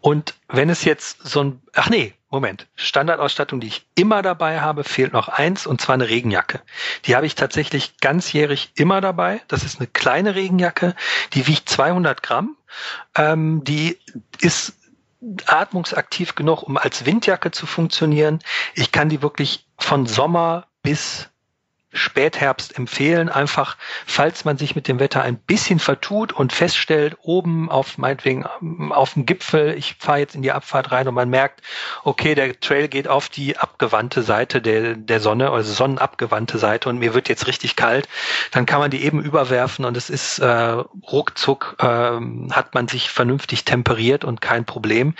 Und 0.00 0.34
wenn 0.48 0.70
es 0.70 0.84
jetzt 0.84 1.26
so 1.26 1.44
ein, 1.44 1.62
ach 1.72 1.88
nee, 1.88 2.14
Moment, 2.30 2.66
Standardausstattung, 2.74 3.60
die 3.60 3.68
ich 3.68 3.86
immer 3.94 4.22
dabei 4.22 4.60
habe, 4.60 4.84
fehlt 4.84 5.12
noch 5.12 5.28
eins, 5.28 5.66
und 5.66 5.80
zwar 5.80 5.94
eine 5.94 6.08
Regenjacke. 6.08 6.60
Die 7.04 7.16
habe 7.16 7.26
ich 7.26 7.36
tatsächlich 7.36 7.98
ganzjährig 7.98 8.72
immer 8.74 9.00
dabei. 9.00 9.40
Das 9.48 9.62
ist 9.62 9.78
eine 9.78 9.86
kleine 9.86 10.34
Regenjacke, 10.34 10.94
die 11.32 11.46
wiegt 11.46 11.68
200 11.68 12.22
Gramm. 12.22 12.56
Ähm, 13.14 13.64
die 13.64 13.98
ist 14.40 14.77
atmungsaktiv 15.46 16.34
genug, 16.34 16.62
um 16.62 16.76
als 16.76 17.04
Windjacke 17.04 17.50
zu 17.50 17.66
funktionieren. 17.66 18.38
Ich 18.74 18.92
kann 18.92 19.08
die 19.08 19.22
wirklich 19.22 19.66
von 19.78 20.06
Sommer 20.06 20.66
bis 20.82 21.28
Spätherbst 21.98 22.76
empfehlen, 22.76 23.28
einfach 23.28 23.76
falls 24.06 24.44
man 24.44 24.56
sich 24.56 24.74
mit 24.74 24.88
dem 24.88 25.00
Wetter 25.00 25.22
ein 25.22 25.36
bisschen 25.36 25.78
vertut 25.78 26.32
und 26.32 26.52
feststellt, 26.52 27.16
oben 27.22 27.70
auf 27.70 27.98
meinetwegen 27.98 28.46
auf 28.90 29.14
dem 29.14 29.26
Gipfel, 29.26 29.74
ich 29.76 29.96
fahre 29.98 30.20
jetzt 30.20 30.34
in 30.34 30.42
die 30.42 30.52
Abfahrt 30.52 30.92
rein 30.92 31.08
und 31.08 31.14
man 31.14 31.28
merkt, 31.28 31.62
okay, 32.04 32.34
der 32.34 32.58
Trail 32.60 32.88
geht 32.88 33.08
auf 33.08 33.28
die 33.28 33.58
abgewandte 33.58 34.22
Seite 34.22 34.62
der, 34.62 34.94
der 34.94 35.20
Sonne, 35.20 35.50
also 35.50 35.72
sonnenabgewandte 35.72 36.58
Seite 36.58 36.88
und 36.88 36.98
mir 36.98 37.14
wird 37.14 37.28
jetzt 37.28 37.46
richtig 37.46 37.76
kalt, 37.76 38.08
dann 38.52 38.66
kann 38.66 38.80
man 38.80 38.90
die 38.90 39.04
eben 39.04 39.22
überwerfen 39.22 39.84
und 39.84 39.96
es 39.96 40.10
ist 40.10 40.38
äh, 40.38 40.48
ruckzuck 40.48 41.76
äh, 41.80 41.84
hat 42.50 42.74
man 42.74 42.88
sich 42.88 43.10
vernünftig 43.10 43.64
temperiert 43.64 44.24
und 44.24 44.40
kein 44.40 44.64
Problem. 44.64 45.14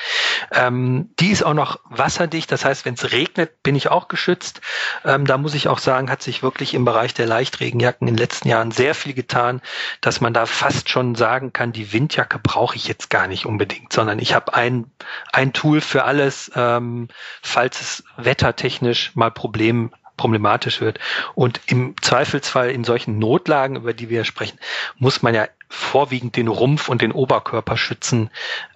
Ähm, 0.52 1.10
die 1.18 1.30
ist 1.30 1.42
auch 1.42 1.54
noch 1.54 1.80
wasserdicht, 1.84 2.50
das 2.52 2.64
heißt, 2.64 2.84
wenn 2.84 2.94
es 2.94 3.12
regnet, 3.12 3.62
bin 3.62 3.74
ich 3.74 3.88
auch 3.88 4.08
geschützt. 4.08 4.60
Ähm, 5.04 5.26
da 5.26 5.38
muss 5.38 5.54
ich 5.54 5.68
auch 5.68 5.78
sagen, 5.78 6.10
hat 6.10 6.22
sich 6.22 6.42
wirklich 6.42 6.67
wirklich 6.68 6.74
im 6.74 6.84
Bereich 6.84 7.14
der 7.14 7.26
Leichtregenjacken 7.26 8.06
in 8.06 8.14
den 8.14 8.18
letzten 8.18 8.48
Jahren 8.48 8.72
sehr 8.72 8.94
viel 8.94 9.14
getan, 9.14 9.62
dass 10.02 10.20
man 10.20 10.34
da 10.34 10.44
fast 10.44 10.90
schon 10.90 11.14
sagen 11.14 11.52
kann, 11.52 11.72
die 11.72 11.92
Windjacke 11.94 12.38
brauche 12.38 12.76
ich 12.76 12.86
jetzt 12.86 13.08
gar 13.08 13.26
nicht 13.26 13.46
unbedingt, 13.46 13.92
sondern 13.92 14.18
ich 14.18 14.34
habe 14.34 14.52
ein, 14.52 14.84
ein 15.32 15.54
Tool 15.54 15.80
für 15.80 16.04
alles, 16.04 16.50
ähm, 16.54 17.08
falls 17.40 17.80
es 17.80 18.04
wettertechnisch 18.18 19.12
mal 19.14 19.30
Problem 19.30 19.92
problematisch 20.18 20.80
wird. 20.80 20.98
Und 21.36 21.60
im 21.66 21.94
Zweifelsfall 22.02 22.70
in 22.70 22.82
solchen 22.82 23.20
Notlagen, 23.20 23.76
über 23.76 23.94
die 23.94 24.10
wir 24.10 24.24
sprechen, 24.24 24.58
muss 24.98 25.22
man 25.22 25.32
ja 25.32 25.46
vorwiegend 25.68 26.34
den 26.34 26.48
Rumpf 26.48 26.88
und 26.88 27.02
den 27.02 27.12
Oberkörper 27.12 27.76
schützen, 27.76 28.28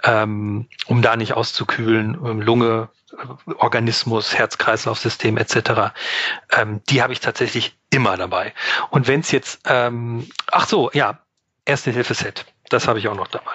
ähm, 0.05 0.68
um 0.86 1.03
da 1.03 1.16
nicht 1.16 1.34
auszukühlen, 1.34 2.16
ähm, 2.24 2.40
Lunge, 2.40 2.90
Organismus, 3.58 4.34
Herz-Kreislauf-System 4.34 5.36
etc. 5.36 5.92
Ähm, 6.50 6.80
die 6.88 7.02
habe 7.02 7.12
ich 7.12 7.20
tatsächlich 7.20 7.76
immer 7.90 8.16
dabei. 8.16 8.54
Und 8.90 9.06
wenn 9.06 9.20
es 9.20 9.30
jetzt, 9.30 9.60
ähm, 9.66 10.28
ach 10.50 10.66
so, 10.66 10.90
ja, 10.92 11.18
Erste-Hilfe-Set, 11.64 12.46
das 12.68 12.88
habe 12.88 12.98
ich 12.98 13.08
auch 13.08 13.14
noch 13.14 13.28
dabei. 13.28 13.52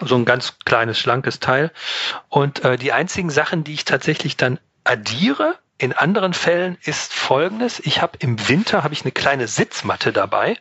So 0.00 0.16
ein 0.16 0.24
ganz 0.24 0.58
kleines, 0.64 0.98
schlankes 0.98 1.40
Teil. 1.40 1.70
Und 2.28 2.64
äh, 2.64 2.76
die 2.76 2.92
einzigen 2.92 3.30
Sachen, 3.30 3.64
die 3.64 3.74
ich 3.74 3.84
tatsächlich 3.84 4.36
dann 4.36 4.58
addiere, 4.84 5.58
in 5.78 5.92
anderen 5.92 6.32
Fällen 6.32 6.78
ist 6.82 7.12
folgendes. 7.12 7.80
Ich 7.80 8.00
habe 8.00 8.16
im 8.20 8.48
Winter 8.48 8.82
habe 8.82 8.94
ich 8.94 9.02
eine 9.02 9.12
kleine 9.12 9.46
Sitzmatte 9.46 10.10
dabei. 10.10 10.56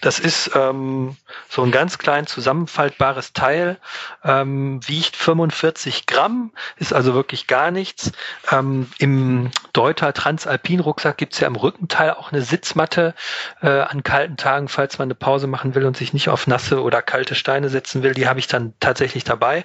Das 0.00 0.18
ist 0.18 0.50
ähm, 0.56 1.16
so 1.48 1.62
ein 1.62 1.70
ganz 1.70 1.98
klein 1.98 2.26
zusammenfaltbares 2.26 3.32
Teil, 3.32 3.78
ähm, 4.24 4.80
wiegt 4.88 5.16
45 5.16 6.06
Gramm, 6.06 6.50
ist 6.76 6.92
also 6.92 7.14
wirklich 7.14 7.46
gar 7.46 7.70
nichts. 7.70 8.10
Ähm, 8.50 8.90
Im 8.98 9.52
Deuter 9.72 10.12
Transalpin 10.12 10.80
Rucksack 10.80 11.18
gibt's 11.18 11.38
ja 11.38 11.46
im 11.46 11.54
Rückenteil 11.54 12.12
auch 12.12 12.32
eine 12.32 12.42
Sitzmatte 12.42 13.14
äh, 13.62 13.68
an 13.68 14.02
kalten 14.02 14.36
Tagen, 14.36 14.66
falls 14.66 14.98
man 14.98 15.06
eine 15.06 15.14
Pause 15.14 15.46
machen 15.46 15.76
will 15.76 15.86
und 15.86 15.96
sich 15.96 16.12
nicht 16.12 16.28
auf 16.28 16.48
nasse 16.48 16.82
oder 16.82 17.02
kalte 17.02 17.36
Steine 17.36 17.68
setzen 17.68 18.02
will. 18.02 18.14
Die 18.14 18.26
habe 18.26 18.40
ich 18.40 18.48
dann 18.48 18.74
tatsächlich 18.80 19.22
dabei. 19.22 19.64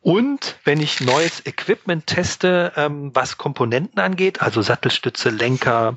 Und 0.00 0.56
wenn 0.64 0.80
ich 0.80 1.00
neues 1.00 1.44
Equipment 1.44 2.06
teste, 2.06 2.72
ähm, 2.76 3.10
was 3.14 3.36
Komponenten 3.36 4.00
angeht, 4.00 4.13
angeht, 4.14 4.40
also 4.40 4.62
Sattelstütze, 4.62 5.30
Lenker, 5.30 5.96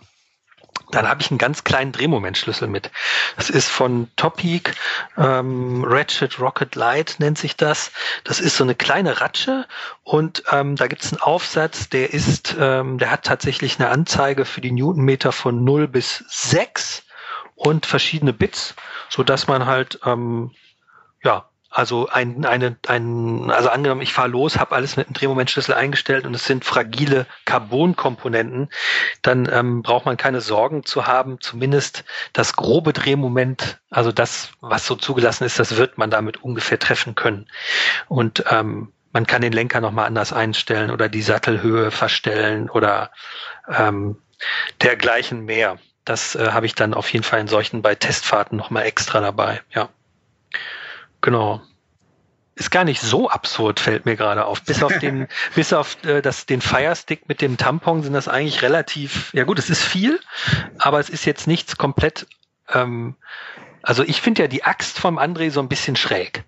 dann 0.89 1.07
habe 1.07 1.21
ich 1.21 1.29
einen 1.29 1.37
ganz 1.37 1.63
kleinen 1.63 1.91
Drehmomentschlüssel 1.91 2.67
mit. 2.67 2.89
Das 3.35 3.51
ist 3.51 3.69
von 3.69 4.09
Topeak, 4.15 4.73
ähm, 5.17 5.83
Ratchet 5.85 6.39
Rocket 6.39 6.73
Light 6.73 7.17
nennt 7.19 7.37
sich 7.37 7.55
das. 7.57 7.91
Das 8.23 8.39
ist 8.39 8.57
so 8.57 8.63
eine 8.63 8.73
kleine 8.73 9.21
Ratsche 9.21 9.67
und 10.03 10.43
ähm, 10.51 10.75
da 10.75 10.87
gibt 10.87 11.03
es 11.03 11.13
einen 11.13 11.21
Aufsatz, 11.21 11.89
der 11.89 12.11
ist, 12.11 12.55
ähm, 12.59 12.97
der 12.97 13.11
hat 13.11 13.23
tatsächlich 13.23 13.79
eine 13.79 13.89
Anzeige 13.89 14.45
für 14.45 14.61
die 14.61 14.71
Newtonmeter 14.71 15.31
von 15.31 15.63
0 15.63 15.87
bis 15.87 16.23
6 16.27 17.03
und 17.53 17.85
verschiedene 17.85 18.33
Bits, 18.33 18.73
so 19.09 19.21
dass 19.21 19.45
man 19.47 19.67
halt 19.67 19.99
ähm, 20.05 20.55
ja 21.23 21.49
also 21.69 22.07
ein, 22.07 22.45
eine, 22.45 22.77
ein, 22.87 23.51
also 23.51 23.69
angenommen, 23.69 24.01
ich 24.01 24.13
fahre 24.13 24.29
los, 24.29 24.57
habe 24.57 24.75
alles 24.75 24.97
mit 24.97 25.07
einem 25.07 25.13
Drehmomentschlüssel 25.13 25.73
eingestellt 25.73 26.25
und 26.25 26.33
es 26.33 26.45
sind 26.45 26.65
fragile 26.65 27.25
Carbonkomponenten, 27.45 28.69
dann 29.21 29.49
ähm, 29.51 29.81
braucht 29.83 30.05
man 30.05 30.17
keine 30.17 30.41
Sorgen 30.41 30.85
zu 30.85 31.07
haben. 31.07 31.39
Zumindest 31.41 32.05
das 32.33 32.53
grobe 32.53 32.93
Drehmoment, 32.93 33.79
also 33.89 34.11
das, 34.11 34.51
was 34.61 34.85
so 34.85 34.95
zugelassen 34.95 35.43
ist, 35.43 35.59
das 35.59 35.77
wird 35.77 35.97
man 35.97 36.09
damit 36.09 36.43
ungefähr 36.43 36.79
treffen 36.79 37.15
können. 37.15 37.47
Und 38.07 38.45
ähm, 38.49 38.93
man 39.11 39.25
kann 39.25 39.41
den 39.41 39.53
Lenker 39.53 39.81
nochmal 39.81 40.05
anders 40.05 40.33
einstellen 40.33 40.91
oder 40.91 41.09
die 41.09 41.21
Sattelhöhe 41.21 41.91
verstellen 41.91 42.69
oder 42.69 43.11
ähm, 43.67 44.17
dergleichen 44.81 45.45
mehr. 45.45 45.79
Das 46.05 46.35
äh, 46.35 46.51
habe 46.51 46.65
ich 46.65 46.75
dann 46.75 46.93
auf 46.93 47.11
jeden 47.11 47.23
Fall 47.23 47.41
in 47.41 47.47
solchen 47.47 47.81
bei 47.81 47.95
Testfahrten 47.95 48.57
nochmal 48.57 48.85
extra 48.85 49.19
dabei, 49.19 49.61
ja. 49.73 49.89
Genau. 51.21 51.61
Ist 52.55 52.71
gar 52.71 52.85
nicht 52.85 53.01
so 53.01 53.29
absurd, 53.29 53.79
fällt 53.79 54.05
mir 54.05 54.15
gerade 54.15 54.45
auf. 54.45 54.63
Bis 54.63 54.81
auf 54.81 54.97
den, 54.97 55.27
bis 55.55 55.73
auf 55.73 56.03
äh, 56.03 56.21
das, 56.21 56.47
den 56.47 56.61
Firestick 56.61 57.29
mit 57.29 57.41
dem 57.41 57.57
Tampon 57.57 58.01
sind 58.01 58.13
das 58.13 58.27
eigentlich 58.27 58.63
relativ, 58.63 59.31
ja 59.33 59.43
gut, 59.43 59.59
es 59.59 59.69
ist 59.69 59.83
viel, 59.83 60.19
aber 60.79 60.99
es 60.99 61.09
ist 61.09 61.25
jetzt 61.25 61.45
nichts 61.45 61.77
komplett, 61.77 62.25
ähm, 62.69 63.15
also 63.83 64.03
ich 64.03 64.21
finde 64.21 64.41
ja 64.41 64.47
die 64.47 64.63
Axt 64.63 64.99
vom 64.99 65.17
André 65.17 65.51
so 65.51 65.61
ein 65.61 65.69
bisschen 65.69 65.95
schräg. 65.95 66.43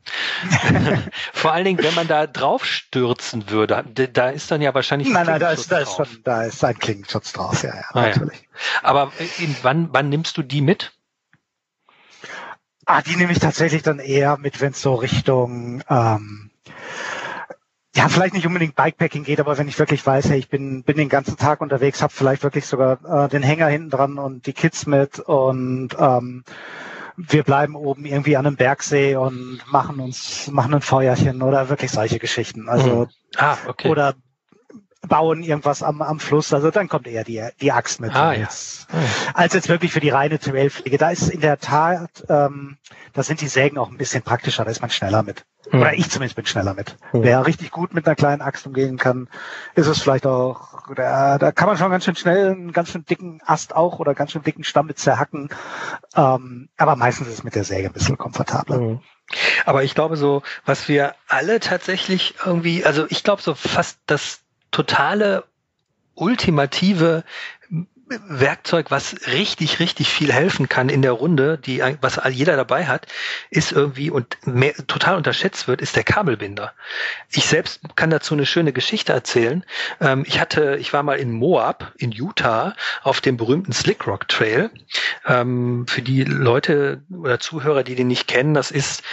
Vor 1.34 1.54
allen 1.54 1.64
Dingen, 1.64 1.82
wenn 1.82 1.94
man 1.94 2.08
da 2.08 2.28
drauf 2.28 2.66
stürzen 2.66 3.50
würde, 3.50 3.86
da 4.12 4.30
ist 4.30 4.52
dann 4.52 4.62
ja 4.62 4.74
wahrscheinlich. 4.74 5.10
Nein, 5.10 5.26
nein, 5.26 5.40
da 5.40 5.52
ist, 5.52 5.72
da 5.72 5.80
ist 5.80 5.96
schon, 5.96 6.08
da 6.24 6.44
ist 6.44 6.64
ein 6.64 6.78
Klingenschutz 6.78 7.32
drauf, 7.32 7.64
ja, 7.64 7.74
ja, 7.74 7.84
ah, 7.94 8.02
natürlich. 8.02 8.42
Ja. 8.42 8.90
Aber 8.90 9.14
äh, 9.20 9.44
in, 9.44 9.56
wann, 9.62 9.90
wann 9.94 10.10
nimmst 10.10 10.38
du 10.38 10.42
die 10.42 10.62
mit? 10.62 10.92
Ah, 12.92 13.04
die 13.04 13.16
nehme 13.16 13.32
ich 13.32 13.38
tatsächlich 13.38 13.84
dann 13.84 14.00
eher 14.00 14.38
mit, 14.38 14.62
wenn 14.62 14.72
es 14.72 14.82
so 14.82 14.96
Richtung 14.96 15.84
ähm, 15.92 16.50
ja, 17.96 18.10
vielleicht 18.10 18.34
nicht 18.34 18.48
unbedingt 18.48 18.74
Bikepacking 18.74 19.24
geht, 19.24 19.40
aber 19.40 19.60
wenn 19.60 19.68
ich 19.68 19.78
wirklich 19.78 20.04
weiß, 20.04 20.32
hey, 20.32 20.40
ich 20.40 20.50
bin, 20.50 20.82
bin 20.82 20.98
den 20.98 21.08
ganzen 21.08 21.38
Tag 21.38 21.62
unterwegs, 21.62 22.02
habe 22.02 22.12
vielleicht 22.12 22.42
wirklich 22.42 22.66
sogar 22.66 23.26
äh, 23.26 23.30
den 23.30 23.44
Hänger 23.44 23.68
hinten 23.68 23.92
dran 23.92 24.18
und 24.18 24.48
die 24.48 24.54
Kids 24.54 24.88
mit 24.88 25.20
und 25.20 25.90
ähm, 26.00 26.44
wir 27.16 27.44
bleiben 27.44 27.76
oben 27.76 28.06
irgendwie 28.06 28.38
an 28.38 28.48
einem 28.48 28.56
Bergsee 28.56 29.16
und 29.18 29.62
machen 29.72 30.00
uns, 30.00 30.48
machen 30.48 30.74
ein 30.74 30.82
Feuerchen 30.82 31.44
oder 31.44 31.70
wirklich 31.70 31.92
solche 31.92 32.18
Geschichten. 32.18 32.70
Also, 32.70 33.02
mhm. 33.02 33.08
ah, 33.38 33.58
okay. 33.68 33.90
oder 33.90 34.16
bauen 35.08 35.44
irgendwas 35.44 35.82
am, 35.82 36.02
am 36.02 36.20
Fluss. 36.20 36.54
Also 36.54 36.72
dann 36.72 36.90
kommt 36.90 37.08
eher 37.08 37.24
die, 37.24 37.44
die 37.62 37.72
Axt 37.72 38.02
mit. 38.02 38.14
Ah, 38.14 38.30
als, 38.30 38.88
ja. 38.92 39.00
als 39.34 39.54
jetzt 39.54 39.70
wirklich 39.70 39.94
für 39.94 40.02
die 40.02 40.10
reine 40.10 40.40
Trailpflege. 40.40 40.98
Da 40.98 41.10
ist 41.10 41.30
in 41.30 41.40
der 41.40 41.60
Tat, 41.60 42.26
ähm, 42.28 42.78
da 43.14 43.24
sind 43.24 43.42
die 43.42 43.48
Sägen 43.48 43.78
auch 43.78 43.90
ein 43.90 43.98
bisschen 43.98 44.24
praktischer, 44.24 44.66
da 44.66 44.72
ist 44.72 44.82
man 44.82 44.90
schneller 44.90 45.24
mit. 45.24 45.46
Mhm. 45.72 45.82
Oder 45.82 45.94
ich 45.94 46.10
zumindest 46.10 46.36
bin 46.36 46.46
schneller 46.46 46.74
mit. 46.74 46.98
Mhm. 47.14 47.24
Wer 47.24 47.46
richtig 47.46 47.72
gut 47.72 47.94
mit 47.94 48.06
einer 48.06 48.16
kleinen 48.16 48.42
Axt 48.42 48.68
umgehen 48.68 48.98
kann, 48.98 49.30
ist 49.76 49.88
es 49.88 50.02
vielleicht 50.02 50.26
auch, 50.26 50.94
da, 50.94 51.38
da 51.38 51.52
kann 51.52 51.68
man 51.68 51.78
schon 51.78 51.92
ganz 51.92 52.04
schön 52.04 52.16
schnell 52.16 52.52
einen 52.52 52.74
ganz 52.74 52.90
schön 52.90 53.06
dicken 53.06 53.42
Ast 53.46 53.76
auch 53.76 54.00
oder 54.00 54.14
ganz 54.14 54.32
schön 54.32 54.44
dicken 54.44 54.66
Stamm 54.66 54.88
mit 54.88 55.00
zerhacken. 55.00 55.50
Ähm, 56.16 56.70
aber 56.78 56.96
meistens 56.98 57.28
ist 57.28 57.36
es 57.36 57.44
mit 57.44 57.56
der 57.56 57.64
Säge 57.64 57.88
ein 57.88 57.94
bisschen 57.94 58.18
komfortabler. 58.18 58.80
Mhm. 58.80 59.00
Aber 59.66 59.84
ich 59.84 59.96
glaube 59.96 60.18
so, 60.18 60.42
was 60.66 60.88
wir 60.88 61.14
alle 61.28 61.60
tatsächlich 61.60 62.36
irgendwie, 62.44 62.84
also 62.84 63.06
ich 63.10 63.24
glaube 63.24 63.42
so 63.42 63.54
fast 63.54 64.00
das 64.08 64.42
totale 64.72 65.44
ultimative 66.16 67.24
Werkzeug, 68.28 68.92
was 68.92 69.16
richtig, 69.28 69.80
richtig 69.80 70.10
viel 70.10 70.34
helfen 70.34 70.68
kann 70.68 70.90
in 70.90 71.02
der 71.02 71.12
Runde, 71.12 71.58
die, 71.58 71.82
was 72.02 72.20
jeder 72.32 72.56
dabei 72.56 72.88
hat, 72.88 73.08
ist 73.50 73.72
irgendwie 73.72 74.10
und 74.10 74.38
mehr, 74.46 74.74
total 74.88 75.16
unterschätzt 75.16 75.68
wird, 75.68 75.82
ist 75.82 75.96
der 75.96 76.04
Kabelbinder. 76.04 76.74
Ich 77.32 77.46
selbst 77.46 77.82
kann 77.96 78.10
dazu 78.10 78.34
eine 78.34 78.46
schöne 78.46 78.74
Geschichte 78.74 79.14
erzählen. 79.14 79.64
Ähm, 80.02 80.24
ich 80.26 80.40
hatte, 80.40 80.78
ich 80.80 80.92
war 80.94 81.04
mal 81.04 81.20
in 81.20 81.32
Moab 81.32 81.94
in 81.98 82.12
Utah 82.12 82.76
auf 83.04 83.22
dem 83.22 83.38
berühmten 83.38 83.74
Slick 83.74 84.08
Rock 84.08 84.28
Trail. 84.28 84.72
Ähm, 85.28 85.86
für 85.88 86.02
die 86.02 86.24
Leute 86.24 87.04
oder 87.16 87.40
Zuhörer, 87.40 87.84
die 87.84 87.96
den 87.96 88.08
nicht 88.08 88.28
kennen, 88.28 88.54
das 88.54 88.72
ist 88.72 89.04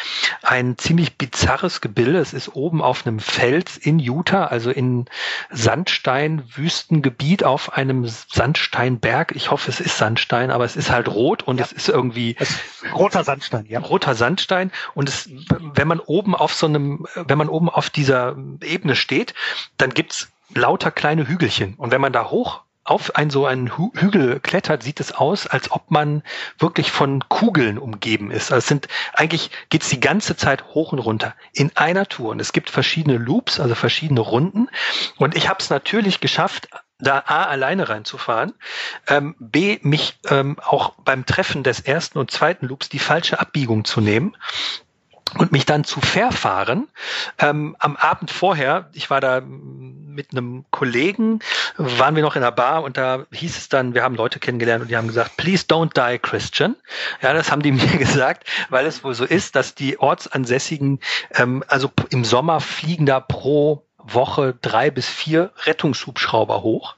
ein 0.43 0.79
ziemlich 0.79 1.17
bizarres 1.19 1.81
Gebilde. 1.81 2.19
Es 2.19 2.33
ist 2.33 2.55
oben 2.55 2.81
auf 2.81 3.07
einem 3.07 3.21
Fels 3.21 3.77
in 3.77 3.99
Utah, 3.99 4.47
also 4.47 4.71
in 4.71 5.07
Sandstein-Wüstengebiet 5.51 7.45
auf 7.45 7.75
einem 7.75 8.07
Sandstein 8.07 8.86
Berg. 8.95 9.33
Ich 9.35 9.51
hoffe, 9.51 9.71
es 9.71 9.81
ist 9.81 9.99
Sandstein, 9.99 10.51
aber 10.51 10.65
es 10.65 10.77
ist 10.77 10.91
halt 10.91 11.09
rot 11.09 11.43
und 11.43 11.59
ja. 11.59 11.65
es 11.65 11.73
ist 11.73 11.89
irgendwie 11.89 12.37
es 12.39 12.51
ist 12.51 12.61
roter 12.95 13.25
Sandstein, 13.25 13.67
ja. 13.69 13.81
Roter 13.81 14.15
Sandstein 14.15 14.71
und 14.95 15.09
es, 15.09 15.29
wenn 15.75 15.89
man 15.89 16.01
oben 16.01 16.35
auf 16.35 16.55
so 16.55 16.67
einem, 16.67 17.07
wenn 17.15 17.39
man 17.39 17.49
oben 17.49 17.69
auf 17.69 17.91
dieser 17.91 18.37
Ebene 18.63 18.97
steht, 18.97 19.35
dann 19.77 19.91
gibt's 19.91 20.29
lauter 20.55 20.91
kleine 20.91 21.29
Hügelchen 21.29 21.75
und 21.75 21.91
wenn 21.91 22.01
man 22.01 22.13
da 22.13 22.31
hoch 22.31 22.63
auf 22.85 23.17
ein 23.17 23.31
so 23.31 23.47
einen 23.47 23.77
Hügel 23.77 24.39
klettert, 24.39 24.85
sieht 24.85 25.01
es 25.01 25.11
aus, 25.11 25.49
als 25.49 25.73
ob 25.73 25.91
man 25.91 26.23
wirklich 26.59 26.93
von 26.93 27.29
Kugeln 27.29 27.79
umgeben 27.79 28.31
ist. 28.31 28.53
Also 28.53 28.59
es 28.59 28.69
sind 28.69 28.87
eigentlich 29.13 29.51
geht's 29.71 29.89
die 29.89 29.99
ganze 29.99 30.37
Zeit 30.37 30.67
hoch 30.69 30.93
und 30.93 31.01
runter 31.01 31.35
in 31.53 31.73
einer 31.77 32.07
Tour 32.07 32.31
und 32.31 32.41
es 32.41 32.53
gibt 32.53 32.71
verschiedene 32.71 33.19
Loops, 33.19 33.59
also 33.59 33.75
verschiedene 33.75 34.21
Runden 34.21 34.69
und 35.19 35.37
ich 35.37 35.49
habe 35.49 35.59
es 35.61 35.69
natürlich 35.69 36.21
geschafft, 36.21 36.69
da 36.99 37.23
A 37.27 37.45
alleine 37.45 37.89
reinzufahren, 37.89 38.55
ähm, 39.07 39.35
B 39.39 39.79
mich 39.83 40.19
ähm, 40.29 40.57
auch 40.61 40.95
beim 41.05 41.27
Treffen 41.27 41.63
des 41.63 41.81
ersten 41.81 42.19
und 42.19 42.31
zweiten 42.31 42.67
Loops 42.67 42.89
die 42.89 42.99
falsche 42.99 43.39
Abbiegung 43.39 43.85
zu 43.85 44.01
nehmen 44.01 44.37
und 45.39 45.53
mich 45.53 45.67
dann 45.67 45.85
zu 45.85 46.01
verfahren. 46.01 46.89
Ähm, 47.39 47.77
am 47.79 47.97
Abend 47.97 48.31
vorher, 48.31 48.89
ich 48.93 49.11
war 49.11 49.21
da 49.21 49.43
mit 49.43 50.33
einem 50.33 50.65
Kollegen, 50.71 51.41
waren 51.77 52.17
wir 52.17 52.23
noch 52.23 52.37
in 52.37 52.43
der 52.43 52.53
Bar 52.53 52.83
und 52.85 52.97
da 52.97 53.27
hieß 53.33 53.59
es 53.59 53.69
dann, 53.69 53.93
wir 53.93 54.03
haben 54.03 54.15
Leute 54.15 54.39
kennengelernt 54.39 54.83
und 54.83 54.89
die 54.89 54.97
haben 54.97 55.09
gesagt, 55.09 55.37
please 55.37 55.67
don't 55.69 55.93
die 55.95 56.19
Christian. 56.19 56.77
Ja, 57.21 57.33
das 57.35 57.51
haben 57.51 57.63
die 57.63 57.73
mir 57.73 57.99
gesagt, 57.99 58.49
weil 58.71 58.87
es 58.87 59.05
wohl 59.05 59.15
so 59.15 59.25
ist, 59.25 59.57
dass 59.57 59.75
die 59.75 59.99
Ortsansässigen, 59.99 61.01
ähm, 61.35 61.63
also 61.69 61.91
im 62.11 62.25
Sommer 62.25 62.61
fliegen 62.61 63.05
da 63.05 63.21
pro 63.21 63.87
Woche 64.13 64.57
drei 64.61 64.91
bis 64.91 65.09
vier 65.09 65.53
Rettungshubschrauber 65.65 66.63
hoch. 66.63 66.97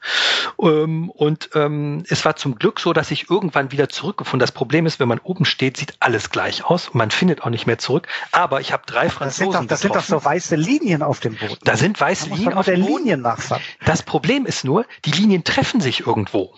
Ähm, 0.61 1.09
und 1.09 1.49
ähm, 1.55 2.03
es 2.09 2.25
war 2.25 2.35
zum 2.35 2.55
Glück 2.55 2.79
so, 2.79 2.93
dass 2.93 3.11
ich 3.11 3.29
irgendwann 3.29 3.71
wieder 3.71 3.89
zurückgefunden. 3.89 4.39
Das 4.39 4.51
Problem 4.51 4.85
ist, 4.85 4.99
wenn 4.99 5.07
man 5.07 5.19
oben 5.19 5.45
steht, 5.45 5.77
sieht 5.77 5.95
alles 5.99 6.29
gleich 6.29 6.63
aus 6.65 6.89
und 6.89 6.95
man 6.95 7.11
findet 7.11 7.43
auch 7.43 7.49
nicht 7.49 7.65
mehr 7.65 7.77
zurück. 7.77 8.07
Aber 8.31 8.61
ich 8.61 8.71
habe 8.73 8.83
drei 8.85 9.09
Franzosen. 9.09 9.67
Das 9.67 9.81
sind, 9.81 9.91
doch, 9.91 9.99
das 9.99 10.09
sind 10.09 10.15
doch 10.15 10.23
so 10.23 10.23
weiße 10.23 10.55
Linien 10.55 11.03
auf 11.03 11.19
dem 11.19 11.35
Boden. 11.35 11.57
Da 11.63 11.77
sind 11.77 11.99
weiße 11.99 12.29
Linien 12.29 12.53
auf 12.53 12.65
dem 12.65 12.81
Boden. 12.81 12.97
Linien 12.97 13.21
nachfahren. 13.21 13.63
Das 13.85 14.03
Problem 14.03 14.45
ist 14.45 14.63
nur, 14.63 14.85
die 15.05 15.11
Linien 15.11 15.43
treffen 15.43 15.81
sich 15.81 16.05
irgendwo. 16.05 16.53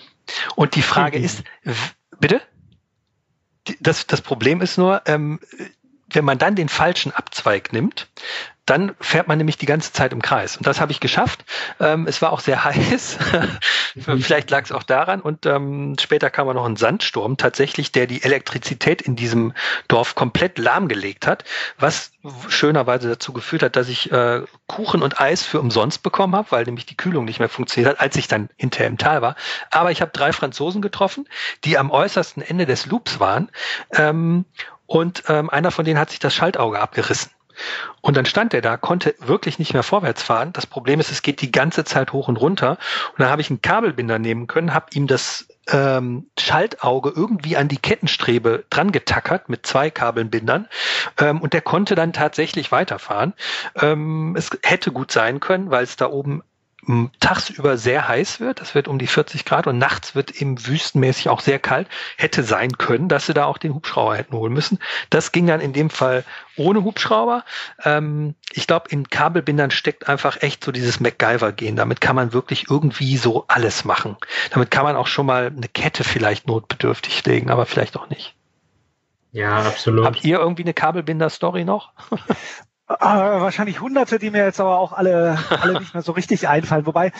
Und 0.56 0.76
die 0.76 0.82
Frage 0.82 1.20
mhm. 1.20 1.26
ist, 1.26 1.44
bitte? 2.20 2.42
Das, 3.80 4.08
das 4.08 4.22
Problem 4.22 4.62
ist 4.62 4.78
nur, 4.78 5.02
ähm, 5.06 5.40
wenn 6.14 6.26
man 6.26 6.38
dann 6.38 6.56
den 6.56 6.70
falschen 6.70 7.12
Abzweig 7.12 7.74
nimmt, 7.74 8.08
dann 8.66 8.96
fährt 9.00 9.28
man 9.28 9.38
nämlich 9.38 9.58
die 9.58 9.66
ganze 9.66 9.92
Zeit 9.92 10.14
im 10.14 10.22
Kreis. 10.22 10.56
Und 10.56 10.68
das 10.68 10.80
habe 10.80 10.92
ich 10.92 11.00
geschafft. 11.00 11.44
Ähm, 11.80 12.08
es 12.08 12.22
war 12.22 12.32
auch 12.32 12.40
sehr 12.40 12.64
heiß. 12.64 13.18
Vielleicht 14.20 14.50
lag 14.52 14.64
es 14.64 14.72
auch 14.72 14.84
daran. 14.84 15.20
Und 15.20 15.46
ähm, 15.46 15.96
später 16.00 16.30
kam 16.30 16.48
auch 16.48 16.54
noch 16.54 16.66
ein 16.66 16.78
Sandsturm, 16.78 17.38
tatsächlich, 17.38 17.92
der 17.92 18.08
die 18.08 18.24
Elektrizität 18.24 19.02
in 19.02 19.16
diesem 19.16 19.54
Dorf 19.88 20.16
komplett 20.16 20.58
lahmgelegt 20.58 21.28
hat, 21.28 21.44
was 21.80 22.12
schönerweise 22.50 23.10
dazu 23.10 23.34
geführt 23.34 23.64
hat, 23.64 23.76
dass 23.76 23.90
ich 23.90 24.12
äh, 24.12 24.44
Kuchen 24.68 25.02
und 25.02 25.20
Eis 25.20 25.44
für 25.44 25.60
umsonst 25.60 26.04
bekommen 26.04 26.36
habe, 26.36 26.52
weil 26.52 26.64
nämlich 26.64 26.86
die 26.86 26.96
Kühlung 26.96 27.26
nicht 27.26 27.40
mehr 27.40 27.50
funktioniert 27.50 27.96
hat, 27.96 28.00
als 28.00 28.16
ich 28.16 28.28
dann 28.28 28.50
hinterher 28.58 28.88
im 28.88 29.00
Tal 29.00 29.22
war. 29.24 29.36
Aber 29.72 29.92
ich 29.92 30.02
habe 30.02 30.12
drei 30.12 30.32
Franzosen 30.32 30.82
getroffen, 30.82 31.28
die 31.66 31.78
am 31.80 31.90
äußersten 31.90 32.44
Ende 32.44 32.68
des 32.68 32.86
Loops 32.86 33.20
waren. 33.20 33.50
Ähm, 33.94 34.46
und 34.92 35.24
ähm, 35.30 35.50
einer 35.50 35.72
von 35.72 35.86
denen 35.86 35.98
hat 35.98 36.10
sich 36.10 36.20
das 36.20 36.36
Schaltauge 36.36 36.78
abgerissen. 36.78 37.32
Und 38.02 38.18
dann 38.18 38.26
stand 38.26 38.54
er 38.54 38.62
da, 38.62 38.76
konnte 38.76 39.16
wirklich 39.20 39.58
nicht 39.58 39.74
mehr 39.74 39.84
vorwärts 39.84 40.22
fahren. 40.22 40.52
Das 40.52 40.66
Problem 40.66 41.00
ist, 41.00 41.12
es 41.12 41.22
geht 41.22 41.42
die 41.42 41.52
ganze 41.52 41.86
Zeit 41.86 42.12
hoch 42.12 42.28
und 42.28 42.36
runter. 42.38 42.72
Und 43.12 43.20
dann 43.20 43.30
habe 43.30 43.42
ich 43.42 43.50
einen 43.50 43.62
Kabelbinder 43.62 44.20
nehmen 44.20 44.48
können, 44.48 44.74
habe 44.74 44.88
ihm 44.94 45.08
das 45.08 45.48
ähm, 45.70 46.28
Schaltauge 46.38 47.14
irgendwie 47.16 47.56
an 47.56 47.70
die 47.70 47.78
Kettenstrebe 47.78 48.66
dran 48.70 48.92
getackert 48.92 49.48
mit 49.48 49.66
zwei 49.66 49.90
Kabelbindern 49.90 50.68
ähm, 51.18 51.40
und 51.40 51.54
der 51.54 51.62
konnte 51.62 51.96
dann 51.96 52.12
tatsächlich 52.12 52.72
weiterfahren. 52.74 53.34
Ähm, 53.76 54.36
es 54.38 54.50
hätte 54.64 54.92
gut 54.92 55.12
sein 55.12 55.40
können, 55.40 55.72
weil 55.72 55.84
es 55.84 55.96
da 55.96 56.10
oben 56.10 56.44
tagsüber 57.20 57.78
sehr 57.78 58.08
heiß 58.08 58.40
wird, 58.40 58.60
das 58.60 58.74
wird 58.74 58.88
um 58.88 58.98
die 58.98 59.08
40 59.08 59.46
Grad 59.46 59.68
und 59.68 59.78
nachts 59.78 60.16
wird 60.16 60.32
eben 60.32 60.66
wüstenmäßig 60.66 61.30
auch 61.30 61.40
sehr 61.40 61.60
kalt, 61.60 61.88
hätte 62.18 62.44
sein 62.44 62.72
können, 62.78 63.08
dass 63.08 63.28
sie 63.28 63.34
da 63.34 63.46
auch 63.46 63.60
den 63.60 63.74
Hubschrauber 63.74 64.16
hätten 64.16 64.36
holen 64.36 64.54
müssen. 64.54 64.80
Das 65.12 65.32
ging 65.32 65.46
dann 65.46 65.62
in 65.62 65.74
dem 65.74 65.92
Fall 65.92 66.24
ohne 66.56 66.84
Hubschrauber. 66.84 67.46
Ähm, 67.84 68.34
ich 68.52 68.66
glaube, 68.66 68.90
in 68.90 69.10
Kabelbindern 69.10 69.70
steckt 69.70 70.10
einfach 70.10 70.42
echt 70.42 70.64
so 70.64 70.72
dieses 70.72 71.00
MacGyver-Gen. 71.00 71.76
Damit 71.76 72.02
kann 72.02 72.16
man 72.16 72.34
wirklich 72.34 72.70
irgendwie 72.70 73.18
so 73.18 73.46
alles 73.48 73.86
machen. 73.86 74.18
Damit 74.50 74.72
kann 74.72 74.84
man 74.84 74.96
auch 74.96 75.08
schon 75.08 75.28
mal 75.28 75.48
eine 75.56 75.68
Kette 75.68 76.04
vielleicht 76.04 76.48
notbedürftig 76.48 77.24
legen, 77.26 77.52
aber 77.52 77.68
vielleicht 77.68 77.96
auch 77.96 78.10
nicht. 78.10 78.36
Ja, 79.34 79.60
absolut. 79.60 80.06
Habt 80.06 80.24
ihr 80.24 80.40
irgendwie 80.40 80.64
eine 80.64 80.74
Kabelbinder-Story 80.74 81.64
noch? 81.64 81.94
Äh, 83.00 83.42
wahrscheinlich 83.42 83.82
hunderte, 83.82 84.20
die 84.20 84.32
mir 84.32 84.44
jetzt 84.44 84.60
aber 84.60 84.78
auch 84.78 84.94
alle, 84.94 85.38
alle 85.50 85.80
nicht 85.80 85.94
mehr 85.94 86.04
so 86.04 86.12
richtig 86.12 86.48
einfallen. 86.48 86.86
Wobei 86.86 87.12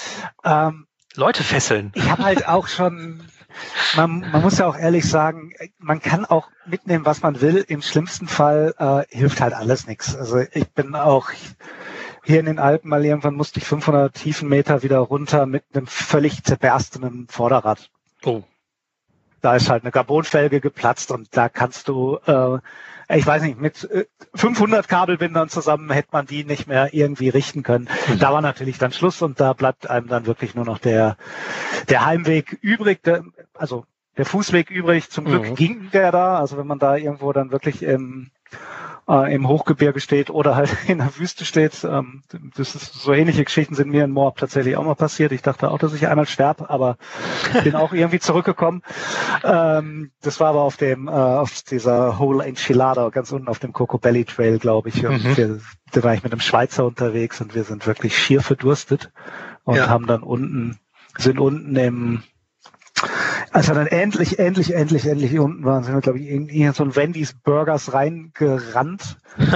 ähm, 0.44 0.88
Leute 1.16 1.44
fesseln. 1.44 1.92
Ich 1.96 2.10
habe 2.10 2.24
halt 2.24 2.48
auch 2.48 2.68
schon, 2.68 3.22
man, 3.96 4.22
man 4.32 4.42
muss 4.42 4.58
ja 4.58 4.68
auch 4.68 4.78
ehrlich 4.78 5.08
sagen, 5.10 5.54
man 5.78 6.02
kann 6.02 6.26
auch 6.26 6.50
mitnehmen, 6.66 7.06
was 7.06 7.22
man 7.22 7.42
will. 7.42 7.66
Im 7.68 7.82
schlimmsten 7.82 8.28
Fall 8.28 8.74
äh, 8.78 9.16
hilft 9.16 9.42
halt 9.42 9.54
alles 9.54 9.88
nichts. 9.88 10.16
Also 10.16 10.40
ich 10.40 10.70
bin 10.72 10.96
auch 10.96 11.30
hier 12.24 12.40
in 12.40 12.46
den 12.46 12.60
Alpen 12.60 12.90
mal 12.90 13.04
irgendwann 13.04 13.34
musste 13.34 13.60
ich 13.60 13.66
500 13.66 14.14
Tiefenmeter 14.14 14.84
wieder 14.84 15.00
runter 15.00 15.46
mit 15.46 15.64
einem 15.74 15.88
völlig 15.88 16.44
zerberstenen 16.44 17.28
Vorderrad. 17.30 17.90
Oh. 18.24 18.44
Da 19.42 19.56
ist 19.56 19.70
halt 19.70 19.84
eine 19.84 19.92
Carbonfelge 19.92 20.62
geplatzt 20.62 21.12
und 21.12 21.36
da 21.36 21.50
kannst 21.50 21.88
du 21.88 22.18
äh, 22.26 22.60
ich 23.16 23.26
weiß 23.26 23.44
nicht, 23.44 23.60
mit 23.60 23.88
500 24.34 24.86
äh, 24.86 24.88
Kabelbindern 24.88 25.50
zusammen 25.50 25.90
hätte 25.92 26.10
man 26.12 26.26
die 26.26 26.44
nicht 26.44 26.68
mehr 26.68 26.94
irgendwie 26.94 27.30
richten 27.30 27.64
können. 27.64 27.90
Mhm. 28.08 28.20
Da 28.20 28.34
war 28.34 28.42
natürlich 28.42 28.78
dann 28.78 28.92
Schluss 28.92 29.22
und 29.22 29.40
da 29.40 29.54
bleibt 29.54 29.90
einem 29.90 30.08
dann 30.08 30.26
wirklich 30.26 30.56
nur 30.56 30.66
noch 30.66 30.80
der, 30.80 31.18
der 31.90 32.06
Heimweg 32.06 32.58
übrig, 32.62 33.04
der, 33.04 33.24
also 33.54 33.86
der 34.18 34.26
Fußweg 34.26 34.70
übrig. 34.70 35.10
Zum 35.10 35.26
Glück 35.26 35.50
mhm. 35.50 35.56
ging 35.56 35.90
der 35.92 36.12
da, 36.12 36.40
also 36.40 36.58
wenn 36.58 36.68
man 36.68 36.80
da 36.80 36.96
irgendwo 36.96 37.32
dann 37.34 37.52
wirklich 37.52 37.84
im 37.84 38.32
äh, 39.08 39.34
im 39.34 39.48
Hochgebirge 39.48 40.00
steht 40.00 40.30
oder 40.30 40.56
halt 40.56 40.76
in 40.88 41.00
der 41.00 41.18
Wüste 41.18 41.46
steht. 41.46 41.84
Ähm, 41.84 42.24
das 42.56 42.76
ist, 42.76 42.94
so 42.94 43.14
ähnliche 43.14 43.44
Geschichten 43.44 43.76
sind 43.76 43.90
mir 43.90 44.04
in 44.04 44.12
Moab 44.12 44.38
tatsächlich 44.38 44.76
auch 44.76 44.84
mal 44.84 44.96
passiert. 44.96 45.32
Ich 45.32 45.42
dachte 45.42 45.70
auch, 45.70 45.80
dass 45.80 45.94
ich 45.94 46.08
einmal 46.08 46.26
sterbe, 46.28 46.70
aber 46.70 46.98
bin 47.64 47.76
auch 47.76 47.94
irgendwie 47.94 48.20
zurückgekommen. 48.20 48.84
Ähm, 49.44 50.12
das 50.22 50.40
war 50.40 50.50
aber 50.50 50.62
auf 50.62 50.78
dem 50.78 51.08
äh, 51.08 51.12
auf 51.12 51.62
dieser 51.64 52.20
Whole 52.20 52.44
Enchilada 52.46 53.10
ganz 53.10 53.32
unten 53.32 53.48
auf 53.48 53.60
dem 53.60 53.74
Coco 53.74 53.98
Belly 53.98 54.26
Trail, 54.26 54.60
glaube 54.60 54.90
ich. 54.90 55.04
Mhm. 55.04 55.38
Wir, 55.38 55.60
da 55.92 56.04
war 56.04 56.14
ich 56.14 56.24
mit 56.24 56.32
einem 56.32 56.42
Schweizer 56.42 56.86
unterwegs 56.86 57.42
und 57.42 57.56
wir 57.56 57.64
sind 57.64 57.88
wirklich 57.88 58.18
schier 58.18 58.42
verdurstet 58.42 59.12
und 59.64 59.76
ja. 59.76 59.90
haben 59.90 60.08
dann 60.08 60.24
unten 60.24 60.80
sind 61.18 61.40
unten 61.40 61.76
im 61.76 62.24
als 63.52 63.68
wir 63.68 63.76
dann 63.76 63.88
endlich, 63.88 64.40
endlich, 64.40 64.74
endlich, 64.74 65.06
endlich 65.06 65.38
unten 65.38 65.66
waren, 65.66 65.84
sind 65.84 65.94
wir, 65.94 66.02
glaube 66.02 66.20
ich, 66.20 66.28
in, 66.28 66.48
in 66.48 66.74
so 66.74 66.84
ein 66.84 66.96
Wendy's 66.96 67.34
Burgers 67.34 67.94
reingerannt. 67.94 69.18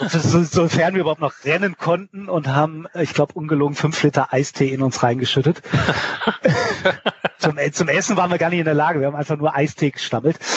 Also, 0.00 0.20
so, 0.20 0.44
sofern 0.44 0.94
wir 0.94 1.00
überhaupt 1.00 1.20
noch 1.20 1.44
rennen 1.44 1.76
konnten 1.76 2.28
und 2.28 2.46
haben, 2.46 2.86
ich 2.94 3.14
glaube, 3.14 3.34
ungelogen 3.34 3.74
fünf 3.74 4.00
Liter 4.04 4.32
Eistee 4.32 4.68
in 4.68 4.80
uns 4.80 5.02
reingeschüttet. 5.02 5.60
zum, 7.38 7.56
zum 7.72 7.88
Essen 7.88 8.16
waren 8.16 8.30
wir 8.30 8.38
gar 8.38 8.48
nicht 8.48 8.60
in 8.60 8.64
der 8.64 8.74
Lage. 8.74 9.00
Wir 9.00 9.08
haben 9.08 9.16
einfach 9.16 9.36
nur 9.36 9.54
Eistee 9.54 9.90
gestammelt. 9.90 10.38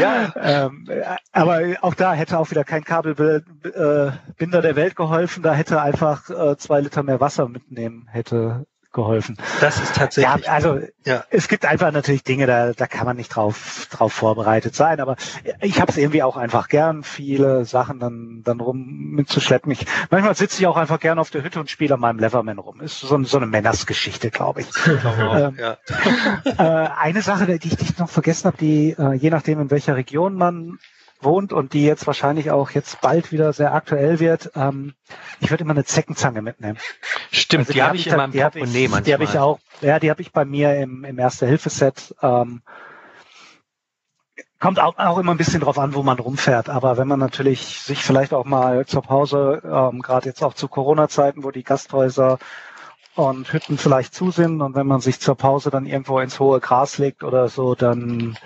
Ja, 0.00 0.32
ähm, 0.36 0.88
aber 1.32 1.60
auch 1.82 1.92
da 1.92 2.14
hätte 2.14 2.38
auch 2.38 2.50
wieder 2.50 2.64
kein 2.64 2.82
Kabelbinder 2.82 4.62
der 4.62 4.74
Welt 4.74 4.96
geholfen. 4.96 5.42
Da 5.42 5.52
hätte 5.52 5.82
einfach 5.82 6.30
äh, 6.30 6.56
zwei 6.56 6.80
Liter 6.80 7.02
mehr 7.02 7.20
Wasser 7.20 7.46
mitnehmen 7.46 8.08
hätte 8.10 8.64
geholfen. 8.92 9.36
Das 9.60 9.80
ist 9.80 9.96
tatsächlich. 9.96 10.46
Ja, 10.46 10.52
also 10.52 10.80
ja. 11.04 11.24
es 11.30 11.48
gibt 11.48 11.64
einfach 11.64 11.92
natürlich 11.92 12.22
Dinge, 12.22 12.46
da, 12.46 12.72
da 12.72 12.86
kann 12.86 13.06
man 13.06 13.16
nicht 13.16 13.34
drauf, 13.34 13.88
drauf 13.90 14.12
vorbereitet 14.12 14.74
sein. 14.74 15.00
Aber 15.00 15.16
ich 15.60 15.80
habe 15.80 15.90
es 15.90 15.98
irgendwie 15.98 16.22
auch 16.22 16.36
einfach 16.36 16.68
gern, 16.68 17.02
viele 17.02 17.64
Sachen 17.64 17.98
dann, 17.98 18.42
dann 18.44 18.60
rum 18.60 19.12
mitzuschleppen. 19.12 19.72
Ich, 19.72 19.86
manchmal 20.10 20.34
sitze 20.34 20.60
ich 20.60 20.66
auch 20.66 20.76
einfach 20.76 21.00
gern 21.00 21.18
auf 21.18 21.30
der 21.30 21.42
Hütte 21.42 21.60
und 21.60 21.70
spiele 21.70 21.94
an 21.94 22.00
meinem 22.00 22.18
Leverman 22.18 22.58
rum. 22.58 22.80
Ist 22.80 23.00
so, 23.00 23.22
so 23.24 23.36
eine 23.36 23.46
Männersgeschichte, 23.46 24.30
glaube 24.30 24.62
ich. 24.62 24.68
ähm, 24.86 25.58
ja. 25.58 25.78
äh, 26.44 26.88
eine 26.98 27.22
Sache, 27.22 27.58
die 27.58 27.68
ich, 27.68 27.80
ich 27.80 27.98
noch 27.98 28.10
vergessen 28.10 28.46
habe, 28.46 28.58
die 28.58 28.94
äh, 28.98 29.14
je 29.14 29.30
nachdem 29.30 29.60
in 29.60 29.70
welcher 29.70 29.96
Region 29.96 30.34
man 30.34 30.78
wohnt 31.24 31.52
und 31.52 31.72
die 31.72 31.84
jetzt 31.84 32.06
wahrscheinlich 32.06 32.50
auch 32.50 32.70
jetzt 32.70 33.00
bald 33.00 33.32
wieder 33.32 33.52
sehr 33.52 33.74
aktuell 33.74 34.20
wird. 34.20 34.52
Ähm, 34.54 34.94
ich 35.40 35.50
würde 35.50 35.64
immer 35.64 35.72
eine 35.72 35.84
Zeckenzange 35.84 36.42
mitnehmen. 36.42 36.78
Stimmt, 37.30 37.62
also 37.62 37.72
die, 37.72 37.78
die 37.78 37.82
habe 37.82 37.96
ich 37.96 38.06
in 38.06 38.16
meinem 38.16 38.32
Portemonnaie 38.32 38.88
manchmal. 38.88 39.02
Die 39.02 39.12
habe 39.12 39.24
ich 39.24 39.38
auch, 39.38 39.58
ja, 39.80 39.98
die 39.98 40.10
habe 40.10 40.22
ich 40.22 40.32
bei 40.32 40.44
mir 40.44 40.76
im, 40.76 41.04
im 41.04 41.18
Erste-Hilfe-Set. 41.18 42.14
Ähm, 42.22 42.62
kommt 44.58 44.78
auch, 44.78 44.96
auch 44.96 45.18
immer 45.18 45.32
ein 45.32 45.38
bisschen 45.38 45.60
drauf 45.60 45.78
an, 45.78 45.94
wo 45.94 46.02
man 46.02 46.18
rumfährt. 46.18 46.68
Aber 46.68 46.96
wenn 46.96 47.08
man 47.08 47.18
natürlich 47.18 47.80
sich 47.80 48.02
vielleicht 48.02 48.32
auch 48.32 48.44
mal 48.44 48.86
zur 48.86 49.02
Pause, 49.02 49.60
ähm, 49.64 50.02
gerade 50.02 50.28
jetzt 50.28 50.42
auch 50.42 50.54
zu 50.54 50.68
Corona-Zeiten, 50.68 51.42
wo 51.42 51.50
die 51.50 51.64
Gasthäuser 51.64 52.38
und 53.14 53.52
Hütten 53.52 53.76
vielleicht 53.76 54.14
zu 54.14 54.30
sind 54.30 54.62
und 54.62 54.74
wenn 54.74 54.86
man 54.86 55.00
sich 55.00 55.20
zur 55.20 55.34
Pause 55.34 55.70
dann 55.70 55.86
irgendwo 55.86 56.18
ins 56.20 56.40
hohe 56.40 56.60
Gras 56.60 56.98
legt 56.98 57.24
oder 57.24 57.48
so, 57.48 57.74
dann 57.74 58.38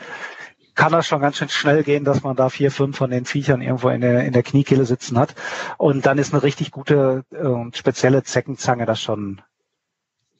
kann 0.76 0.92
das 0.92 1.06
schon 1.06 1.20
ganz 1.20 1.38
schön 1.38 1.48
schnell 1.48 1.82
gehen, 1.82 2.04
dass 2.04 2.22
man 2.22 2.36
da 2.36 2.50
vier, 2.50 2.70
fünf 2.70 2.96
von 2.96 3.10
den 3.10 3.24
Viechern 3.24 3.62
irgendwo 3.62 3.88
in 3.88 4.02
der, 4.02 4.24
in 4.24 4.32
der 4.32 4.42
Kniekehle 4.42 4.84
sitzen 4.84 5.18
hat. 5.18 5.34
Und 5.78 6.06
dann 6.06 6.18
ist 6.18 6.32
eine 6.32 6.42
richtig 6.42 6.70
gute 6.70 7.24
äh, 7.32 7.76
spezielle 7.76 8.22
Zeckenzange 8.22 8.86
das 8.86 9.00
schon 9.00 9.40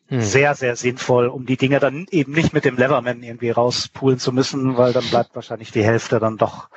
hm. 0.09 0.21
sehr, 0.21 0.55
sehr 0.55 0.77
sinnvoll, 0.77 1.27
um 1.27 1.47
die 1.47 1.57
Dinge 1.57 1.81
dann 1.81 2.07
eben 2.11 2.33
nicht 2.33 2.53
mit 2.53 2.65
dem 2.65 2.77
Leverman 2.77 3.23
irgendwie 3.23 3.51
rauspulen 3.51 4.19
zu 4.19 4.31
müssen, 4.31 4.77
weil 4.77 4.93
dann 4.93 5.09
bleibt 5.09 5.35
wahrscheinlich 5.35 5.73
die 5.73 5.83
Hälfte 5.83 6.21
dann 6.21 6.37
doch, 6.37 6.69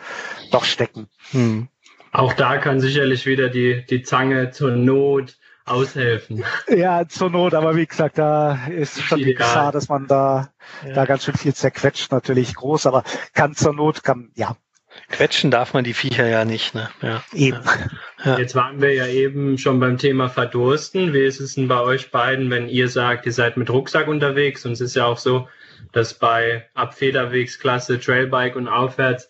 doch 0.52 0.64
stecken. 0.64 1.08
Hm. 1.32 1.68
Auch 2.12 2.34
da 2.34 2.58
kann 2.58 2.80
sicherlich 2.80 3.26
wieder 3.26 3.50
die, 3.50 3.86
die 3.88 4.02
Zange 4.02 4.52
zur 4.52 4.72
Not 4.72 5.38
aushelfen. 5.70 6.44
Ja, 6.70 7.08
zur 7.08 7.30
Not, 7.30 7.54
aber 7.54 7.76
wie 7.76 7.86
gesagt, 7.86 8.18
da 8.18 8.68
ist 8.68 9.02
schon 9.02 9.20
die 9.20 9.34
Gefahr, 9.34 9.72
dass 9.72 9.90
man 9.90 10.08
da, 10.08 10.50
ja. 10.86 10.94
da 10.94 11.06
ganz 11.06 11.26
schön 11.26 11.36
viel 11.36 11.54
zerquetscht, 11.54 12.12
natürlich 12.12 12.56
groß, 12.56 12.86
aber 12.86 13.04
kann 13.34 13.56
zur 13.56 13.74
Not, 13.74 14.04
kann, 14.04 14.32
ja. 14.36 14.56
Quetschen 15.10 15.52
darf 15.52 15.74
man 15.74 15.84
die 15.84 15.94
Viecher 15.94 16.28
ja 16.28 16.46
nicht, 16.46 16.74
ne? 16.74 16.90
Ja. 17.02 17.24
Eben. 17.34 17.60
Ja. 18.24 18.38
Jetzt 18.38 18.56
waren 18.56 18.82
wir 18.82 18.94
ja 18.94 19.08
eben 19.08 19.58
schon 19.58 19.80
beim 19.80 19.98
Thema 19.98 20.30
Verdursten. 20.30 21.14
Wie 21.14 21.24
ist 21.24 21.40
es 21.40 21.56
denn 21.56 21.68
bei 21.68 21.80
euch 21.80 22.12
beiden, 22.12 22.50
wenn 22.50 22.68
ihr 22.68 22.90
sagt, 22.90 23.26
ihr 23.26 23.32
seid 23.32 23.56
mit 23.56 23.70
Rucksack 23.70 24.08
unterwegs? 24.08 24.66
Und 24.66 24.74
es 24.74 24.82
ist 24.82 24.96
ja 24.96 25.06
auch 25.06 25.18
so, 25.18 25.48
dass 25.92 26.16
bei 26.16 26.68
Abfederwegsklasse, 26.74 28.00
Trailbike 28.00 28.56
und 28.56 28.68
aufwärts 28.68 29.30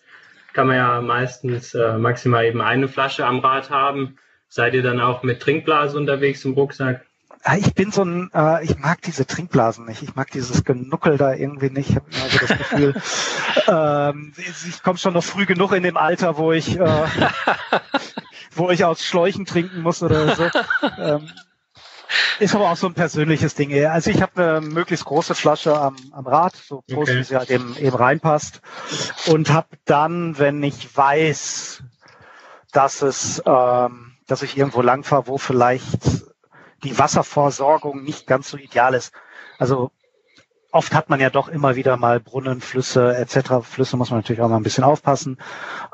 kann 0.52 0.66
man 0.66 0.76
ja 0.76 1.00
meistens 1.00 1.74
äh, 1.74 1.98
maximal 1.98 2.44
eben 2.44 2.60
eine 2.60 2.88
Flasche 2.88 3.26
am 3.26 3.38
Rad 3.40 3.70
haben. 3.70 4.18
Seid 4.50 4.74
ihr 4.74 4.82
dann 4.82 5.00
auch 5.00 5.22
mit 5.22 5.40
Trinkblase 5.40 5.96
unterwegs 5.96 6.44
im 6.44 6.52
Rucksack? 6.52 7.06
Ich 7.56 7.72
bin 7.72 7.90
so 7.90 8.04
ein, 8.04 8.30
äh, 8.34 8.62
ich 8.64 8.76
mag 8.78 9.00
diese 9.00 9.26
Trinkblasen 9.26 9.86
nicht. 9.86 10.02
Ich 10.02 10.14
mag 10.14 10.30
dieses 10.30 10.62
Genuckel 10.62 11.16
da 11.16 11.32
irgendwie 11.32 11.70
nicht. 11.70 11.88
Ich 11.88 11.96
habe 11.96 12.10
immer 12.10 12.28
so 12.28 12.38
das 12.38 12.58
Gefühl, 12.58 12.94
ähm, 13.66 14.34
ich 14.68 14.82
komme 14.82 14.98
schon 14.98 15.14
noch 15.14 15.24
früh 15.24 15.46
genug 15.46 15.72
in 15.72 15.82
dem 15.82 15.96
Alter, 15.96 16.36
wo 16.36 16.52
ich, 16.52 16.78
äh, 16.78 16.84
wo 18.54 18.68
ich 18.68 18.84
aus 18.84 19.02
Schläuchen 19.02 19.46
trinken 19.46 19.80
muss 19.80 20.02
oder 20.02 20.36
so. 20.36 20.50
Ähm, 20.98 21.30
ist 22.40 22.54
aber 22.54 22.70
auch 22.70 22.76
so 22.76 22.88
ein 22.88 22.94
persönliches 22.94 23.54
Ding. 23.54 23.72
Also 23.86 24.10
ich 24.10 24.20
habe 24.20 24.58
eine 24.58 24.60
möglichst 24.60 25.06
große 25.06 25.34
Flasche 25.34 25.78
am, 25.78 25.96
am 26.12 26.26
Rad, 26.26 26.56
so 26.56 26.82
groß 26.90 27.08
okay. 27.08 27.18
wie 27.18 27.24
sie 27.24 27.36
halt 27.36 27.50
eben, 27.50 27.74
eben 27.78 27.96
reinpasst. 27.96 28.60
Und 29.28 29.50
habe 29.50 29.68
dann, 29.86 30.38
wenn 30.38 30.62
ich 30.62 30.94
weiß, 30.94 31.84
dass 32.72 33.00
es, 33.00 33.42
ähm, 33.46 34.09
dass 34.30 34.42
ich 34.42 34.56
irgendwo 34.56 34.82
langfahre, 34.82 35.26
wo 35.26 35.38
vielleicht 35.38 36.24
die 36.84 36.98
Wasserversorgung 36.98 38.02
nicht 38.02 38.26
ganz 38.26 38.50
so 38.50 38.56
ideal 38.56 38.94
ist. 38.94 39.12
Also 39.58 39.90
oft 40.72 40.94
hat 40.94 41.10
man 41.10 41.20
ja 41.20 41.30
doch 41.30 41.48
immer 41.48 41.76
wieder 41.76 41.96
mal 41.96 42.20
Brunnen, 42.20 42.60
Flüsse 42.60 43.16
etc. 43.16 43.62
Flüsse 43.62 43.96
muss 43.96 44.10
man 44.10 44.20
natürlich 44.20 44.40
auch 44.40 44.48
mal 44.48 44.56
ein 44.56 44.62
bisschen 44.62 44.84
aufpassen, 44.84 45.38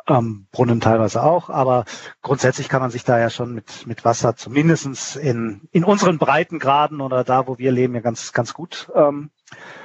ähm, 0.07 0.47
Brunnen 0.53 0.81
teilweise 0.81 1.23
auch, 1.23 1.51
aber 1.51 1.85
grundsätzlich 2.23 2.69
kann 2.69 2.83
man 2.83 2.91
sich 2.91 3.05
da 3.05 3.19
ja 3.19 3.31
schon 3.31 3.55
mit, 3.55 3.87
mit 3.87 4.05
Wasser 4.05 4.37
zumindestens 4.37 5.17
in, 5.17 5.69
in 5.73 5.85
unseren 5.85 6.19
Breitengraden 6.19 7.01
oder 7.01 7.25
da, 7.25 7.47
wo 7.47 7.59
wir 7.59 7.73
leben, 7.73 7.95
ja 7.95 8.01
ganz, 8.01 8.33
ganz 8.33 8.53
gut 8.53 8.91
ähm, 8.95 9.31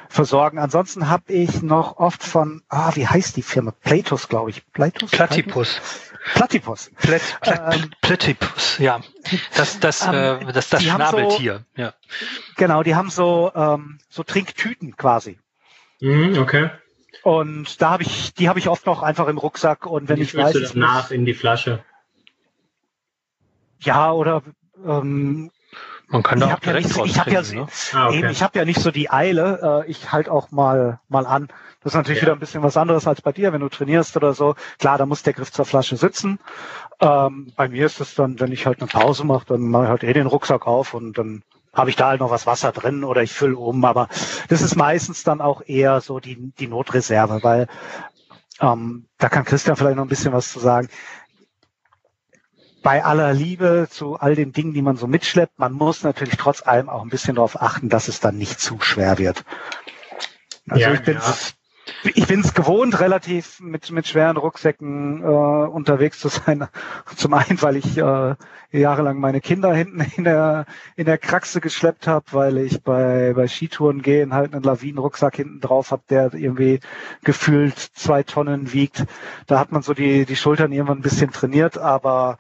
versorgen. 0.10 0.60
Ansonsten 0.60 1.10
habe 1.10 1.32
ich 1.32 1.62
noch 1.62 1.97
oft 1.97 2.24
von, 2.24 2.62
ah, 2.68 2.91
wie 2.95 3.08
heißt 3.08 3.38
die 3.38 3.43
Firma? 3.43 3.72
Platos, 3.72 4.28
glaube 4.28 4.49
ich. 4.49 4.70
Platos? 4.72 5.12
Platypus. 5.12 5.80
Platypus. 5.80 6.11
Plat, 6.24 6.50
Plat, 7.00 7.74
ähm, 7.74 7.92
Platypus, 8.02 8.78
ja. 8.78 9.02
Das, 9.56 9.80
das, 9.80 10.06
ähm, 10.06 10.48
äh, 10.48 10.54
das, 10.54 10.70
das 10.70 10.84
Schnabeltier, 10.84 11.66
so, 11.76 11.82
ja. 11.82 11.94
Genau, 12.58 12.84
die 12.84 12.96
haben 12.96 13.10
so, 13.10 13.52
ähm, 13.56 14.00
so 14.10 14.24
Trinktüten 14.24 14.96
quasi. 14.96 15.40
Mhm, 16.00 16.38
okay. 16.38 16.70
Und 17.24 17.82
da 17.82 17.92
habe 17.92 18.04
ich, 18.04 18.34
die 18.34 18.50
habe 18.50 18.60
ich 18.60 18.68
oft 18.68 18.86
noch 18.86 19.04
einfach 19.04 19.28
im 19.28 19.38
Rucksack 19.38 19.86
und 19.86 20.10
wenn 20.10 20.18
die 20.18 20.24
ich 20.24 20.36
weiß. 20.36 20.54
Du 20.54 20.60
das 20.60 20.76
nach 20.76 21.12
in 21.12 21.26
die 21.26 21.34
Flasche. 21.34 21.84
Ja, 23.80 24.12
oder 24.12 24.44
ähm, 24.86 25.52
man 26.08 26.24
kann 26.24 26.40
da 26.40 26.54
auch 26.54 26.60
direkt 26.60 26.90
ja 26.90 27.04
nicht, 27.04 27.14
ich 27.14 27.20
habe 27.20 27.32
ja, 27.32 27.42
ne? 27.42 27.68
ah, 27.94 28.08
okay. 28.08 28.30
ich 28.32 28.44
hab 28.44 28.56
ja 28.56 28.66
nicht 28.66 28.80
so 28.80 28.92
die 28.92 29.10
Eile. 29.10 29.84
Äh, 29.86 29.92
ich 29.92 30.12
halt 30.12 30.30
auch 30.30 30.52
mal 30.52 31.00
mal 31.08 31.26
an. 31.26 31.50
Das 31.84 31.94
ist 31.94 31.98
natürlich 31.98 32.20
ja. 32.20 32.28
wieder 32.28 32.34
ein 32.34 32.40
bisschen 32.40 32.64
was 32.64 32.78
anderes 32.78 33.08
als 33.08 33.22
bei 33.22 33.32
dir, 33.32 33.54
wenn 33.54 33.62
du 33.62 33.70
trainierst 33.70 34.16
oder 34.16 34.34
so. 34.34 34.56
Klar, 34.80 34.98
da 34.98 35.06
muss 35.06 35.24
der 35.24 35.34
Griff 35.34 35.52
zur 35.52 35.66
Flasche 35.66 35.98
sitzen. 35.98 36.40
Ähm, 37.00 37.52
bei 37.56 37.70
mir 37.70 37.86
ist 37.86 38.00
es 38.00 38.14
dann, 38.16 38.40
wenn 38.40 38.52
ich 38.52 38.66
halt 38.66 38.80
eine 38.80 38.88
Pause 38.88 39.26
mache, 39.26 39.46
dann 39.48 39.62
mache 39.62 39.84
ich 39.84 39.90
halt 39.90 40.04
eh 40.04 40.14
den 40.14 40.28
Rucksack 40.28 40.68
auf 40.68 40.94
und 40.94 41.18
dann 41.18 41.44
habe 41.74 41.90
ich 41.90 41.96
da 41.96 42.10
halt 42.10 42.20
noch 42.20 42.32
was 42.32 42.46
Wasser 42.46 42.72
drin 42.72 43.04
oder 43.04 43.24
ich 43.24 43.34
fülle 43.34 43.58
um. 43.58 43.84
Aber 43.86 44.10
das 44.50 44.62
ist 44.62 44.76
meistens 44.76 45.24
dann 45.24 45.42
auch 45.42 45.62
eher 45.66 46.02
so 46.02 46.20
die, 46.20 46.52
die 46.60 46.68
Notreserve, 46.68 47.40
weil 47.42 47.68
ähm, 48.60 49.08
da 49.18 49.30
kann 49.30 49.46
Christian 49.46 49.76
vielleicht 49.76 49.96
noch 49.96 50.06
ein 50.06 50.10
bisschen 50.10 50.34
was 50.34 50.52
zu 50.52 50.60
sagen 50.60 50.90
bei 52.82 53.04
aller 53.04 53.34
Liebe 53.34 53.88
zu 53.90 54.16
all 54.16 54.36
den 54.36 54.54
Dingen, 54.54 54.74
die 54.74 54.82
man 54.82 54.98
so 54.98 55.08
mitschleppt, 55.08 55.60
man 55.60 55.74
muss 55.74 56.04
natürlich 56.04 56.38
trotz 56.38 56.66
allem 56.66 56.90
auch 56.90 57.04
ein 57.04 57.10
bisschen 57.10 57.36
darauf 57.36 57.62
achten, 57.62 57.90
dass 57.90 58.08
es 58.08 58.20
dann 58.20 58.38
nicht 58.38 58.60
zu 58.60 58.80
schwer 58.82 59.18
wird. 59.18 59.44
Also 60.70 60.82
ja, 60.82 60.94
ich 60.94 61.04
bin 61.04 61.16
ja. 61.16 61.36
Ich 62.16 62.28
bin 62.28 62.42
es 62.42 62.54
gewohnt, 62.54 63.00
relativ 63.00 63.60
mit 63.60 63.92
mit 63.92 64.08
schweren 64.08 64.38
Rucksäcken 64.38 65.22
äh, 65.22 65.26
unterwegs 65.26 66.20
zu 66.20 66.30
sein. 66.30 66.68
Zum 67.16 67.34
einen, 67.34 67.62
weil 67.62 67.78
ich 67.78 67.98
äh, 67.98 68.36
jahrelang 68.72 69.20
meine 69.20 69.42
Kinder 69.42 69.74
hinten 69.74 70.02
in 70.16 70.24
der 70.24 70.66
in 70.96 71.06
der 71.06 71.18
Kraxe 71.18 71.62
geschleppt 71.62 72.08
habe, 72.08 72.26
weil 72.32 72.58
ich 72.58 72.84
bei 72.84 73.34
bei 73.34 73.48
Skitouren 73.48 74.02
gehen 74.02 74.34
halt 74.34 74.54
einen 74.54 74.64
Lawinenrucksack 74.64 75.36
hinten 75.36 75.60
drauf 75.62 75.92
habe, 75.92 76.04
der 76.10 76.34
irgendwie 76.34 76.80
gefühlt 77.24 77.78
zwei 77.78 78.24
Tonnen 78.24 78.74
wiegt. 78.74 79.06
Da 79.48 79.60
hat 79.60 79.72
man 79.72 79.82
so 79.82 79.94
die 79.94 80.26
die 80.26 80.36
Schultern 80.36 80.72
irgendwann 80.72 81.00
ein 81.00 81.04
bisschen 81.04 81.32
trainiert, 81.32 81.78
aber 81.78 82.38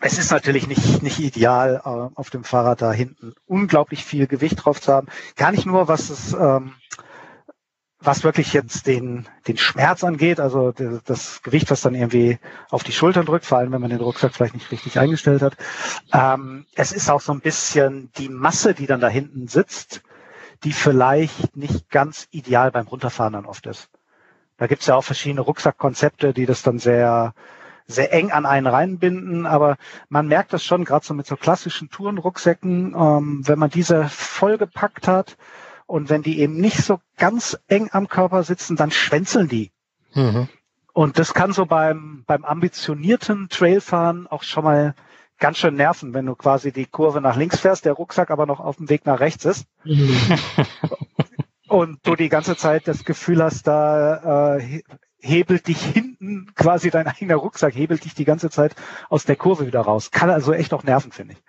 es 0.00 0.18
ist 0.18 0.30
natürlich 0.30 0.66
nicht, 0.66 1.02
nicht 1.02 1.18
ideal, 1.18 1.80
äh, 1.84 2.18
auf 2.18 2.30
dem 2.30 2.44
Fahrrad 2.44 2.82
da 2.82 2.92
hinten 2.92 3.32
unglaublich 3.46 4.04
viel 4.04 4.26
Gewicht 4.26 4.64
drauf 4.64 4.80
zu 4.80 4.92
haben. 4.92 5.08
Gar 5.36 5.52
nicht 5.52 5.66
nur, 5.66 5.88
was 5.88 6.10
es, 6.10 6.32
ähm, 6.32 6.74
was 8.06 8.24
wirklich 8.24 8.52
jetzt 8.52 8.86
den, 8.86 9.26
den 9.48 9.56
Schmerz 9.56 10.04
angeht, 10.04 10.40
also 10.40 10.72
das 10.72 11.42
Gewicht, 11.42 11.70
was 11.70 11.80
dann 11.80 11.94
irgendwie 11.94 12.38
auf 12.70 12.84
die 12.84 12.92
Schultern 12.92 13.26
drückt, 13.26 13.46
vor 13.46 13.58
allem 13.58 13.72
wenn 13.72 13.80
man 13.80 13.90
den 13.90 14.00
Rucksack 14.00 14.34
vielleicht 14.34 14.54
nicht 14.54 14.70
richtig 14.70 14.98
eingestellt 14.98 15.42
hat. 15.42 15.56
Ähm, 16.12 16.66
es 16.74 16.92
ist 16.92 17.10
auch 17.10 17.20
so 17.20 17.32
ein 17.32 17.40
bisschen 17.40 18.10
die 18.18 18.28
Masse, 18.28 18.74
die 18.74 18.86
dann 18.86 19.00
da 19.00 19.08
hinten 19.08 19.48
sitzt, 19.48 20.02
die 20.64 20.72
vielleicht 20.72 21.56
nicht 21.56 21.90
ganz 21.90 22.28
ideal 22.30 22.70
beim 22.70 22.86
Runterfahren 22.86 23.32
dann 23.32 23.46
oft 23.46 23.66
ist. 23.66 23.88
Da 24.56 24.66
gibt's 24.66 24.86
ja 24.86 24.94
auch 24.94 25.04
verschiedene 25.04 25.40
Rucksackkonzepte, 25.40 26.32
die 26.32 26.46
das 26.46 26.62
dann 26.62 26.78
sehr 26.78 27.34
sehr 27.86 28.14
eng 28.14 28.32
an 28.32 28.46
einen 28.46 28.66
reinbinden, 28.66 29.44
aber 29.44 29.76
man 30.08 30.26
merkt 30.26 30.54
das 30.54 30.64
schon, 30.64 30.86
gerade 30.86 31.04
so 31.04 31.12
mit 31.12 31.26
so 31.26 31.36
klassischen 31.36 31.90
Tourenrucksäcken, 31.90 32.94
ähm, 32.96 33.42
wenn 33.44 33.58
man 33.58 33.68
diese 33.68 34.04
vollgepackt 34.08 35.06
hat 35.06 35.36
und 35.86 36.08
wenn 36.10 36.22
die 36.22 36.40
eben 36.40 36.56
nicht 36.56 36.78
so 36.78 37.00
ganz 37.16 37.58
eng 37.68 37.88
am 37.92 38.08
Körper 38.08 38.42
sitzen, 38.42 38.76
dann 38.76 38.90
schwänzeln 38.90 39.48
die. 39.48 39.70
Mhm. 40.14 40.48
Und 40.92 41.18
das 41.18 41.34
kann 41.34 41.52
so 41.52 41.66
beim, 41.66 42.24
beim 42.26 42.44
ambitionierten 42.44 43.48
Trailfahren 43.48 44.26
auch 44.26 44.44
schon 44.44 44.64
mal 44.64 44.94
ganz 45.38 45.58
schön 45.58 45.74
nerven, 45.74 46.14
wenn 46.14 46.26
du 46.26 46.34
quasi 46.36 46.72
die 46.72 46.86
Kurve 46.86 47.20
nach 47.20 47.36
links 47.36 47.60
fährst, 47.60 47.84
der 47.84 47.94
Rucksack 47.94 48.30
aber 48.30 48.46
noch 48.46 48.60
auf 48.60 48.76
dem 48.76 48.88
Weg 48.88 49.04
nach 49.04 49.20
rechts 49.20 49.44
ist. 49.44 49.66
Mhm. 49.84 50.16
und 51.68 51.98
du 52.04 52.14
die 52.14 52.28
ganze 52.28 52.56
Zeit 52.56 52.86
das 52.86 53.04
Gefühl 53.04 53.42
hast, 53.42 53.66
da 53.66 54.56
äh, 54.56 54.82
hebelt 55.20 55.66
dich 55.66 55.80
hinten, 55.82 56.54
quasi 56.54 56.90
dein 56.90 57.06
eigener 57.08 57.36
Rucksack 57.36 57.74
hebelt 57.74 58.04
dich 58.04 58.14
die 58.14 58.24
ganze 58.24 58.50
Zeit 58.50 58.76
aus 59.08 59.24
der 59.24 59.36
Kurve 59.36 59.66
wieder 59.66 59.80
raus. 59.80 60.10
Kann 60.10 60.30
also 60.30 60.52
echt 60.52 60.72
auch 60.72 60.84
nerven, 60.84 61.12
finde 61.12 61.34
ich. 61.34 61.42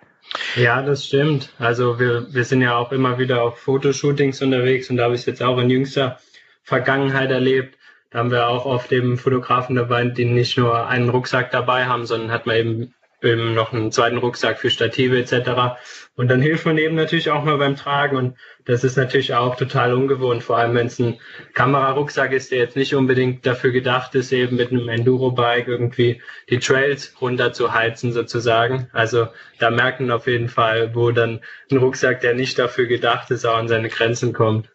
Ja, 0.56 0.82
das 0.82 1.06
stimmt. 1.06 1.52
Also 1.58 1.98
wir, 1.98 2.32
wir 2.32 2.44
sind 2.44 2.62
ja 2.62 2.76
auch 2.76 2.92
immer 2.92 3.18
wieder 3.18 3.42
auf 3.42 3.58
Fotoshootings 3.58 4.42
unterwegs 4.42 4.90
und 4.90 4.96
da 4.96 5.04
habe 5.04 5.14
ich 5.14 5.20
es 5.20 5.26
jetzt 5.26 5.42
auch 5.42 5.58
in 5.58 5.70
jüngster 5.70 6.18
Vergangenheit 6.62 7.30
erlebt. 7.30 7.78
Da 8.10 8.20
haben 8.20 8.30
wir 8.30 8.48
auch 8.48 8.64
oft 8.64 8.92
eben 8.92 9.18
Fotografen 9.18 9.76
dabei, 9.76 10.04
die 10.04 10.24
nicht 10.24 10.56
nur 10.56 10.86
einen 10.86 11.08
Rucksack 11.08 11.50
dabei 11.50 11.86
haben, 11.86 12.06
sondern 12.06 12.30
hat 12.30 12.46
man 12.46 12.56
eben 12.56 12.94
eben 13.22 13.54
noch 13.54 13.72
einen 13.72 13.92
zweiten 13.92 14.18
Rucksack 14.18 14.58
für 14.58 14.70
Stative 14.70 15.18
etc. 15.18 15.78
Und 16.16 16.28
dann 16.28 16.42
hilft 16.42 16.66
man 16.66 16.78
eben 16.78 16.94
natürlich 16.94 17.30
auch 17.30 17.44
mal 17.44 17.58
beim 17.58 17.76
Tragen 17.76 18.16
und 18.16 18.36
das 18.64 18.84
ist 18.84 18.96
natürlich 18.96 19.34
auch 19.34 19.56
total 19.56 19.94
ungewohnt, 19.94 20.42
vor 20.42 20.58
allem 20.58 20.74
wenn 20.74 20.88
es 20.88 20.98
ein 20.98 21.18
Kamerarucksack 21.54 22.32
ist, 22.32 22.50
der 22.50 22.58
jetzt 22.58 22.76
nicht 22.76 22.94
unbedingt 22.94 23.46
dafür 23.46 23.70
gedacht 23.70 24.14
ist, 24.14 24.32
eben 24.32 24.56
mit 24.56 24.70
einem 24.70 24.88
Enduro-Bike 24.88 25.68
irgendwie 25.68 26.20
die 26.50 26.58
Trails 26.58 27.14
runter 27.20 27.52
zu 27.52 27.72
heizen 27.72 28.12
sozusagen. 28.12 28.88
Also 28.92 29.28
da 29.58 29.70
merkt 29.70 30.00
man 30.00 30.10
auf 30.10 30.26
jeden 30.26 30.48
Fall, 30.48 30.94
wo 30.94 31.10
dann 31.10 31.40
ein 31.70 31.76
Rucksack, 31.76 32.20
der 32.20 32.34
nicht 32.34 32.58
dafür 32.58 32.86
gedacht 32.86 33.30
ist, 33.30 33.46
auch 33.46 33.56
an 33.56 33.68
seine 33.68 33.88
Grenzen 33.88 34.32
kommt. 34.32 34.68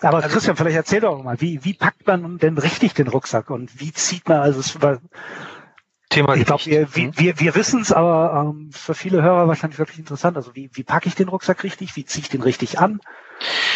Aber 0.00 0.18
also 0.18 0.28
Christian, 0.30 0.56
vielleicht 0.56 0.76
erzähl 0.76 1.00
doch 1.00 1.22
mal, 1.22 1.40
wie, 1.40 1.62
wie 1.64 1.74
packt 1.74 2.06
man 2.06 2.38
denn 2.38 2.56
richtig 2.56 2.94
den 2.94 3.08
Rucksack 3.08 3.50
und 3.50 3.80
wie 3.80 3.92
zieht 3.92 4.28
man, 4.28 4.40
also 4.40 4.60
es 4.60 4.80
war, 4.80 5.00
Thema 6.10 6.34
Ich 6.34 6.44
glaube, 6.44 6.64
wir, 6.66 6.94
wir, 6.94 7.40
wir, 7.40 7.54
wissen 7.54 7.80
es, 7.80 7.92
aber 7.92 8.52
ähm, 8.54 8.70
für 8.72 8.94
viele 8.94 9.22
Hörer 9.22 9.48
wahrscheinlich 9.48 9.78
wirklich 9.78 9.98
interessant. 9.98 10.36
Also 10.36 10.54
wie, 10.54 10.68
wie 10.74 10.82
packe 10.82 11.08
ich 11.08 11.14
den 11.14 11.28
Rucksack 11.28 11.62
richtig? 11.62 11.96
Wie 11.96 12.04
ziehe 12.04 12.22
ich 12.22 12.28
den 12.28 12.42
richtig 12.42 12.78
an? 12.78 13.00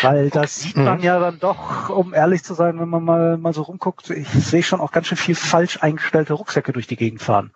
Weil 0.02 0.30
das 0.30 0.56
sieht 0.56 0.76
man 0.76 0.98
mhm. 0.98 1.04
ja 1.04 1.18
dann 1.18 1.38
doch, 1.38 1.88
um 1.88 2.12
ehrlich 2.12 2.42
zu 2.42 2.54
sein, 2.54 2.78
wenn 2.78 2.88
man 2.88 3.04
mal, 3.04 3.38
mal 3.38 3.54
so 3.54 3.62
rumguckt, 3.62 4.10
ich 4.10 4.28
sehe 4.28 4.62
schon 4.62 4.80
auch 4.80 4.92
ganz 4.92 5.06
schön 5.06 5.16
viel 5.16 5.36
falsch 5.36 5.78
eingestellte 5.80 6.34
Rucksäcke 6.34 6.72
durch 6.72 6.86
die 6.86 6.96
Gegend 6.96 7.22
fahren. 7.22 7.52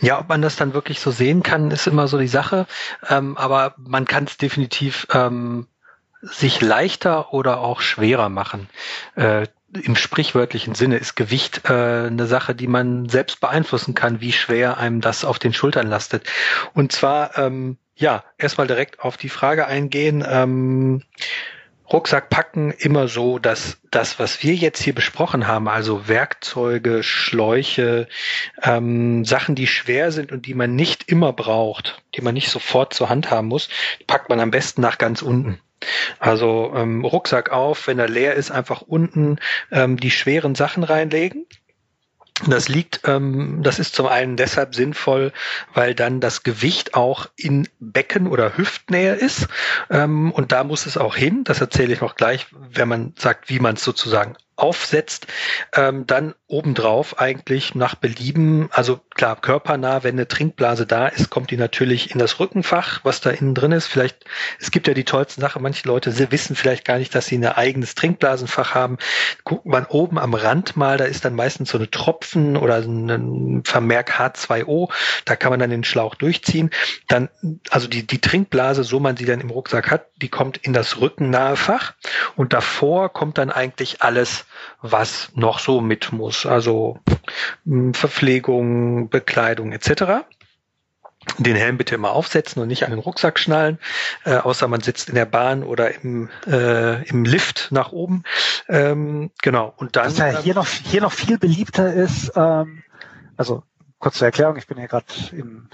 Ja, 0.00 0.18
ob 0.18 0.28
man 0.28 0.42
das 0.42 0.56
dann 0.56 0.74
wirklich 0.74 1.00
so 1.00 1.10
sehen 1.10 1.42
kann, 1.42 1.70
ist 1.70 1.86
immer 1.86 2.08
so 2.08 2.18
die 2.18 2.28
Sache. 2.28 2.66
Ähm, 3.08 3.36
aber 3.36 3.74
man 3.78 4.04
kann 4.04 4.24
es 4.24 4.36
definitiv 4.36 5.06
ähm, 5.12 5.68
sich 6.22 6.60
leichter 6.60 7.32
oder 7.32 7.60
auch 7.60 7.80
schwerer 7.80 8.28
machen. 8.28 8.68
Äh, 9.14 9.46
im 9.80 9.96
sprichwörtlichen 9.96 10.74
Sinne 10.74 10.96
ist 10.96 11.16
Gewicht 11.16 11.62
äh, 11.68 11.72
eine 11.72 12.26
Sache, 12.26 12.54
die 12.54 12.66
man 12.66 13.08
selbst 13.08 13.40
beeinflussen 13.40 13.94
kann, 13.94 14.20
wie 14.20 14.32
schwer 14.32 14.78
einem 14.78 15.00
das 15.00 15.24
auf 15.24 15.38
den 15.38 15.52
Schultern 15.52 15.86
lastet. 15.86 16.28
Und 16.74 16.92
zwar, 16.92 17.38
ähm, 17.38 17.78
ja, 17.94 18.24
erstmal 18.38 18.66
direkt 18.66 19.00
auf 19.00 19.16
die 19.16 19.28
Frage 19.28 19.66
eingehen. 19.66 20.24
Ähm, 20.28 21.02
Rucksack 21.92 22.30
packen 22.30 22.72
immer 22.72 23.06
so, 23.06 23.38
dass 23.38 23.78
das, 23.90 24.18
was 24.18 24.42
wir 24.42 24.54
jetzt 24.54 24.82
hier 24.82 24.94
besprochen 24.94 25.46
haben, 25.46 25.68
also 25.68 26.08
Werkzeuge, 26.08 27.02
Schläuche, 27.04 28.08
ähm, 28.62 29.24
Sachen, 29.24 29.54
die 29.54 29.68
schwer 29.68 30.10
sind 30.10 30.32
und 30.32 30.46
die 30.46 30.54
man 30.54 30.74
nicht 30.74 31.08
immer 31.08 31.32
braucht, 31.32 32.02
die 32.16 32.22
man 32.22 32.34
nicht 32.34 32.50
sofort 32.50 32.92
zur 32.92 33.08
Hand 33.08 33.30
haben 33.30 33.46
muss, 33.46 33.68
packt 34.06 34.28
man 34.28 34.40
am 34.40 34.50
besten 34.50 34.80
nach 34.80 34.98
ganz 34.98 35.22
unten. 35.22 35.60
Also 36.18 36.72
ähm, 36.74 37.04
Rucksack 37.04 37.50
auf, 37.50 37.86
wenn 37.86 37.98
er 37.98 38.08
leer 38.08 38.34
ist, 38.34 38.50
einfach 38.50 38.80
unten 38.80 39.38
ähm, 39.70 39.98
die 39.98 40.10
schweren 40.10 40.54
Sachen 40.54 40.82
reinlegen. 40.84 41.46
Das 42.46 42.68
liegt, 42.68 43.00
ähm, 43.04 43.62
das 43.62 43.78
ist 43.78 43.94
zum 43.94 44.06
einen 44.06 44.36
deshalb 44.36 44.74
sinnvoll, 44.74 45.32
weil 45.72 45.94
dann 45.94 46.20
das 46.20 46.42
Gewicht 46.42 46.94
auch 46.94 47.28
in 47.36 47.66
Becken- 47.80 48.28
oder 48.28 48.58
Hüftnähe 48.58 49.14
ist. 49.14 49.48
Ähm, 49.88 50.32
und 50.32 50.52
da 50.52 50.62
muss 50.62 50.84
es 50.84 50.98
auch 50.98 51.16
hin. 51.16 51.44
Das 51.44 51.62
erzähle 51.62 51.94
ich 51.94 52.02
noch 52.02 52.14
gleich, 52.14 52.46
wenn 52.52 52.88
man 52.88 53.14
sagt, 53.18 53.48
wie 53.48 53.58
man 53.58 53.76
es 53.76 53.84
sozusagen 53.84 54.36
aufsetzt, 54.56 55.26
ähm, 55.74 56.06
dann 56.06 56.34
obendrauf 56.48 57.20
eigentlich 57.20 57.74
nach 57.74 57.94
Belieben, 57.94 58.68
also 58.72 59.00
klar, 59.14 59.36
körpernah, 59.40 60.02
wenn 60.02 60.14
eine 60.14 60.28
Trinkblase 60.28 60.86
da 60.86 61.08
ist, 61.08 61.28
kommt 61.28 61.50
die 61.50 61.58
natürlich 61.58 62.12
in 62.12 62.18
das 62.18 62.40
Rückenfach, 62.40 63.00
was 63.04 63.20
da 63.20 63.30
innen 63.30 63.54
drin 63.54 63.72
ist. 63.72 63.86
Vielleicht, 63.86 64.24
es 64.58 64.70
gibt 64.70 64.88
ja 64.88 64.94
die 64.94 65.04
tollsten 65.04 65.42
Sachen, 65.42 65.62
manche 65.62 65.86
Leute 65.86 66.10
sie 66.10 66.32
wissen 66.32 66.56
vielleicht 66.56 66.86
gar 66.86 66.98
nicht, 66.98 67.14
dass 67.14 67.26
sie 67.26 67.36
ein 67.36 67.44
eigenes 67.44 67.94
Trinkblasenfach 67.94 68.74
haben. 68.74 68.96
Guckt 69.44 69.66
man 69.66 69.84
oben 69.86 70.18
am 70.18 70.32
Rand 70.32 70.76
mal, 70.76 70.96
da 70.96 71.04
ist 71.04 71.24
dann 71.26 71.34
meistens 71.34 71.70
so 71.70 71.78
eine 71.78 71.90
Tropfen 71.90 72.56
oder 72.56 72.76
ein 72.76 73.62
Vermerk 73.64 74.18
H2O, 74.18 74.90
da 75.26 75.36
kann 75.36 75.50
man 75.50 75.60
dann 75.60 75.70
den 75.70 75.84
Schlauch 75.84 76.14
durchziehen. 76.14 76.70
Dann, 77.08 77.28
also 77.70 77.88
die, 77.88 78.06
die 78.06 78.20
Trinkblase, 78.20 78.84
so 78.84 79.00
man 79.00 79.18
sie 79.18 79.26
dann 79.26 79.40
im 79.40 79.50
Rucksack 79.50 79.90
hat, 79.90 80.06
die 80.16 80.28
kommt 80.28 80.56
in 80.56 80.72
das 80.72 81.00
rückennahe 81.00 81.56
Fach 81.56 81.92
und 82.36 82.54
davor 82.54 83.12
kommt 83.12 83.36
dann 83.36 83.50
eigentlich 83.50 84.02
alles 84.02 84.45
was 84.82 85.30
noch 85.34 85.58
so 85.58 85.80
mit 85.80 86.12
muss. 86.12 86.46
Also 86.46 86.98
hm, 87.64 87.94
Verpflegung, 87.94 89.08
Bekleidung 89.08 89.72
etc. 89.72 90.24
Den 91.38 91.56
Helm 91.56 91.76
bitte 91.76 91.96
immer 91.96 92.12
aufsetzen 92.12 92.62
und 92.62 92.68
nicht 92.68 92.84
an 92.84 92.90
den 92.90 93.00
Rucksack 93.00 93.38
schnallen, 93.38 93.78
äh, 94.24 94.36
außer 94.36 94.68
man 94.68 94.80
sitzt 94.80 95.08
in 95.08 95.16
der 95.16 95.24
Bahn 95.26 95.64
oder 95.64 96.02
im, 96.02 96.30
äh, 96.46 97.02
im 97.08 97.24
Lift 97.24 97.68
nach 97.72 97.90
oben. 97.90 98.22
Ähm, 98.68 99.30
genau. 99.42 99.74
Und 99.76 99.96
dann. 99.96 100.06
Was 100.06 100.18
ja 100.18 100.38
hier 100.38 100.54
noch, 100.54 100.68
hier 100.68 101.00
noch 101.00 101.12
viel 101.12 101.38
beliebter 101.38 101.92
ist, 101.92 102.32
ähm, 102.36 102.84
also 103.36 103.64
kurze 103.98 104.24
Erklärung, 104.24 104.56
ich 104.56 104.66
bin 104.66 104.78
hier 104.78 104.88
gerade 104.88 105.06
in, 105.32 105.68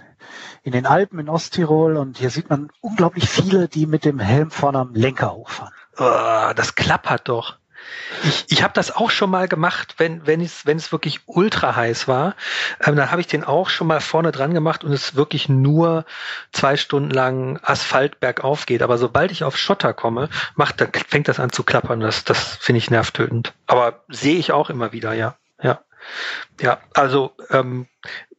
in 0.63 0.73
den 0.73 0.87
Alpen 0.87 1.19
in 1.19 1.29
Osttirol 1.29 1.97
und 1.97 2.19
hier 2.19 2.31
sieht 2.31 2.49
man 2.49 2.71
unglaublich 2.81 3.29
viele, 3.29 3.69
die 3.69 3.87
mit 3.87 4.05
dem 4.05 4.19
Helm 4.21 4.51
vorne 4.51 4.79
am 4.79 4.95
Lenker 4.95 5.35
hochfahren. 5.35 5.75
Oh, 5.99 6.53
das 6.55 6.75
klappert 6.75 7.29
doch. 7.29 7.59
Ich, 8.25 8.45
ich 8.49 8.63
habe 8.63 8.73
das 8.75 8.95
auch 8.95 9.11
schon 9.11 9.31
mal 9.31 9.49
gemacht, 9.49 9.95
wenn, 9.99 10.27
wenn, 10.27 10.41
es, 10.41 10.67
wenn 10.67 10.77
es 10.77 10.93
wirklich 10.93 11.21
ultra 11.27 11.75
heiß 11.77 12.09
war. 12.09 12.35
Ähm, 12.85 12.97
dann 12.97 13.11
habe 13.11 13.21
ich 13.21 13.27
den 13.27 13.45
auch 13.45 13.69
schon 13.69 13.87
mal 13.87 14.01
vorne 14.01 14.33
dran 14.33 14.55
gemacht 14.55 14.85
und 14.85 14.93
es 14.93 15.15
wirklich 15.15 15.49
nur 15.49 16.05
zwei 16.53 16.77
Stunden 16.77 17.11
lang 17.11 17.59
Asphalt 17.63 18.21
bergauf 18.21 18.67
geht. 18.67 18.83
Aber 18.83 18.99
sobald 18.99 19.33
ich 19.33 19.45
auf 19.45 19.57
Schotter 19.57 19.93
komme, 19.93 20.29
macht, 20.55 20.81
dann 20.81 20.91
fängt 21.09 21.29
das 21.29 21.41
an 21.41 21.51
zu 21.51 21.65
klappern. 21.65 22.01
Das, 22.01 22.25
das 22.25 22.57
finde 22.57 22.79
ich 22.79 22.91
nervtötend. 22.91 23.55
Aber 23.67 24.05
sehe 24.09 24.37
ich 24.37 24.53
auch 24.53 24.71
immer 24.71 24.93
wieder, 24.93 25.13
ja. 25.15 25.37
Ja. 25.63 25.81
Ja, 26.61 26.81
also 26.95 27.37
ähm, 27.51 27.87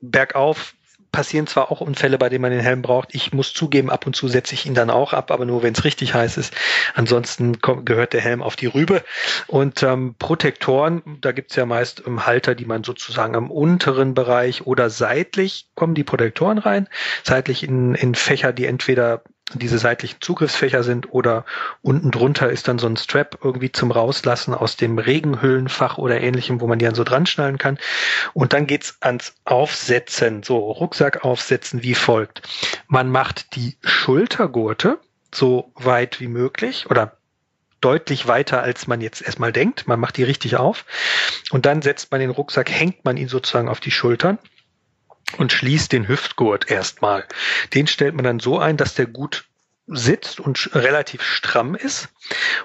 bergauf 0.02 0.74
passieren 1.14 1.48
zwar 1.48 1.72
auch 1.72 1.80
Unfälle, 1.80 2.18
bei 2.18 2.28
denen 2.28 2.42
man 2.42 2.52
den 2.52 2.60
Helm 2.60 2.82
braucht. 2.82 3.16
Ich 3.16 3.32
muss 3.32 3.54
zugeben, 3.54 3.90
ab 3.90 4.06
und 4.06 4.16
zu 4.16 4.28
setze 4.28 4.56
ich 4.56 4.66
ihn 4.66 4.74
dann 4.74 4.90
auch 4.90 5.14
ab, 5.14 5.32
aber 5.32 5.46
nur 5.46 5.64
wenn 5.64 5.74
es 5.74 5.86
richtig 5.86 6.14
heiß 6.14 6.38
ist. 6.38 6.54
Ansonsten 6.96 7.62
kommt, 7.62 7.86
gehört 7.86 8.14
der 8.14 8.20
Helm 8.20 8.42
auf 8.42 8.58
die 8.58 8.66
Rübe. 8.66 9.04
Und 9.48 9.84
ähm, 9.84 10.16
Protektoren, 10.18 11.04
da 11.22 11.32
gibt's 11.32 11.56
ja 11.56 11.66
meist 11.66 12.04
ähm, 12.06 12.26
Halter, 12.26 12.56
die 12.56 12.66
man 12.66 12.84
sozusagen 12.84 13.36
am 13.36 13.52
unteren 13.52 14.16
Bereich 14.16 14.66
oder 14.66 14.90
seitlich 14.90 15.68
kommen 15.76 15.94
die 15.94 16.04
Protektoren 16.04 16.58
rein. 16.58 16.90
Seitlich 17.24 17.64
in, 17.64 17.94
in 17.94 18.16
Fächer, 18.16 18.52
die 18.52 18.66
entweder 18.66 19.22
diese 19.54 19.78
seitlichen 19.78 20.22
Zugriffsfächer 20.22 20.84
sind 20.84 21.12
oder 21.12 21.46
unten 21.82 22.12
drunter 22.12 22.50
ist 22.50 22.68
dann 22.68 22.80
so 22.80 22.88
ein 22.88 22.98
Strap 22.98 23.40
irgendwie 23.44 23.72
zum 23.72 23.92
Rauslassen 23.92 24.54
aus 24.54 24.78
dem 24.78 24.98
Regenhüllenfach 24.98 25.98
oder 25.98 26.22
ähnlichem, 26.22 26.62
wo 26.62 26.68
man 26.68 26.80
die 26.80 26.86
dann 26.86 26.96
so 26.96 27.04
dran 27.04 27.26
schnallen 27.26 27.58
kann. 27.58 27.78
Und 28.34 28.54
dann 28.54 28.68
geht's 28.68 28.98
ans 29.02 29.36
Aufsetzen, 29.44 30.44
so 30.44 30.58
Rucksack 30.58 31.24
aufsetzen 31.26 31.84
wie 31.84 31.94
folgt. 31.94 32.42
Man 32.88 33.10
macht 33.10 33.56
die 33.56 33.78
Schultergurte 33.84 35.00
so 35.34 35.72
weit 35.76 36.20
wie 36.20 36.28
möglich 36.28 36.90
oder 36.90 37.18
deutlich 37.82 38.28
weiter, 38.28 38.64
als 38.64 38.88
man 38.88 39.02
jetzt 39.02 39.22
erstmal 39.22 39.52
denkt. 39.52 39.88
Man 39.88 40.00
macht 40.00 40.16
die 40.16 40.24
richtig 40.24 40.56
auf 40.56 40.86
und 41.52 41.66
dann 41.66 41.82
setzt 41.82 42.12
man 42.12 42.22
den 42.22 42.30
Rucksack, 42.30 42.72
hängt 42.72 43.04
man 43.04 43.18
ihn 43.18 43.28
sozusagen 43.28 43.68
auf 43.68 43.82
die 43.82 43.92
Schultern 43.92 44.40
und 45.38 45.52
schließt 45.52 45.92
den 45.92 46.08
Hüftgurt 46.08 46.70
erstmal. 46.70 47.26
Den 47.74 47.88
stellt 47.88 48.16
man 48.16 48.26
dann 48.26 48.40
so 48.40 48.60
ein, 48.60 48.78
dass 48.78 48.96
der 48.96 49.06
gut 49.06 49.46
sitzt 49.88 50.40
und 50.40 50.70
relativ 50.74 51.24
stramm 51.24 51.76
ist 51.76 52.08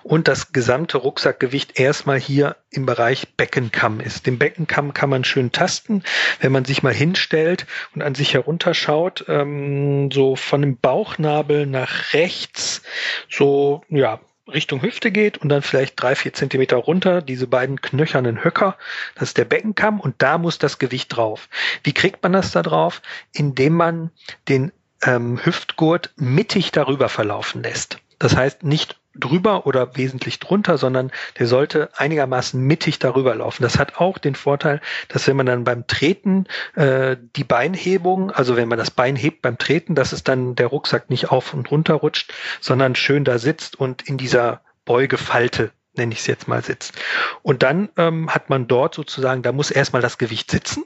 und 0.04 0.28
das 0.28 0.52
gesamte 0.52 0.98
Rucksackgewicht 0.98 1.80
erstmal 1.80 2.20
hier 2.20 2.56
im 2.70 2.86
Bereich 2.86 3.34
Beckenkamm 3.36 3.98
ist. 3.98 4.26
Den 4.26 4.38
Beckenkamm 4.38 4.94
kann 4.94 5.10
man 5.10 5.24
schön 5.24 5.50
tasten, 5.50 6.04
wenn 6.40 6.52
man 6.52 6.64
sich 6.64 6.84
mal 6.84 6.94
hinstellt 6.94 7.66
und 7.94 8.02
an 8.02 8.14
sich 8.14 8.34
herunterschaut, 8.34 9.24
ähm, 9.26 10.12
so 10.12 10.36
von 10.36 10.62
dem 10.62 10.76
Bauchnabel 10.76 11.66
nach 11.66 12.12
rechts, 12.12 12.82
so 13.28 13.82
ja 13.88 14.20
Richtung 14.49 14.82
Hüfte 14.82 15.11
geht 15.11 15.38
und 15.38 15.49
dann 15.49 15.62
vielleicht 15.62 16.01
drei, 16.01 16.14
vier 16.14 16.32
Zentimeter 16.32 16.76
runter, 16.76 17.22
diese 17.22 17.46
beiden 17.46 17.80
knöchernen 17.80 18.42
Höcker, 18.44 18.76
das 19.14 19.30
ist 19.30 19.38
der 19.38 19.44
Beckenkamm 19.44 20.01
und 20.01 20.16
da 20.18 20.38
muss 20.38 20.59
das 20.59 20.78
Gewicht 20.78 21.16
drauf. 21.16 21.49
Wie 21.82 21.92
kriegt 21.92 22.22
man 22.22 22.32
das 22.32 22.53
da 22.53 22.62
drauf? 22.62 23.03
Indem 23.32 23.74
man 23.74 24.11
den 24.49 24.72
ähm, 25.03 25.44
Hüftgurt 25.44 26.12
mittig 26.16 26.72
darüber 26.72 27.09
verlaufen 27.09 27.62
lässt. 27.62 27.99
Das 28.18 28.34
heißt 28.36 28.64
nicht 28.64 28.97
drüber 29.18 29.66
oder 29.66 29.96
wesentlich 29.96 30.38
drunter, 30.38 30.78
sondern 30.78 31.10
der 31.38 31.46
sollte 31.46 31.90
einigermaßen 31.96 32.60
mittig 32.60 32.98
darüber 32.98 33.34
laufen. 33.34 33.62
Das 33.62 33.78
hat 33.78 33.96
auch 33.96 34.18
den 34.18 34.34
Vorteil, 34.34 34.80
dass 35.08 35.26
wenn 35.26 35.36
man 35.36 35.46
dann 35.46 35.64
beim 35.64 35.86
Treten 35.86 36.46
äh, 36.74 37.16
die 37.36 37.44
Beinhebung, 37.44 38.30
also 38.30 38.56
wenn 38.56 38.68
man 38.68 38.78
das 38.78 38.90
Bein 38.90 39.16
hebt 39.16 39.42
beim 39.42 39.58
Treten, 39.58 39.94
dass 39.94 40.12
es 40.12 40.24
dann 40.24 40.54
der 40.54 40.68
Rucksack 40.68 41.10
nicht 41.10 41.30
auf 41.30 41.54
und 41.54 41.70
runter 41.70 41.94
rutscht, 41.94 42.32
sondern 42.60 42.94
schön 42.94 43.24
da 43.24 43.38
sitzt 43.38 43.78
und 43.78 44.02
in 44.02 44.18
dieser 44.18 44.62
Beugefalte 44.84 45.72
nenne 45.96 46.12
ich 46.12 46.20
es 46.20 46.26
jetzt 46.26 46.48
mal 46.48 46.62
sitzt. 46.62 46.94
Und 47.42 47.62
dann 47.62 47.88
ähm, 47.96 48.32
hat 48.32 48.48
man 48.48 48.68
dort 48.68 48.94
sozusagen, 48.94 49.42
da 49.42 49.52
muss 49.52 49.70
erstmal 49.70 50.02
das 50.02 50.16
Gewicht 50.16 50.50
sitzen. 50.50 50.84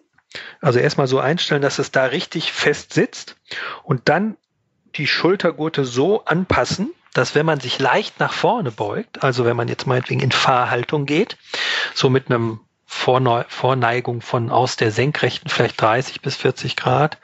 Also 0.60 0.78
erstmal 0.78 1.06
so 1.06 1.20
einstellen, 1.20 1.62
dass 1.62 1.78
es 1.78 1.90
da 1.90 2.06
richtig 2.06 2.52
fest 2.52 2.94
sitzt 2.94 3.36
und 3.82 4.08
dann 4.08 4.36
die 4.96 5.06
Schultergurte 5.06 5.84
so 5.84 6.24
anpassen, 6.24 6.92
dass 7.12 7.34
wenn 7.34 7.46
man 7.46 7.60
sich 7.60 7.78
leicht 7.78 8.20
nach 8.20 8.32
vorne 8.32 8.70
beugt, 8.70 9.22
also 9.22 9.44
wenn 9.44 9.56
man 9.56 9.68
jetzt 9.68 9.86
meinetwegen 9.86 10.20
in 10.20 10.32
Fahrhaltung 10.32 11.06
geht, 11.06 11.36
so 11.94 12.08
mit 12.10 12.30
einem 12.30 12.60
Vorneu 12.84 13.44
Vorneigung 13.48 14.20
von 14.20 14.50
aus 14.50 14.76
der 14.76 14.90
Senkrechten 14.90 15.48
vielleicht 15.48 15.80
30 15.80 16.20
bis 16.20 16.36
40 16.36 16.76
Grad, 16.76 17.18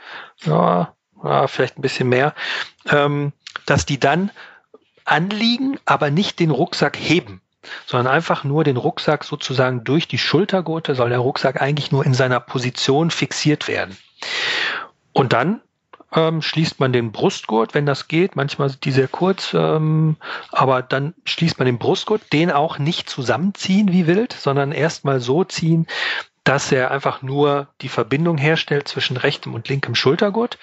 ja, 0.45 0.95
ja 1.23 1.47
vielleicht 1.47 1.79
ein 1.79 1.83
bisschen 1.83 2.09
mehr, 2.09 2.35
ähm, 2.89 3.33
dass 3.67 3.85
die 3.85 4.01
dann 4.01 4.31
anliegen, 5.05 5.79
aber 5.85 6.11
nicht 6.11 6.39
den 6.39 6.51
Rucksack 6.51 6.97
heben, 6.97 7.43
sondern 7.87 8.13
einfach 8.13 8.45
nur 8.45 8.65
den 8.65 8.79
Rucksack 8.79 9.25
sozusagen 9.25 9.85
durch 9.85 10.09
die 10.09 10.19
Schultergurte 10.19 10.95
soll 10.95 11.11
der 11.11 11.19
Rucksack 11.19 11.61
eigentlich 11.61 11.93
nur 11.93 12.05
in 12.05 12.15
seiner 12.15 12.41
Position 12.41 13.11
fixiert 13.11 13.69
werden. 13.69 13.97
Und 15.13 15.33
dann 15.33 15.61
ähm, 16.15 16.43
schließt 16.43 16.81
man 16.81 16.93
den 16.93 17.13
Brustgurt, 17.13 17.75
wenn 17.75 17.87
das 17.87 18.09
geht. 18.09 18.37
Manchmal 18.37 18.71
sind 18.71 18.85
die 18.85 18.93
sehr 18.93 19.09
kurz, 19.09 19.55
ähm, 19.55 20.17
aber 20.51 20.83
dann 20.83 21.15
schließt 21.25 21.59
man 21.59 21.67
den 21.67 21.79
Brustgurt, 21.79 22.33
den 22.33 22.51
auch 22.51 22.79
nicht 22.79 23.11
zusammenziehen 23.11 23.93
wie 23.93 24.07
wild, 24.07 24.33
sondern 24.33 24.73
erstmal 24.73 25.21
so 25.21 25.45
ziehen, 25.45 25.87
dass 26.45 26.73
er 26.73 26.91
einfach 26.91 27.21
nur 27.21 27.69
die 27.83 27.91
Verbindung 27.91 28.39
herstellt 28.39 28.89
zwischen 28.89 29.19
rechtem 29.19 29.55
und 29.55 29.69
linkem 29.69 29.95
Schultergurt. 29.95 30.59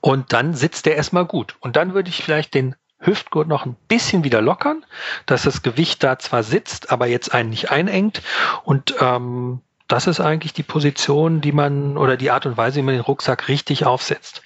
Und 0.00 0.32
dann 0.32 0.54
sitzt 0.54 0.86
der 0.86 0.94
erstmal 0.94 1.24
gut. 1.24 1.56
Und 1.58 1.74
dann 1.74 1.92
würde 1.92 2.08
ich 2.08 2.22
vielleicht 2.22 2.54
den 2.54 2.76
Hüftgurt 3.00 3.48
noch 3.48 3.66
ein 3.66 3.76
bisschen 3.88 4.22
wieder 4.24 4.40
lockern, 4.40 4.84
dass 5.26 5.42
das 5.42 5.62
Gewicht 5.62 6.02
da 6.04 6.18
zwar 6.18 6.42
sitzt, 6.44 6.90
aber 6.92 7.06
jetzt 7.06 7.34
einen 7.34 7.50
nicht 7.50 7.70
einengt. 7.70 8.22
Und 8.64 8.94
ähm, 9.00 9.60
das 9.88 10.06
ist 10.06 10.20
eigentlich 10.20 10.52
die 10.52 10.62
Position, 10.62 11.40
die 11.40 11.52
man 11.52 11.96
oder 11.96 12.16
die 12.16 12.30
Art 12.30 12.44
und 12.46 12.56
Weise, 12.56 12.76
wie 12.76 12.82
man 12.82 12.94
den 12.94 13.02
Rucksack 13.02 13.48
richtig 13.48 13.86
aufsetzt. 13.86 14.42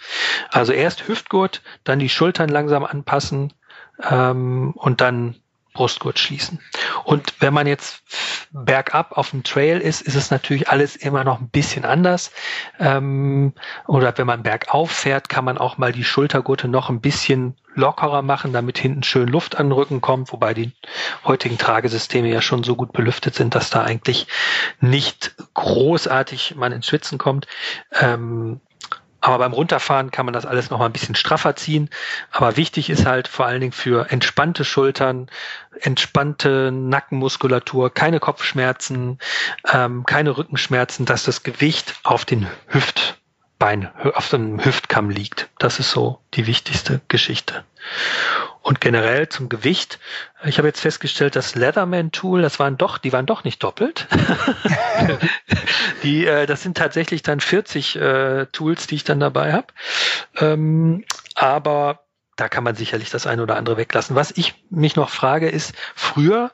Also 0.51 0.73
erst 0.73 1.09
Hüftgurt, 1.09 1.63
dann 1.85 1.99
die 1.99 2.09
Schultern 2.09 2.49
langsam 2.49 2.85
anpassen 2.85 3.53
ähm, 4.09 4.73
und 4.77 5.01
dann 5.01 5.35
Brustgurt 5.73 6.19
schließen. 6.19 6.61
Und 7.05 7.35
wenn 7.41 7.55
man 7.55 7.67
jetzt 7.67 8.03
bergab 8.51 9.13
auf 9.13 9.31
dem 9.31 9.43
Trail 9.43 9.81
ist, 9.81 10.03
ist 10.03 10.15
es 10.15 10.31
natürlich 10.31 10.69
alles 10.69 10.97
immer 10.97 11.25
noch 11.25 11.41
ein 11.41 11.49
bisschen 11.49 11.85
anders. 11.85 12.31
Ähm, 12.79 13.55
oder 13.87 14.17
wenn 14.19 14.27
man 14.27 14.43
bergauf 14.43 14.91
fährt, 14.91 15.29
kann 15.29 15.45
man 15.45 15.59
auch 15.59 15.79
mal 15.79 15.93
die 15.93 16.05
Schultergurte 16.05 16.69
noch 16.69 16.91
ein 16.91 17.01
bisschen 17.01 17.57
lockerer 17.75 18.21
machen, 18.21 18.53
damit 18.53 18.79
hinten 18.79 19.03
schön 19.03 19.29
Luft 19.29 19.57
an 19.57 19.69
den 19.69 19.73
Rücken 19.73 20.03
kommt, 20.03 20.33
wobei 20.33 20.53
die 20.53 20.73
heutigen 21.25 21.57
Tragesysteme 21.57 22.29
ja 22.29 22.43
schon 22.43 22.65
so 22.65 22.77
gut 22.77 22.93
belüftet 22.93 23.35
sind, 23.35 23.55
dass 23.55 23.71
da 23.71 23.83
eigentlich 23.83 24.27
nicht 24.81 25.35
großartig 25.55 26.55
man 26.57 26.73
ins 26.73 26.87
Schwitzen 26.87 27.17
kommt. 27.17 27.47
Ähm, 27.99 28.61
Aber 29.23 29.39
beim 29.39 29.53
Runterfahren 29.53 30.11
kann 30.11 30.27
man 30.27 30.33
das 30.33 30.45
alles 30.45 30.69
noch 30.69 30.81
mal 30.81 30.87
ein 30.87 30.93
bisschen 30.93 31.15
straffer 31.15 31.55
ziehen. 31.55 31.89
Aber 32.33 32.57
wichtig 32.57 32.91
ist 32.91 33.07
halt 33.07 33.29
vor 33.29 33.47
allen 33.47 33.61
Dingen 33.61 33.73
für 33.73 34.11
entspannte 34.11 34.65
Schultern, 34.65 35.31
entspannte 35.81 36.73
Nackenmuskulatur, 36.73 37.95
keine 37.95 38.19
Kopfschmerzen, 38.19 39.21
ähm, 39.73 40.05
keine 40.05 40.37
Rückenschmerzen, 40.37 41.07
dass 41.07 41.23
das 41.23 41.45
Gewicht 41.45 41.95
auf 42.03 42.25
den 42.25 42.49
Hüftbein, 42.67 43.91
auf 44.15 44.29
dem 44.29 44.63
Hüftkamm 44.63 45.09
liegt. 45.09 45.49
Das 45.57 45.79
ist 45.79 45.93
so 45.93 46.19
die 46.35 46.49
wichtigste 46.49 47.01
Geschichte. 47.07 47.65
Und 48.63 48.81
generell 48.81 49.29
zum 49.29 49.49
Gewicht. 49.49 49.99
Ich 50.45 50.59
habe 50.59 50.69
jetzt 50.69 50.81
festgestellt, 50.81 51.35
das 51.35 51.57
Leatherman 51.57 52.13
Tool, 52.13 52.43
das 52.43 52.61
waren 52.61 52.77
doch, 52.77 52.99
die 52.99 53.13
waren 53.13 53.27
doch 53.27 53.43
nicht 53.43 53.63
doppelt. 53.63 54.07
die, 56.05 56.27
äh, 56.27 56.47
das 56.47 56.63
sind 56.63 56.77
tatsächlich 56.77 57.23
dann 57.23 57.41
40 57.41 57.97
äh, 57.97 58.47
Tools, 58.47 58.87
die 58.87 58.95
ich 58.95 59.05
dann 59.05 59.19
dabei 59.19 59.53
habe. 59.53 59.67
Ähm, 60.37 61.05
aber 61.35 62.05
da 62.37 62.49
kann 62.49 62.65
man 62.65 62.75
sicherlich 62.75 63.11
das 63.11 63.27
eine 63.27 63.43
oder 63.43 63.57
andere 63.57 63.77
weglassen. 63.77 64.17
Was 64.17 64.31
ich 64.31 64.55
mich 64.71 64.97
noch 64.97 65.11
frage, 65.11 65.51
ist 65.51 65.75
früher, 65.95 66.51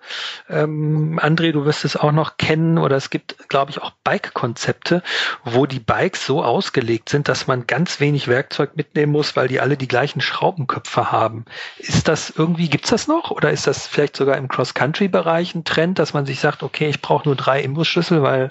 ähm, 0.48 1.20
André, 1.22 1.52
du 1.52 1.64
wirst 1.64 1.84
es 1.84 1.96
auch 1.96 2.10
noch 2.10 2.36
kennen, 2.36 2.78
oder 2.78 2.96
es 2.96 3.10
gibt, 3.10 3.48
glaube 3.48 3.70
ich, 3.70 3.80
auch 3.80 3.92
Bike-Konzepte, 4.02 5.04
wo 5.44 5.66
die 5.66 5.78
Bikes 5.78 6.26
so 6.26 6.42
ausgelegt 6.42 7.08
sind, 7.08 7.28
dass 7.28 7.46
man 7.46 7.68
ganz 7.68 8.00
wenig 8.00 8.26
Werkzeug 8.26 8.76
mitnehmen 8.76 9.12
muss, 9.12 9.36
weil 9.36 9.46
die 9.46 9.60
alle 9.60 9.76
die 9.76 9.86
gleichen 9.86 10.20
Schraubenköpfe 10.20 11.12
haben. 11.12 11.44
Ist 11.78 12.08
das 12.08 12.30
irgendwie, 12.30 12.68
gibt's 12.68 12.90
das 12.90 13.06
noch? 13.06 13.30
Oder 13.30 13.52
ist 13.52 13.68
das 13.68 13.86
vielleicht 13.86 14.16
sogar 14.16 14.36
im 14.36 14.48
Cross-Country-Bereich 14.48 15.54
ein 15.54 15.64
Trend, 15.64 16.00
dass 16.00 16.12
man 16.12 16.26
sich 16.26 16.40
sagt, 16.40 16.64
okay, 16.64 16.88
ich 16.88 17.00
brauche 17.00 17.28
nur 17.28 17.36
drei 17.36 17.60
Imbusschlüssel, 17.60 18.22
weil 18.22 18.50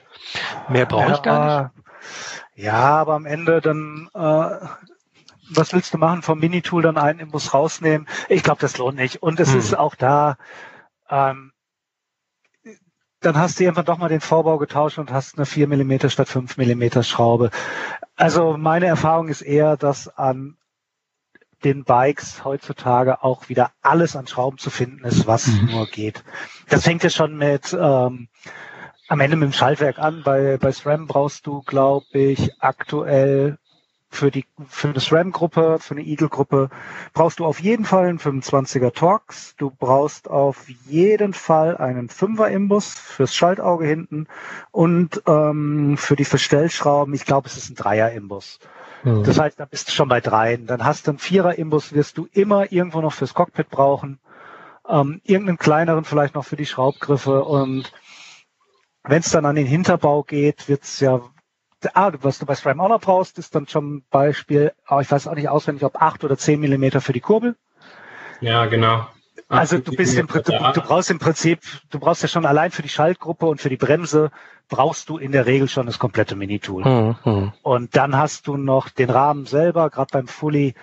mehr 0.69 0.85
brauche 0.85 1.11
ich 1.11 1.21
gar 1.23 1.71
nicht? 1.73 1.85
Ja, 2.55 2.97
aber 2.97 3.15
am 3.15 3.25
Ende 3.25 3.59
dann 3.59 4.09
äh, 4.15 4.65
was 5.49 5.73
willst 5.73 5.93
du 5.93 5.97
machen 5.97 6.21
vom 6.21 6.39
Minitool 6.39 6.81
dann 6.81 6.97
einen 6.97 7.19
Imbus 7.19 7.53
rausnehmen? 7.53 8.07
Ich 8.29 8.43
glaube, 8.43 8.61
das 8.61 8.77
lohnt 8.77 8.97
nicht. 8.97 9.21
Und 9.21 9.39
es 9.39 9.51
hm. 9.51 9.59
ist 9.59 9.77
auch 9.77 9.95
da, 9.95 10.37
ähm, 11.09 11.51
dann 13.19 13.37
hast 13.37 13.59
du 13.59 13.63
irgendwann 13.63 13.85
doch 13.85 13.97
mal 13.97 14.09
den 14.09 14.21
Vorbau 14.21 14.57
getauscht 14.57 14.99
und 14.99 15.11
hast 15.11 15.37
eine 15.37 15.45
4 15.45 15.67
Millimeter 15.67 16.09
statt 16.09 16.29
5 16.29 16.57
Millimeter 16.57 17.03
Schraube. 17.03 17.49
Also 18.15 18.57
meine 18.57 18.85
Erfahrung 18.85 19.27
ist 19.27 19.41
eher, 19.41 19.75
dass 19.77 20.07
an 20.07 20.57
den 21.63 21.83
Bikes 21.83 22.45
heutzutage 22.45 23.23
auch 23.23 23.49
wieder 23.49 23.71
alles 23.81 24.15
an 24.15 24.27
Schrauben 24.27 24.59
zu 24.59 24.69
finden 24.69 25.03
ist, 25.03 25.25
was 25.25 25.47
mhm. 25.47 25.69
nur 25.71 25.87
geht. 25.87 26.23
Das 26.69 26.83
fängt 26.83 27.03
ja 27.03 27.09
schon 27.09 27.35
mit 27.35 27.73
ähm, 27.73 28.27
am 29.07 29.19
Ende 29.19 29.37
mit 29.37 29.49
dem 29.49 29.53
Schaltwerk 29.53 29.97
an. 29.97 30.21
Bei, 30.23 30.57
bei 30.57 30.71
SRAM 30.71 31.07
brauchst 31.07 31.47
du, 31.47 31.63
glaube 31.63 32.05
ich, 32.11 32.51
aktuell 32.61 33.57
für 34.09 34.31
die 34.31 34.45
für 34.67 34.89
eine 34.89 34.99
SRAM-Gruppe, 34.99 35.77
für 35.79 35.93
eine 35.93 36.03
Eagle-Gruppe 36.03 36.69
brauchst 37.13 37.39
du 37.39 37.45
auf 37.45 37.59
jeden 37.59 37.85
Fall 37.85 38.07
einen 38.07 38.19
25er 38.19 38.93
Torx. 38.93 39.55
Du 39.57 39.69
brauchst 39.69 40.29
auf 40.29 40.67
jeden 40.85 41.33
Fall 41.33 41.77
einen 41.77 42.09
5er 42.09 42.47
Imbus 42.47 42.93
fürs 42.93 43.35
Schaltauge 43.35 43.85
hinten 43.85 44.27
und 44.71 45.21
ähm, 45.27 45.97
für 45.97 46.15
die 46.15 46.25
Verstellschrauben, 46.25 47.13
ich 47.13 47.25
glaube, 47.25 47.47
es 47.47 47.57
ist 47.57 47.69
ein 47.69 47.75
3er 47.75 48.09
Imbus. 48.09 48.59
Mhm. 49.03 49.23
Das 49.23 49.39
heißt, 49.39 49.59
da 49.59 49.65
bist 49.65 49.89
du 49.89 49.91
schon 49.91 50.09
bei 50.09 50.21
dreien. 50.21 50.65
Dann 50.67 50.85
hast 50.85 51.07
du 51.07 51.11
einen 51.11 51.19
4er 51.19 51.51
Imbus, 51.51 51.93
wirst 51.93 52.17
du 52.17 52.27
immer 52.31 52.71
irgendwo 52.71 53.01
noch 53.01 53.13
fürs 53.13 53.33
Cockpit 53.33 53.69
brauchen. 53.69 54.19
Ähm, 54.87 55.21
irgendeinen 55.23 55.57
kleineren 55.57 56.05
vielleicht 56.05 56.33
noch 56.33 56.45
für 56.45 56.55
die 56.55 56.65
Schraubgriffe 56.65 57.43
und 57.43 57.91
wenn 59.03 59.19
es 59.19 59.31
dann 59.31 59.45
an 59.45 59.55
den 59.55 59.67
Hinterbau 59.67 60.23
geht, 60.23 60.67
wird's 60.67 60.99
ja 60.99 61.21
ah, 61.93 62.11
was 62.21 62.39
du 62.39 62.45
bei 62.45 62.55
SRAM 62.55 62.79
auch 62.81 62.89
noch 62.89 63.01
brauchst, 63.01 63.37
ist 63.37 63.55
dann 63.55 63.67
schon 63.67 63.97
ein 63.97 64.03
Beispiel, 64.09 64.73
aber 64.85 65.01
ich 65.01 65.11
weiß 65.11 65.27
auch 65.27 65.35
nicht 65.35 65.49
auswendig, 65.49 65.83
ob 65.83 66.01
acht 66.01 66.23
oder 66.23 66.37
zehn 66.37 66.59
Millimeter 66.59 67.01
für 67.01 67.13
die 67.13 67.19
Kurbel. 67.19 67.55
Ja, 68.41 68.65
genau. 68.65 69.07
Also 69.49 69.77
du 69.77 69.91
bist 69.91 70.17
im 70.17 70.27
Prinzip, 70.27 70.59
du 70.73 70.81
brauchst 70.81 71.09
im 71.09 71.19
Prinzip, 71.19 71.61
du 71.89 71.99
brauchst 71.99 72.21
ja 72.21 72.27
schon 72.27 72.45
allein 72.45 72.71
für 72.71 72.81
die 72.81 72.89
Schaltgruppe 72.89 73.45
und 73.45 73.61
für 73.61 73.69
die 73.69 73.77
Bremse 73.77 74.31
brauchst 74.67 75.07
du 75.07 75.17
in 75.17 75.31
der 75.31 75.45
Regel 75.45 75.69
schon 75.69 75.85
das 75.85 75.99
komplette 75.99 76.35
Minitool. 76.35 76.83
Mhm. 76.83 77.15
Hm. 77.23 77.53
Und 77.61 77.95
dann 77.95 78.17
hast 78.17 78.47
du 78.47 78.57
noch 78.57 78.89
den 78.89 79.09
Rahmen 79.09 79.45
selber, 79.45 79.89
gerade 79.89 80.09
beim 80.11 80.27
Fully. 80.27 80.73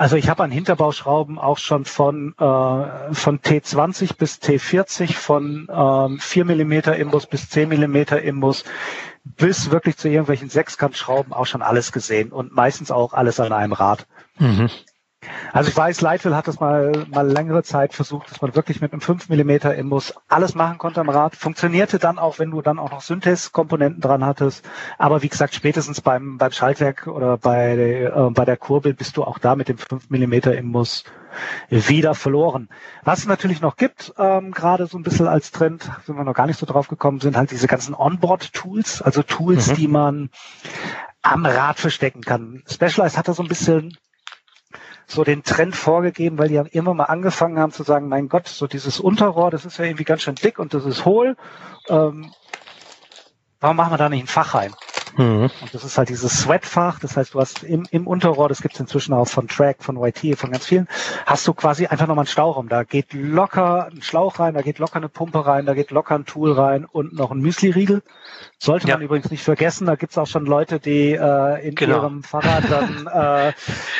Also 0.00 0.16
ich 0.16 0.30
habe 0.30 0.42
an 0.42 0.50
Hinterbauschrauben 0.50 1.38
auch 1.38 1.58
schon 1.58 1.84
von, 1.84 2.32
äh, 2.38 3.12
von 3.12 3.38
T20 3.38 4.16
bis 4.16 4.36
T40, 4.36 5.12
von 5.12 5.68
ähm, 5.70 6.18
4 6.18 6.46
Millimeter 6.46 6.96
Imbus 6.96 7.26
bis 7.26 7.50
10 7.50 7.68
Millimeter 7.68 8.22
Imbus 8.22 8.64
bis 9.24 9.70
wirklich 9.70 9.98
zu 9.98 10.08
irgendwelchen 10.08 10.48
Sechskantschrauben 10.48 11.34
auch 11.34 11.44
schon 11.44 11.60
alles 11.60 11.92
gesehen 11.92 12.32
und 12.32 12.54
meistens 12.54 12.90
auch 12.90 13.12
alles 13.12 13.40
an 13.40 13.52
einem 13.52 13.74
Rad. 13.74 14.06
Mhm. 14.38 14.70
Also 15.52 15.68
ich 15.68 15.76
weiß, 15.76 16.00
Leitwil 16.00 16.34
hat 16.34 16.48
das 16.48 16.60
mal, 16.60 17.04
mal 17.10 17.26
längere 17.30 17.62
Zeit 17.62 17.92
versucht, 17.92 18.30
dass 18.30 18.40
man 18.40 18.54
wirklich 18.54 18.80
mit 18.80 18.92
einem 18.92 19.02
5 19.02 19.28
mm 19.28 19.50
Imbus 19.76 20.14
alles 20.28 20.54
machen 20.54 20.78
konnte 20.78 21.00
am 21.00 21.10
Rad. 21.10 21.36
Funktionierte 21.36 21.98
dann 21.98 22.18
auch, 22.18 22.38
wenn 22.38 22.50
du 22.50 22.62
dann 22.62 22.78
auch 22.78 22.90
noch 22.90 23.02
Synthes-Komponenten 23.02 24.00
dran 24.00 24.24
hattest. 24.24 24.66
Aber 24.96 25.22
wie 25.22 25.28
gesagt, 25.28 25.54
spätestens 25.54 26.00
beim, 26.00 26.38
beim 26.38 26.52
Schaltwerk 26.52 27.06
oder 27.06 27.36
bei, 27.36 27.76
äh, 27.76 28.30
bei 28.30 28.44
der 28.46 28.56
Kurbel 28.56 28.94
bist 28.94 29.16
du 29.16 29.24
auch 29.24 29.38
da 29.38 29.56
mit 29.56 29.68
dem 29.68 29.76
5 29.76 30.08
mm 30.08 30.32
Imbus 30.52 31.04
wieder 31.68 32.14
verloren. 32.14 32.68
Was 33.04 33.20
es 33.20 33.26
natürlich 33.26 33.60
noch 33.60 33.76
gibt, 33.76 34.14
ähm, 34.18 34.50
gerade 34.52 34.86
so 34.86 34.98
ein 34.98 35.02
bisschen 35.02 35.28
als 35.28 35.52
Trend, 35.52 35.88
sind 36.04 36.16
wir 36.16 36.24
noch 36.24 36.34
gar 36.34 36.46
nicht 36.46 36.58
so 36.58 36.66
drauf 36.66 36.88
gekommen, 36.88 37.20
sind 37.20 37.36
halt 37.36 37.50
diese 37.50 37.68
ganzen 37.68 37.94
Onboard-Tools, 37.94 39.02
also 39.02 39.22
Tools, 39.22 39.68
mhm. 39.68 39.74
die 39.74 39.88
man 39.88 40.30
am 41.22 41.46
Rad 41.46 41.78
verstecken 41.78 42.22
kann. 42.22 42.62
Specialized 42.66 43.16
hat 43.16 43.28
da 43.28 43.34
so 43.34 43.42
ein 43.42 43.48
bisschen 43.48 43.96
so 45.10 45.24
den 45.24 45.42
Trend 45.42 45.76
vorgegeben, 45.76 46.38
weil 46.38 46.48
die 46.48 46.58
haben 46.58 46.68
immer 46.68 46.94
mal 46.94 47.04
angefangen 47.04 47.58
haben 47.58 47.72
zu 47.72 47.82
sagen, 47.82 48.08
mein 48.08 48.28
Gott, 48.28 48.48
so 48.48 48.66
dieses 48.66 49.00
Unterrohr, 49.00 49.50
das 49.50 49.64
ist 49.64 49.78
ja 49.78 49.84
irgendwie 49.84 50.04
ganz 50.04 50.22
schön 50.22 50.34
dick 50.34 50.58
und 50.58 50.74
das 50.74 50.84
ist 50.84 51.04
hohl. 51.04 51.36
Ähm, 51.88 52.32
warum 53.60 53.76
machen 53.76 53.92
wir 53.92 53.98
da 53.98 54.08
nicht 54.08 54.24
ein 54.24 54.28
Fach 54.28 54.54
rein? 54.54 54.74
Mhm. 55.16 55.50
Und 55.60 55.74
das 55.74 55.84
ist 55.84 55.98
halt 55.98 56.08
dieses 56.08 56.40
Sweat-Fach, 56.40 57.00
das 57.00 57.16
heißt, 57.16 57.34
du 57.34 57.40
hast 57.40 57.62
im, 57.62 57.86
im 57.90 58.06
Unterrohr, 58.06 58.48
das 58.48 58.62
gibt's 58.62 58.78
inzwischen 58.78 59.12
auch 59.12 59.26
von 59.26 59.48
Track, 59.48 59.82
von 59.82 59.96
YT, 59.96 60.38
von 60.38 60.52
ganz 60.52 60.66
vielen, 60.66 60.88
hast 61.26 61.46
du 61.46 61.54
quasi 61.54 61.86
einfach 61.86 62.06
nochmal 62.06 62.24
einen 62.24 62.28
Stauraum. 62.28 62.68
Da 62.68 62.84
geht 62.84 63.12
locker 63.12 63.88
ein 63.90 64.02
Schlauch 64.02 64.38
rein, 64.38 64.54
da 64.54 64.62
geht 64.62 64.78
locker 64.78 64.96
eine 64.96 65.08
Pumpe 65.08 65.44
rein, 65.44 65.66
da 65.66 65.74
geht 65.74 65.90
locker 65.90 66.14
ein 66.14 66.26
Tool 66.26 66.52
rein 66.52 66.84
und 66.84 67.12
noch 67.12 67.30
ein 67.30 67.40
Müsli-Riegel. 67.40 68.02
Sollte 68.62 68.88
ja. 68.88 68.96
man 68.96 69.02
übrigens 69.02 69.30
nicht 69.30 69.42
vergessen, 69.42 69.86
da 69.86 69.94
gibt's 69.94 70.18
auch 70.18 70.26
schon 70.26 70.44
Leute, 70.44 70.80
die 70.80 71.12
äh, 71.12 71.66
in 71.66 71.74
genau. 71.74 71.96
ihrem 71.96 72.22
Fahrrad 72.22 72.64
dann 72.70 73.06
äh, 73.06 73.52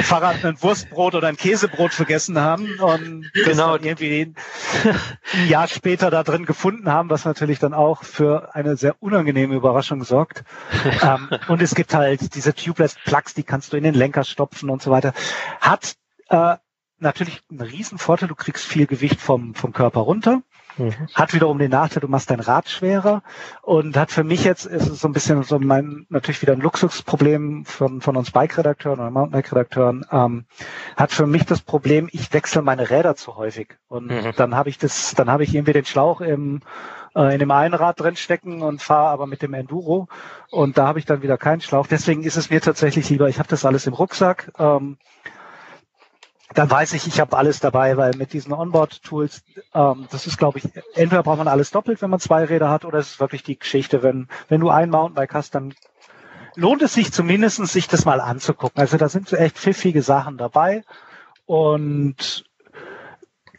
Fahrrad 0.02 0.44
ein 0.44 0.62
Wurstbrot 0.62 1.14
oder 1.14 1.28
ein 1.28 1.38
Käsebrot 1.38 1.94
vergessen 1.94 2.38
haben 2.38 2.78
und 2.78 3.30
genau. 3.32 3.76
irgendwie 3.76 4.20
ein 4.20 5.48
Jahr 5.48 5.66
später 5.66 6.10
da 6.10 6.22
drin 6.24 6.44
gefunden 6.44 6.92
haben, 6.92 7.08
was 7.08 7.24
natürlich 7.24 7.58
dann 7.58 7.72
auch 7.72 8.04
für 8.04 8.54
eine 8.54 8.76
sehr 8.76 8.96
unangenehme 9.00 9.54
Überraschung 9.54 10.04
sorgt. 10.04 10.44
ähm, 11.02 11.30
und 11.48 11.62
es 11.62 11.74
gibt 11.74 11.94
halt 11.94 12.34
diese 12.34 12.54
Tubeless 12.54 12.96
Plugs, 13.06 13.32
die 13.32 13.44
kannst 13.44 13.72
du 13.72 13.78
in 13.78 13.84
den 13.84 13.94
Lenker 13.94 14.24
stopfen 14.24 14.68
und 14.68 14.82
so 14.82 14.90
weiter. 14.90 15.14
Hat 15.62 15.94
äh, 16.28 16.56
natürlich 16.98 17.40
einen 17.50 17.62
riesen 17.62 17.96
Vorteil, 17.96 18.28
du 18.28 18.34
kriegst 18.34 18.66
viel 18.66 18.86
Gewicht 18.86 19.22
vom, 19.22 19.54
vom 19.54 19.72
Körper 19.72 20.00
runter. 20.00 20.42
Mhm. 20.80 21.08
Hat 21.14 21.34
wiederum 21.34 21.58
den 21.58 21.70
Nachteil, 21.70 22.00
du 22.00 22.08
machst 22.08 22.30
dein 22.30 22.40
Rad 22.40 22.68
schwerer 22.68 23.22
und 23.62 23.96
hat 23.96 24.10
für 24.10 24.24
mich 24.24 24.44
jetzt 24.44 24.64
ist 24.64 24.88
es 24.88 25.00
so 25.00 25.08
ein 25.08 25.12
bisschen 25.12 25.42
so 25.42 25.58
mein 25.58 26.06
natürlich 26.08 26.40
wieder 26.42 26.54
ein 26.54 26.60
Luxusproblem 26.60 27.64
von, 27.64 28.00
von 28.00 28.16
uns 28.16 28.30
Bike-Redakteuren 28.30 29.00
oder 29.00 29.10
Mountainbike-Redakteuren. 29.10 30.06
Ähm, 30.10 30.44
hat 30.96 31.12
für 31.12 31.26
mich 31.26 31.44
das 31.44 31.60
Problem, 31.60 32.08
ich 32.12 32.32
wechsle 32.32 32.62
meine 32.62 32.90
Räder 32.90 33.14
zu 33.14 33.36
häufig 33.36 33.76
und 33.88 34.06
mhm. 34.06 34.32
dann 34.36 34.54
habe 34.54 34.70
ich 34.70 34.78
das, 34.78 35.14
dann 35.14 35.30
habe 35.30 35.44
ich 35.44 35.54
irgendwie 35.54 35.74
den 35.74 35.84
Schlauch 35.84 36.20
im 36.20 36.60
äh, 37.14 37.32
in 37.34 37.40
dem 37.40 37.50
einen 37.50 37.74
Rad 37.74 38.00
drin 38.00 38.16
stecken 38.16 38.62
und 38.62 38.82
fahre 38.82 39.08
aber 39.08 39.26
mit 39.26 39.42
dem 39.42 39.54
Enduro 39.54 40.08
und 40.50 40.78
da 40.78 40.86
habe 40.86 40.98
ich 40.98 41.04
dann 41.04 41.22
wieder 41.22 41.38
keinen 41.38 41.60
Schlauch. 41.60 41.86
Deswegen 41.86 42.22
ist 42.22 42.36
es 42.36 42.50
mir 42.50 42.60
tatsächlich 42.60 43.08
lieber, 43.10 43.28
ich 43.28 43.38
habe 43.38 43.48
das 43.48 43.64
alles 43.64 43.86
im 43.86 43.94
Rucksack. 43.94 44.52
Ähm, 44.58 44.96
dann 46.54 46.70
weiß 46.70 46.94
ich, 46.94 47.06
ich 47.06 47.20
habe 47.20 47.36
alles 47.36 47.60
dabei, 47.60 47.96
weil 47.96 48.12
mit 48.16 48.32
diesen 48.32 48.52
Onboard-Tools, 48.52 49.42
ähm, 49.74 50.08
das 50.10 50.26
ist, 50.26 50.36
glaube 50.36 50.58
ich, 50.58 50.68
entweder 50.94 51.22
braucht 51.22 51.38
man 51.38 51.48
alles 51.48 51.70
doppelt, 51.70 52.02
wenn 52.02 52.10
man 52.10 52.20
zwei 52.20 52.44
Räder 52.44 52.70
hat, 52.70 52.84
oder 52.84 52.98
es 52.98 53.12
ist 53.12 53.20
wirklich 53.20 53.42
die 53.42 53.58
Geschichte, 53.58 54.02
wenn, 54.02 54.28
wenn 54.48 54.60
du 54.60 54.70
ein 54.70 54.90
Mountainbike 54.90 55.34
hast, 55.34 55.54
dann 55.54 55.74
lohnt 56.56 56.82
es 56.82 56.94
sich 56.94 57.12
zumindest, 57.12 57.64
sich 57.66 57.86
das 57.86 58.04
mal 58.04 58.20
anzugucken. 58.20 58.80
Also 58.80 58.96
da 58.96 59.08
sind 59.08 59.28
so 59.28 59.36
echt 59.36 59.58
pfiffige 59.58 60.02
Sachen 60.02 60.38
dabei 60.38 60.82
und 61.46 62.44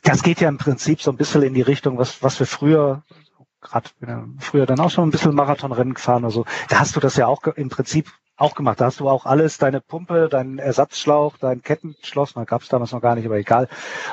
das 0.03 0.23
geht 0.23 0.41
ja 0.41 0.49
im 0.49 0.57
Prinzip 0.57 1.01
so 1.01 1.11
ein 1.11 1.17
bisschen 1.17 1.43
in 1.43 1.53
die 1.53 1.61
Richtung, 1.61 1.97
was, 1.97 2.21
was 2.23 2.39
wir 2.39 2.47
früher 2.47 3.03
gerade 3.61 3.89
früher 4.39 4.65
dann 4.65 4.79
auch 4.79 4.89
schon 4.89 5.07
ein 5.07 5.11
bisschen 5.11 5.35
Marathonrennen 5.35 5.93
gefahren 5.93 6.23
oder 6.23 6.31
so. 6.31 6.45
Da 6.69 6.79
hast 6.79 6.95
du 6.95 6.99
das 6.99 7.15
ja 7.15 7.27
auch 7.27 7.45
im 7.45 7.69
Prinzip 7.69 8.11
auch 8.41 8.55
gemacht. 8.55 8.81
Da 8.81 8.85
hast 8.85 8.99
du 8.99 9.07
auch 9.07 9.25
alles, 9.25 9.57
deine 9.57 9.81
Pumpe, 9.81 10.27
deinen 10.29 10.59
Ersatzschlauch, 10.59 11.37
dein 11.37 11.61
Kettenschloss, 11.61 12.35
man 12.35 12.45
gab 12.45 12.61
es 12.61 12.69
damals 12.69 12.91
noch 12.91 13.01
gar 13.01 13.15
nicht, 13.15 13.25
aber 13.25 13.37
egal. 13.37 13.67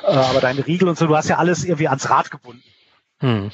Äh, 0.05 0.13
aber 0.13 0.41
deine 0.41 0.67
Riegel 0.67 0.89
und 0.89 0.99
so, 0.99 1.07
du 1.07 1.17
hast 1.17 1.29
ja 1.29 1.39
alles 1.39 1.65
irgendwie 1.65 1.89
ans 1.89 2.09
Rad 2.11 2.31
gebunden. 2.31 2.63
Hm. 3.21 3.51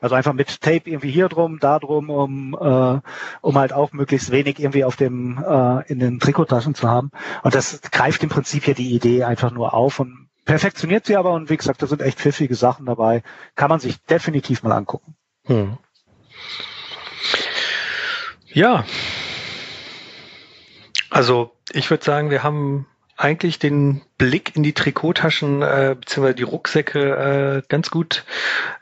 Also 0.00 0.16
einfach 0.16 0.32
mit 0.32 0.60
Tape 0.60 0.90
irgendwie 0.90 1.12
hier 1.12 1.28
drum, 1.28 1.60
da 1.60 1.78
drum, 1.78 2.10
um, 2.10 2.54
äh, 2.60 3.00
um 3.40 3.56
halt 3.56 3.72
auch 3.72 3.92
möglichst 3.92 4.32
wenig 4.32 4.58
irgendwie 4.58 4.84
auf 4.84 4.96
dem 4.96 5.38
äh, 5.38 5.86
in 5.86 6.00
den 6.00 6.18
Trikottaschen 6.18 6.74
zu 6.74 6.88
haben. 6.88 7.12
Und 7.44 7.54
das 7.54 7.80
greift 7.82 8.20
im 8.24 8.28
Prinzip 8.28 8.66
ja 8.66 8.74
die 8.74 8.92
Idee 8.92 9.22
einfach 9.22 9.52
nur 9.52 9.74
auf 9.74 10.00
und 10.00 10.28
perfektioniert 10.44 11.06
sie 11.06 11.16
aber. 11.16 11.32
Und 11.32 11.50
wie 11.50 11.56
gesagt, 11.56 11.82
da 11.82 11.86
sind 11.86 12.02
echt 12.02 12.18
pfiffige 12.18 12.56
Sachen 12.56 12.86
dabei. 12.86 13.22
Kann 13.54 13.68
man 13.68 13.78
sich 13.78 14.02
definitiv 14.02 14.64
mal 14.64 14.72
angucken. 14.72 15.14
Hm. 15.44 15.78
Ja. 18.52 18.84
Also 21.12 21.54
ich 21.72 21.90
würde 21.90 22.02
sagen, 22.02 22.30
wir 22.30 22.42
haben 22.42 22.86
eigentlich 23.18 23.58
den 23.58 24.00
Blick 24.16 24.56
in 24.56 24.62
die 24.62 24.72
Trikottaschen 24.72 25.60
äh, 25.60 25.94
bzw. 26.00 26.32
die 26.32 26.42
Rucksäcke 26.42 27.60
äh, 27.60 27.62
ganz 27.68 27.90
gut. 27.90 28.24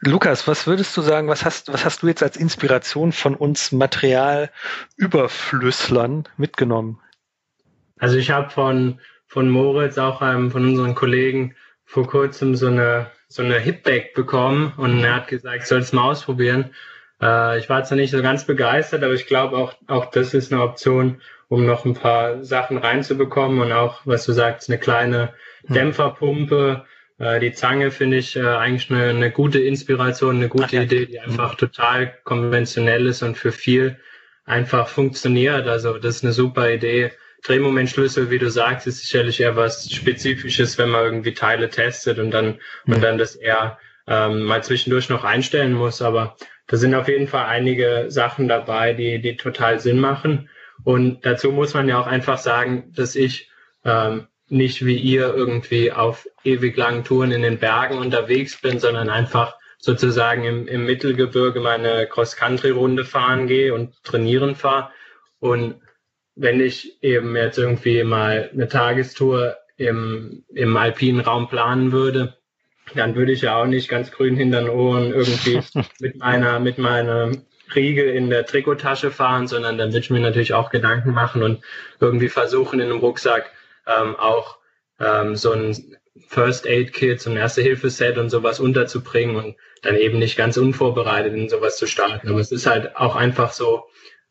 Lukas, 0.01 0.47
was 0.47 0.69
würdest 0.69 0.97
du 0.97 1.03
sagen, 1.03 1.27
was 1.27 1.45
hast, 1.45 1.73
was 1.73 1.85
hast 1.85 2.03
du 2.03 2.07
jetzt 2.07 2.23
als 2.23 2.37
Inspiration 2.37 3.11
von 3.11 3.35
uns 3.35 3.73
Material 3.73 4.51
Überflüsslern 4.97 6.29
mitgenommen? 6.37 7.01
Also 7.99 8.17
ich 8.17 8.31
habe 8.31 8.49
von, 8.51 9.01
von 9.27 9.51
Moritz, 9.51 9.99
auch 9.99 10.23
einem 10.23 10.53
von 10.53 10.65
unseren 10.65 10.95
Kollegen, 10.95 11.57
vor 11.85 12.07
kurzem 12.07 12.55
so 12.55 12.69
eine, 12.69 13.11
so 13.27 13.43
eine 13.43 13.59
Hipbag 13.59 14.15
bekommen 14.15 14.73
und 14.77 15.03
er 15.03 15.17
hat 15.17 15.27
gesagt, 15.27 15.67
soll 15.67 15.81
es 15.81 15.93
mal 15.93 16.09
ausprobieren. 16.09 16.71
Äh, 17.21 17.59
ich 17.59 17.69
war 17.69 17.83
zwar 17.83 17.97
nicht 17.97 18.13
so 18.13 18.23
ganz 18.23 18.47
begeistert, 18.47 19.03
aber 19.03 19.15
ich 19.15 19.27
glaube 19.27 19.57
auch, 19.57 19.75
auch 19.89 20.07
das 20.13 20.33
ist 20.33 20.53
eine 20.53 20.63
Option, 20.63 21.21
um 21.51 21.67
noch 21.67 21.85
ein 21.85 21.95
paar 21.95 22.45
Sachen 22.45 22.79
reinzubekommen 22.79 23.61
und 23.61 23.73
auch, 23.73 24.03
was 24.05 24.25
du 24.25 24.33
sagst, 24.33 24.71
eine 24.71 24.79
kleine 24.79 25.35
hm. 25.67 25.75
Dämpferpumpe. 25.75 26.85
Äh, 27.19 27.41
die 27.41 27.53
Zange 27.53 27.91
finde 27.91 28.19
ich 28.19 28.37
äh, 28.37 28.47
eigentlich 28.47 28.89
eine, 28.89 29.11
eine 29.11 29.33
gute 29.33 29.59
Inspiration, 29.59 30.37
eine 30.37 30.49
gute 30.49 30.79
Ach, 30.79 30.85
Idee, 30.85 31.07
die 31.07 31.19
einfach 31.19 31.57
total 31.57 32.15
konventionell 32.23 33.05
ist 33.07 33.23
und 33.23 33.37
für 33.37 33.51
viel 33.51 33.99
einfach 34.45 34.87
funktioniert. 34.87 35.67
Also 35.67 35.99
das 35.99 36.17
ist 36.17 36.25
eine 36.25 36.33
super 36.33 36.71
Idee. 36.71 37.11
Drehmomentschlüssel, 37.43 38.31
wie 38.31 38.39
du 38.39 38.49
sagst, 38.49 38.87
ist 38.87 39.01
sicherlich 39.01 39.41
eher 39.41 39.57
was 39.57 39.91
Spezifisches, 39.91 40.79
wenn 40.79 40.91
man 40.91 41.05
irgendwie 41.05 41.35
Teile 41.35 41.69
testet 41.69 42.21
und 42.21 42.31
dann 42.31 42.61
mhm. 42.85 42.95
und 42.95 43.03
dann 43.03 43.19
das 43.19 43.35
eher 43.35 43.79
ähm, 44.07 44.45
mal 44.45 44.63
zwischendurch 44.63 45.09
noch 45.09 45.25
einstellen 45.25 45.73
muss. 45.73 46.01
Aber 46.01 46.37
da 46.69 46.77
sind 46.77 46.95
auf 46.95 47.09
jeden 47.09 47.27
Fall 47.27 47.47
einige 47.47 48.05
Sachen 48.07 48.47
dabei, 48.47 48.93
die, 48.93 49.21
die 49.21 49.37
total 49.37 49.81
Sinn 49.81 49.99
machen. 49.99 50.49
Und 50.85 51.25
dazu 51.27 51.53
muss 51.53 51.75
man 51.75 51.89
ja 51.89 52.01
auch 52.01 52.07
einfach 52.07 52.39
sagen, 52.39 52.93
dass 52.95 53.17
ich 53.17 53.51
ähm, 53.85 54.27
nicht 54.49 54.85
wie 54.85 54.97
ihr 54.97 55.33
irgendwie 55.35 55.93
auf 55.93 56.27
ewig 56.45 56.77
langen 56.77 57.05
Touren 57.05 57.31
in 57.31 57.43
den 57.43 57.59
Bergen 57.59 57.99
unterwegs 57.99 58.61
bin, 58.61 58.79
sondern 58.79 59.09
einfach 59.09 59.57
sozusagen 59.79 60.45
im, 60.45 60.69
im 60.69 60.85
Mittelgebirge 60.85 61.61
meine 61.61 62.07
Cross-Country-Runde 62.07 63.05
fahren 63.05 63.47
gehe 63.47 63.73
und 63.73 64.03
trainieren 64.03 64.55
fahre. 64.55 64.91
Und 65.39 65.77
wenn 66.35 66.61
ich 66.61 67.03
eben 67.03 67.35
jetzt 67.37 67.59
irgendwie 67.59 68.05
mal 68.05 68.51
eine 68.53 68.69
Tagestour 68.69 69.57
im, 69.77 70.45
im 70.49 70.77
alpinen 70.77 71.21
Raum 71.21 71.49
planen 71.49 71.93
würde, 71.93 72.37
dann 72.95 73.15
würde 73.15 73.33
ich 73.33 73.43
ja 73.43 73.61
auch 73.61 73.67
nicht 73.67 73.89
ganz 73.89 74.11
grün 74.11 74.37
hinter 74.37 74.61
den 74.61 74.71
Ohren 74.71 75.13
irgendwie 75.13 75.61
mit 76.01 76.19
meiner, 76.19 76.59
mit 76.61 76.77
meiner 76.79 77.33
Riegel 77.75 78.09
in 78.09 78.31
der 78.31 78.47
Trikottasche 78.47 79.11
fahren, 79.11 79.47
sondern 79.47 79.79
dann 79.79 79.89
würde 79.89 80.01
ich 80.01 80.11
mir 80.11 80.21
natürlich 80.21 80.55
auch 80.55 80.71
Gedanken 80.71 81.13
machen 81.13 81.43
und 81.43 81.63
irgendwie 82.01 82.29
versuchen, 82.29 82.81
in 82.81 82.91
einem 82.91 83.01
Rucksack 83.01 83.51
ähm, 83.87 84.17
auch 84.17 84.59
ähm, 84.99 85.37
so 85.37 85.53
ein 85.53 85.97
First 86.29 86.67
Aid 86.67 86.93
Kit, 86.93 87.21
so 87.21 87.31
ein 87.31 87.37
Erste-Hilfe-Set 87.37 88.19
und 88.19 88.31
sowas 88.31 88.61
unterzubringen 88.61 89.37
und 89.37 89.57
dann 89.83 89.97
eben 89.97 90.19
nicht 90.19 90.37
ganz 90.37 90.57
unvorbereitet 90.57 91.35
in 91.35 91.49
sowas 91.49 91.77
zu 91.77 91.87
starten. 91.87 92.29
Aber 92.29 92.41
es 92.41 92.53
ist 92.53 92.67
halt 92.67 92.97
auch 92.97 93.17
einfach 93.17 93.53
so 93.53 93.85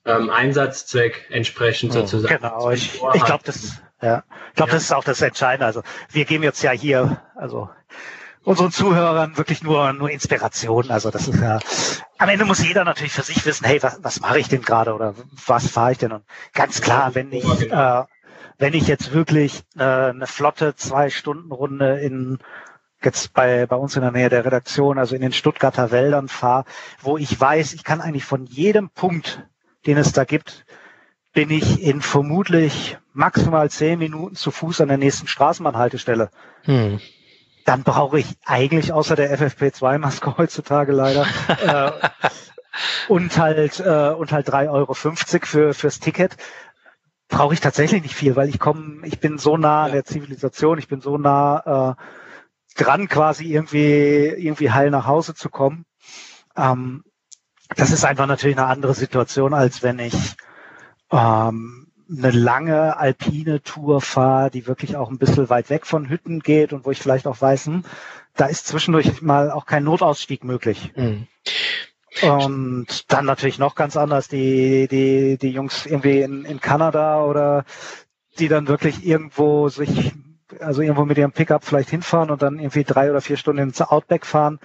ähm, 0.05 0.29
Einsatzzweck 0.29 1.27
entsprechend 1.29 1.91
oh, 1.91 1.95
sozusagen. 1.95 2.37
Genau, 2.37 2.71
ich, 2.71 3.01
ich 3.13 3.23
glaube, 3.23 3.43
das, 3.45 3.81
ja, 4.01 4.23
ich 4.49 4.55
glaube, 4.55 4.71
ja. 4.71 4.75
das 4.75 4.83
ist 4.83 4.93
auch 4.93 5.03
das 5.03 5.21
Entscheidende. 5.21 5.65
Also 5.65 5.83
wir 6.11 6.25
geben 6.25 6.43
jetzt 6.43 6.61
ja 6.61 6.71
hier, 6.71 7.21
also 7.35 7.69
unseren 8.50 8.72
Zuhörern 8.72 9.38
wirklich 9.38 9.62
nur, 9.62 9.93
nur 9.93 10.10
Inspiration. 10.10 10.89
Also 10.89 11.12
das 11.12 11.28
ist 11.28 11.39
ja, 11.39 11.60
am 12.18 12.30
Ende 12.30 12.45
muss 12.45 12.66
jeder 12.66 12.84
natürlich 12.84 13.14
für 13.14 13.22
sich 13.22 13.45
wissen, 13.45 13.64
hey, 13.64 13.82
was, 13.84 14.00
was 14.02 14.22
mache 14.22 14.39
ich 14.39 14.47
denn 14.47 14.64
gerade 14.64 14.95
oder 14.95 15.14
was 15.45 15.68
fahre 15.70 15.91
ich 15.91 16.00
denn? 16.00 16.12
Und 16.12 16.24
ganz 16.54 16.82
klar, 16.82 17.14
wenn 17.14 17.32
ich, 17.32 17.72
äh, 17.72 18.04
wenn 18.58 18.74
ich 18.74 18.88
jetzt 18.88 19.14
wirklich 19.14 19.62
äh, 19.78 19.84
eine 19.84 20.26
flotte 20.26 20.76
Zwei-Stunden-Runde 20.76 22.00
in 22.00 22.39
jetzt 23.04 23.34
bei, 23.34 23.68
bei 23.68 23.76
uns 23.76 23.95
in 23.95 24.02
der 24.02 24.12
Nähe 24.12 24.30
der 24.30 24.43
Redaktion, 24.43 24.97
also 24.97 25.14
in 25.14 25.22
den 25.22 25.32
Stuttgarter 25.32 25.91
Wäldern 25.91 26.28
fahre, 26.28 26.66
wo 27.02 27.18
ich 27.18 27.39
weiß, 27.39 27.74
ich 27.74 27.84
kann 27.84 28.02
eigentlich 28.02 28.26
von 28.26 28.45
jedem 28.47 28.89
Punkt, 28.89 29.47
den 29.86 29.97
es 29.97 30.12
da 30.12 30.24
gibt, 30.24 30.66
bin 31.34 31.52
ich 31.52 31.84
in 31.84 32.02
vermutlich 32.02 32.97
maximal 33.14 33.70
zehn 33.70 34.00
Minuten 34.00 34.36
zu 34.36 34.50
Fuß 34.50 34.82
an 34.82 34.88
der 34.88 34.97
nächsten 34.97 35.28
Straßenbahnhaltestelle. 35.28 36.32
Hm 36.64 37.00
dann 37.70 37.84
brauche 37.84 38.20
ich 38.20 38.26
eigentlich 38.45 38.93
außer 38.93 39.15
der 39.15 39.38
FFP2-Maske 39.38 40.38
heutzutage 40.39 40.91
leider 40.91 41.28
äh, 41.61 41.91
und 43.07 43.38
halt 43.38 43.80
äh, 43.80 44.09
und 44.09 44.32
halt 44.32 44.49
3,50 44.49 44.72
Euro 44.72 44.93
für 44.95 45.74
fürs 45.76 45.99
Ticket 45.99 46.36
brauche 47.28 47.53
ich 47.53 47.59
tatsächlich 47.59 48.01
nicht 48.01 48.15
viel, 48.15 48.36
weil 48.36 48.49
ich 48.49 48.57
komme, 48.57 49.05
ich 49.05 49.20
bin 49.20 49.38
so 49.38 49.55
nah 49.55 49.84
an 49.84 49.91
der 49.91 50.03
Zivilisation, 50.03 50.80
ich 50.80 50.88
bin 50.88 50.99
so 50.99 51.20
nah 51.20 51.95
äh, 51.95 52.84
dran, 52.84 53.07
quasi 53.07 53.45
irgendwie 53.45 54.26
irgendwie 54.26 54.72
heil 54.72 54.89
nach 54.89 55.05
Hause 55.05 55.36
zu 55.36 55.49
kommen. 55.49 55.86
Ähm, 56.57 57.03
das 57.76 57.91
ist 57.91 58.03
einfach 58.03 58.26
natürlich 58.26 58.57
eine 58.57 58.65
andere 58.65 58.95
Situation, 58.95 59.53
als 59.53 59.84
wenn 59.84 59.99
ich 59.99 60.15
ähm, 61.11 61.88
eine 62.10 62.32
lange 62.32 62.97
alpine 62.97 63.62
Tour 63.62 64.01
fahre, 64.01 64.49
die 64.49 64.68
wirklich 64.68 64.95
auch 64.95 65.10
ein 65.10 65.20
bisschen 65.20 65.49
weit 65.49 65.70
weg 65.70 65.86
von 65.86 66.10
Hütten 66.10 66.39
geht 66.39 66.74
und 66.74 66.86
wo 66.86 66.91
ich 66.91 66.99
vielleicht 66.99 67.28
auch 67.28 67.39
weiß, 67.39 67.68
hm, 67.68 67.84
da 68.36 68.45
ist 68.45 68.68
zwischendurch 68.68 69.22
mal 69.22 69.51
auch 69.51 69.66
kein 69.66 69.84
Notausstieg 69.84 70.43
möglich. 70.43 70.91
Mhm. 70.95 71.28
Und 72.22 73.12
dann 73.12 73.26
natürlich 73.26 73.60
noch 73.60 73.76
ganz 73.76 73.95
anders 73.95 74.28
die, 74.28 74.88
die, 74.88 75.38
die 75.38 75.51
Jungs 75.51 75.86
irgendwie 75.86 76.22
in, 76.22 76.43
in 76.43 76.60
Kanada 76.60 77.24
oder 77.24 77.66
die 78.39 78.47
dann 78.47 78.68
wirklich 78.68 79.05
irgendwo 79.05 79.70
sich, 79.70 80.14
also 80.60 80.82
irgendwo 80.82 81.05
mit 81.05 81.18
ihrem 81.18 81.32
Pickup 81.32 81.64
vielleicht 81.64 81.89
hinfahren 81.89 82.32
und 82.32 82.41
dann 82.41 82.57
irgendwie 82.57 82.84
drei 82.84 83.10
oder 83.10 83.22
vier 83.22 83.38
Stunden 83.38 83.62
ins 83.62 83.82
Outback 83.82 84.26
fahren, 84.26 84.60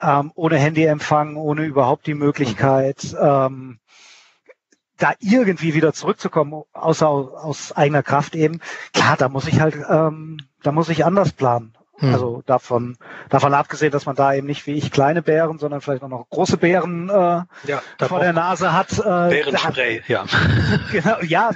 ähm, 0.00 0.32
ohne 0.34 0.56
Handyempfang, 0.56 1.36
ohne 1.36 1.64
überhaupt 1.64 2.06
die 2.06 2.14
Möglichkeit, 2.14 3.14
ähm, 3.20 3.78
da 4.98 5.14
irgendwie 5.20 5.74
wieder 5.74 5.92
zurückzukommen, 5.92 6.64
außer 6.72 7.08
aus 7.08 7.72
eigener 7.72 8.02
Kraft 8.02 8.34
eben, 8.34 8.60
klar, 8.92 9.16
da 9.16 9.28
muss 9.28 9.46
ich 9.46 9.60
halt, 9.60 9.76
ähm, 9.88 10.38
da 10.62 10.72
muss 10.72 10.88
ich 10.88 11.04
anders 11.04 11.32
planen. 11.32 11.74
Hm. 11.98 12.12
Also 12.12 12.42
davon, 12.46 12.96
davon 13.28 13.54
abgesehen, 13.54 13.90
dass 13.90 14.06
man 14.06 14.14
da 14.14 14.32
eben 14.34 14.46
nicht 14.46 14.66
wie 14.66 14.74
ich 14.74 14.92
kleine 14.92 15.20
Bären, 15.20 15.58
sondern 15.58 15.80
vielleicht 15.80 16.02
auch 16.02 16.08
noch 16.08 16.28
große 16.30 16.56
Bären 16.56 17.08
äh, 17.08 17.42
ja, 17.64 17.82
vor 17.98 18.20
der 18.20 18.32
Nase 18.32 18.72
hat. 18.72 18.92
Äh, 18.98 19.02
Bärenspray, 19.02 20.02
ja. 20.06 20.24
genau, 20.92 21.16
ja, 21.22 21.50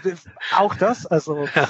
auch 0.57 0.75
das. 0.75 1.07
Also 1.07 1.47
ja. 1.55 1.69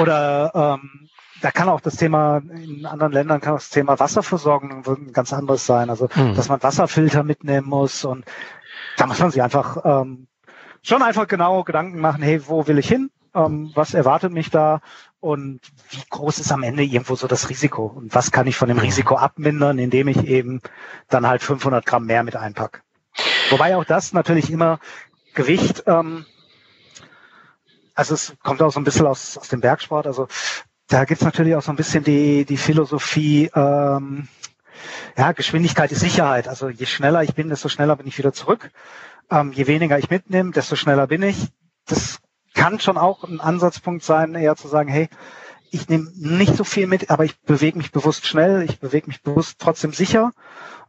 oder 0.00 0.78
ähm, 0.80 1.08
da 1.40 1.50
kann 1.50 1.68
auch 1.68 1.80
das 1.80 1.96
Thema, 1.96 2.38
in 2.38 2.86
anderen 2.86 3.12
Ländern 3.12 3.40
kann 3.40 3.54
auch 3.54 3.58
das 3.58 3.70
Thema 3.70 3.98
Wasserversorgung 3.98 4.84
ein 4.86 5.12
ganz 5.12 5.32
anderes 5.32 5.66
sein. 5.66 5.90
Also, 5.90 6.08
hm. 6.08 6.34
dass 6.36 6.48
man 6.48 6.62
Wasserfilter 6.62 7.24
mitnehmen 7.24 7.68
muss 7.68 8.04
und 8.04 8.24
da 8.96 9.06
muss 9.06 9.18
man 9.18 9.30
sich 9.30 9.42
einfach 9.42 9.78
ähm, 9.84 10.28
schon 10.82 11.02
einfach 11.02 11.26
genau 11.28 11.64
Gedanken 11.64 12.00
machen, 12.00 12.22
hey, 12.22 12.46
wo 12.46 12.66
will 12.66 12.78
ich 12.78 12.88
hin? 12.88 13.10
Ähm, 13.34 13.72
was 13.74 13.94
erwartet 13.94 14.32
mich 14.32 14.50
da? 14.50 14.80
Und 15.20 15.60
wie 15.90 16.02
groß 16.10 16.38
ist 16.38 16.52
am 16.52 16.62
Ende 16.62 16.84
irgendwo 16.84 17.16
so 17.16 17.26
das 17.26 17.48
Risiko? 17.48 17.86
Und 17.86 18.14
was 18.14 18.30
kann 18.30 18.46
ich 18.46 18.56
von 18.56 18.68
dem 18.68 18.78
Risiko 18.78 19.16
abmindern, 19.16 19.78
indem 19.78 20.08
ich 20.08 20.24
eben 20.26 20.60
dann 21.08 21.26
halt 21.26 21.42
500 21.42 21.84
Gramm 21.84 22.06
mehr 22.06 22.22
mit 22.22 22.36
einpack? 22.36 22.82
Wobei 23.50 23.76
auch 23.76 23.84
das 23.84 24.12
natürlich 24.12 24.50
immer 24.50 24.78
Gewicht, 25.34 25.84
ähm, 25.86 26.24
also 27.94 28.14
es 28.14 28.34
kommt 28.42 28.62
auch 28.62 28.72
so 28.72 28.80
ein 28.80 28.84
bisschen 28.84 29.06
aus, 29.06 29.36
aus 29.38 29.48
dem 29.48 29.60
Bergsport, 29.60 30.06
also 30.06 30.28
da 30.88 31.04
gibt's 31.04 31.24
natürlich 31.24 31.54
auch 31.54 31.62
so 31.62 31.72
ein 31.72 31.76
bisschen 31.76 32.04
die, 32.04 32.44
die 32.44 32.56
Philosophie, 32.56 33.50
ähm, 33.54 34.28
ja, 35.16 35.32
Geschwindigkeit 35.32 35.92
ist 35.92 36.00
Sicherheit. 36.00 36.48
Also 36.48 36.68
je 36.68 36.86
schneller 36.86 37.22
ich 37.22 37.34
bin, 37.34 37.48
desto 37.48 37.68
schneller 37.68 37.96
bin 37.96 38.06
ich 38.06 38.16
wieder 38.18 38.32
zurück. 38.32 38.70
Ähm, 39.30 39.52
je 39.52 39.66
weniger 39.66 39.98
ich 39.98 40.10
mitnehme, 40.10 40.52
desto 40.52 40.76
schneller 40.76 41.06
bin 41.06 41.22
ich. 41.22 41.48
Das 41.86 42.20
kann 42.54 42.80
schon 42.80 42.96
auch 42.96 43.24
ein 43.24 43.40
Ansatzpunkt 43.40 44.02
sein, 44.02 44.34
eher 44.34 44.56
zu 44.56 44.68
sagen, 44.68 44.88
hey, 44.88 45.08
ich 45.70 45.88
nehme 45.88 46.10
nicht 46.16 46.56
so 46.56 46.64
viel 46.64 46.86
mit, 46.86 47.10
aber 47.10 47.24
ich 47.24 47.38
bewege 47.40 47.78
mich 47.78 47.92
bewusst 47.92 48.26
schnell, 48.26 48.62
ich 48.62 48.80
bewege 48.80 49.06
mich 49.06 49.22
bewusst 49.22 49.58
trotzdem 49.58 49.92
sicher 49.92 50.32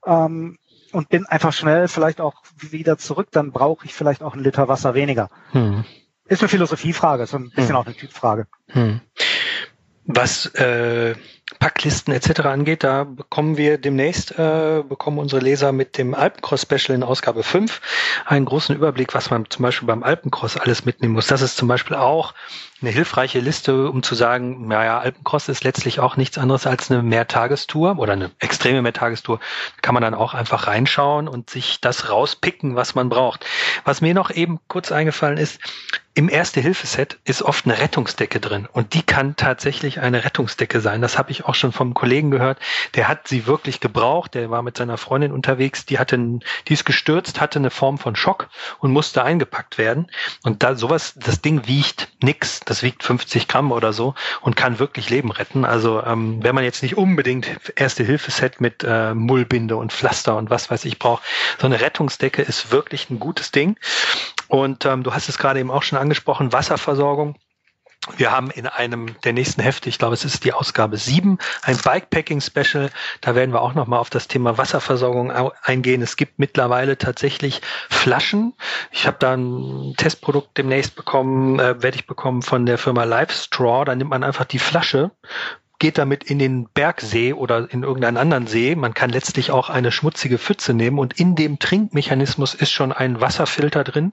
ähm, 0.06 0.58
und 0.92 1.10
bin 1.10 1.26
einfach 1.26 1.54
schnell 1.54 1.88
vielleicht 1.88 2.22
auch 2.22 2.42
wieder 2.58 2.98
zurück, 2.98 3.28
dann 3.32 3.52
brauche 3.52 3.86
ich 3.86 3.94
vielleicht 3.94 4.24
auch 4.24 4.34
einen 4.34 4.44
Liter 4.44 4.68
Wasser 4.68 4.94
weniger. 4.94 5.30
Hm. 5.52 5.84
Ist 6.26 6.42
eine 6.42 6.50
Philosophiefrage, 6.50 7.26
so 7.26 7.38
ein 7.38 7.50
bisschen 7.50 7.70
hm. 7.70 7.76
auch 7.76 7.86
eine 7.86 7.96
Typfrage. 7.96 8.48
Hm. 8.68 9.02
Was 10.06 10.48
äh, 10.56 11.16
Packlisten 11.60 12.14
etc. 12.14 12.41
angeht, 12.41 12.84
da 12.86 13.03
bekommen 13.03 13.57
wir 13.57 13.78
demnächst, 13.78 14.32
äh, 14.32 14.82
bekommen 14.88 15.20
unsere 15.20 15.41
Leser 15.41 15.74
mit 15.74 15.97
dem 15.97 16.16
Alpencross 16.16 16.62
Special 16.62 16.95
in 16.95 17.03
Ausgabe 17.03 17.43
5 17.43 17.82
einen 18.26 18.45
großen 18.45 18.76
Überblick, 18.76 19.14
was 19.14 19.30
man 19.30 19.49
zum 19.49 19.64
Beispiel 19.64 19.88
beim 19.88 20.03
Alpencross 20.03 20.55
alles 20.55 20.86
mitnehmen 20.86 21.14
muss. 21.14 21.28
Das 21.28 21.41
ist 21.41 21.57
zum 21.57 21.68
Beispiel 21.68 21.97
auch 21.97 22.34
eine 22.82 22.91
hilfreiche 22.91 23.39
Liste, 23.39 23.89
um 23.89 24.03
zu 24.03 24.15
sagen, 24.15 24.67
naja, 24.67 24.99
Alpencross 24.99 25.49
ist 25.49 25.63
letztlich 25.63 25.99
auch 25.99 26.17
nichts 26.17 26.38
anderes 26.38 26.65
als 26.65 26.89
eine 26.89 27.03
Mehrtagestour 27.03 27.97
oder 27.97 28.13
eine 28.13 28.32
extreme 28.39 28.82
Mehrtagestour. 28.82 29.39
Da 29.39 29.82
kann 29.82 29.93
man 29.93 30.03
dann 30.03 30.13
auch 30.13 30.34
einfach 30.34 30.67
reinschauen 30.67 31.27
und 31.27 31.49
sich 31.49 31.82
das 31.82 32.09
rauspicken, 32.09 32.75
was 32.75 32.95
man 32.95 33.09
braucht. 33.09 33.45
Was 33.84 34.01
mir 34.01 34.13
noch 34.13 34.32
eben 34.32 34.59
kurz 34.67 34.91
eingefallen 34.91 35.38
ist, 35.38 35.59
im 36.19 36.27
Erste-Hilfe-Set 36.27 37.17
ist 37.23 37.43
oft 37.43 37.65
eine 37.65 37.80
Rettungsdecke 37.80 38.41
drin 38.41 38.67
und 38.69 38.93
die 38.93 39.03
kann 39.03 39.38
tatsächlich 39.38 40.01
eine 40.01 40.25
Rettungsdecke 40.25 40.82
sein. 40.82 41.01
Das 41.01 41.17
habe 41.17 41.32
ich 41.32 41.45
auch 41.45 41.55
schon 41.55 41.71
vom 41.71 41.93
Kollegen 41.93 42.30
gehört. 42.30 42.59
Der 42.95 43.07
hat 43.07 43.30
sie 43.30 43.47
wirklich 43.47 43.80
gebraucht. 43.80 44.34
Der 44.34 44.49
war 44.49 44.61
mit 44.61 44.75
seiner 44.75 44.97
Freundin 44.97 45.32
unterwegs. 45.32 45.86
Die 45.86 45.97
hatte, 45.97 46.17
die 46.67 46.73
ist 46.73 46.84
gestürzt, 46.84 47.39
hatte 47.39 47.59
eine 47.59 47.69
Form 47.69 47.97
von 47.97 48.17
Schock 48.17 48.49
und 48.80 48.91
musste 48.91 49.23
eingepackt 49.23 49.77
werden. 49.77 50.11
Und 50.43 50.61
da 50.61 50.75
sowas, 50.75 51.13
das 51.15 51.41
Ding 51.41 51.67
wiegt 51.67 52.09
nix. 52.21 52.59
Das 52.70 52.84
wiegt 52.84 53.03
50 53.03 53.47
Gramm 53.47 53.72
oder 53.72 53.93
so 53.93 54.13
und 54.41 54.55
kann 54.55 54.78
wirklich 54.78 55.09
Leben 55.09 55.32
retten. 55.32 55.65
Also 55.65 56.03
ähm, 56.03 56.38
wenn 56.43 56.53
man 56.53 56.63
jetzt 56.63 56.84
nicht 56.84 56.97
unbedingt 56.97 57.49
Erste-Hilfe-Set 57.76 58.61
mit 58.61 58.84
äh, 58.84 59.15
Mullbinde 59.15 59.76
und 59.76 59.91
Pflaster 59.91 60.38
und 60.38 60.51
was 60.51 60.70
weiß 60.70 60.86
ich 60.86 60.99
braucht, 60.99 61.24
so 61.57 61.65
eine 61.65 61.82
Rettungsdecke 61.82 62.43
ist 62.43 62.72
wirklich 62.72 63.09
ein 63.09 63.20
gutes 63.20 63.51
Ding. 63.51 63.78
Und 64.47 64.86
ähm, 64.86 65.01
du 65.01 65.13
hast 65.13 65.30
es 65.30 65.39
gerade 65.39 65.59
eben 65.59 65.72
auch 65.72 65.82
schon 65.82 65.97
angesprochen, 65.97 66.53
Wasserversorgung. 66.53 67.38
Wir 68.16 68.32
haben 68.32 68.50
in 68.50 68.66
einem 68.66 69.20
der 69.24 69.34
nächsten 69.34 69.62
Hefte, 69.62 69.89
ich 69.89 70.00
glaube, 70.00 70.14
es 70.14 70.24
ist 70.24 70.45
die 70.45 70.54
Ausgabe 70.54 70.95
7, 70.95 71.38
ein 71.64 71.78
Bikepacking-Special. 71.78 72.89
Da 73.20 73.36
werden 73.36 73.54
wir 73.54 73.62
auch 73.62 73.74
nochmal 73.74 74.00
auf 74.00 74.10
das 74.10 74.30
Thema 74.30 74.58
Wasserversorgung 74.58 75.32
eingehen. 75.64 76.02
Es 76.02 76.16
gibt 76.16 76.39
mittlerweile 76.39 76.97
tatsächlich 76.97 77.62
Flaschen. 77.89 78.54
Ich 78.91 79.06
habe 79.06 79.18
da 79.20 79.34
ein 79.34 79.95
Testprodukt 79.97 80.58
demnächst 80.58 80.95
bekommen, 80.95 81.60
äh, 81.60 81.84
werde 81.84 81.97
ich 81.97 82.08
bekommen 82.08 82.41
von 82.41 82.66
der 82.66 82.78
Firma 82.78 83.04
Livestraw. 83.04 83.84
Da 83.84 83.95
nimmt 83.95 84.12
man 84.12 84.24
einfach 84.24 84.45
die 84.45 84.60
Flasche, 84.60 85.12
geht 85.80 85.97
damit 85.97 86.25
in 86.25 86.39
den 86.39 86.67
Bergsee 86.67 87.34
oder 87.34 87.71
in 87.71 87.84
irgendeinen 87.84 88.17
anderen 88.17 88.47
See. 88.47 88.75
Man 88.75 88.93
kann 88.93 89.09
letztlich 89.09 89.51
auch 89.51 89.69
eine 89.69 89.91
schmutzige 89.91 90.38
Pfütze 90.38 90.73
nehmen 90.73 90.99
und 90.99 91.19
in 91.19 91.36
dem 91.36 91.57
Trinkmechanismus 91.57 92.53
ist 92.53 92.71
schon 92.71 92.91
ein 92.91 93.21
Wasserfilter 93.21 93.86
drin, 93.86 94.11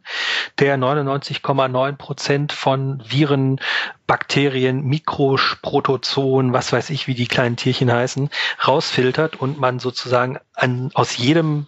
der 0.60 0.78
99,9 0.78 1.96
Prozent 1.96 2.52
von 2.52 3.02
Viren, 3.06 3.60
Bakterien, 4.06 4.84
Mikroprotozoen, 4.84 6.52
was 6.52 6.72
weiß 6.72 6.90
ich, 6.90 7.08
wie 7.08 7.14
die 7.14 7.26
kleinen 7.26 7.56
Tierchen 7.56 7.92
heißen, 7.92 8.30
rausfiltert 8.66 9.36
und 9.36 9.58
man 9.58 9.80
sozusagen 9.80 10.38
an, 10.54 10.90
aus 10.94 11.16
jedem 11.16 11.66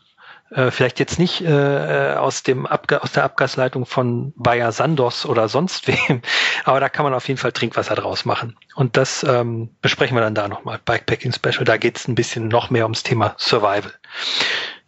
äh, 0.51 0.71
vielleicht 0.71 0.99
jetzt 0.99 1.19
nicht 1.19 1.43
äh, 1.43 2.15
aus, 2.17 2.43
dem 2.43 2.67
Abga 2.67 2.99
aus 2.99 3.13
der 3.13 3.25
Abgasleitung 3.25 3.87
von 3.87 4.33
Bayer 4.37 4.73
Sandos 4.73 5.27
oder 5.27 5.49
sonst 5.49 5.87
wem, 5.89 6.23
aber 6.65 6.81
da 6.81 6.89
kann 6.89 7.05
man 7.05 7.15
auf 7.15 7.29
jeden 7.29 7.39
Fall 7.39 7.53
Trinkwasser 7.53 7.95
draus 7.95 8.25
machen. 8.25 8.57
Und 8.75 8.97
das 8.97 9.25
ähm, 9.25 9.71
besprechen 9.81 10.17
wir 10.17 10.21
dann 10.21 10.35
da 10.35 10.49
nochmal. 10.49 10.81
Bikepacking 10.85 11.33
Special, 11.33 11.65
da 11.65 11.77
geht 11.77 11.99
es 11.99 12.09
ein 12.09 12.15
bisschen 12.15 12.49
noch 12.49 12.71
mehr 12.71 12.85
ums 12.85 13.03
Thema 13.03 13.35
Survival. 13.39 13.93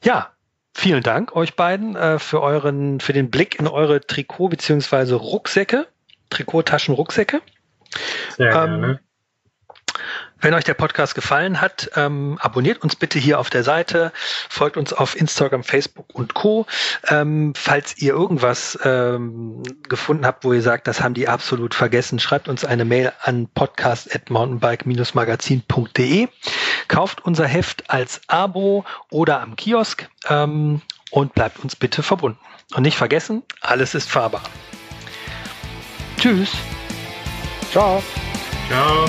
Ja, 0.03 0.31
vielen 0.75 1.03
Dank 1.03 1.37
euch 1.37 1.57
beiden 1.57 1.97
äh, 1.97 2.19
für 2.19 2.41
euren, 2.41 3.01
für 3.01 3.13
den 3.13 3.31
Blick 3.31 3.59
in 3.59 3.69
eure 3.69 3.99
Trikot- 3.99 4.49
beziehungsweise 4.49 5.15
Rucksäcke, 5.15 5.89
Trikottaschen, 6.31 6.95
Rucksäcke. 6.95 7.43
Sehr 8.37 8.47
ähm, 8.47 8.53
gerne. 8.53 9.01
Wenn 10.41 10.55
euch 10.55 10.65
der 10.65 10.75
Podcast 10.75 11.15
gefallen 11.15 11.61
hat, 11.61 11.91
ähm, 11.97 12.39
abonniert 12.41 12.83
uns 12.83 12.97
bitte 12.97 13.19
hier 13.19 13.39
auf 13.39 13.51
der 13.51 13.63
Seite, 13.63 14.13
folgt 14.49 14.77
uns 14.77 14.93
auf 14.93 15.17
Instagram, 15.17 15.63
Facebook 15.65 16.15
und 16.15 16.35
Co. 16.35 16.67
Ähm, 17.09 17.53
falls 17.57 17.97
ihr 17.99 18.13
irgendwas 18.13 18.79
ähm, 18.85 19.63
gefunden 19.89 20.27
habt, 20.27 20.45
wo 20.45 20.53
ihr 20.53 20.63
sagt, 20.63 20.87
das 20.87 21.03
haben 21.03 21.15
die 21.15 21.29
absolut 21.29 21.75
vergessen, 21.75 22.19
schreibt 22.19 22.49
uns 22.49 22.65
eine 22.65 22.85
Mail 22.85 23.13
an 23.23 23.49
podcast.mountainbike-magazin.de. 23.55 26.29
Kauft 26.89 27.25
unser 27.25 27.47
Heft 27.47 27.89
als 27.91 28.21
Abo 28.27 28.85
oder 29.11 29.41
am 29.41 29.55
Kiosk 29.57 30.09
ähm, 30.29 30.83
und 31.11 31.35
bleibt 31.35 31.61
uns 31.61 31.77
bitte 31.77 32.03
verbunden. 32.03 32.39
Und 32.75 32.83
nicht 32.83 32.97
vergessen, 32.97 33.45
alles 33.61 33.95
ist 33.95 34.11
fahrbar. 34.11 34.43
Tschüss. 36.17 36.51
Ciao. 37.71 38.03
Ciao. 38.69 39.09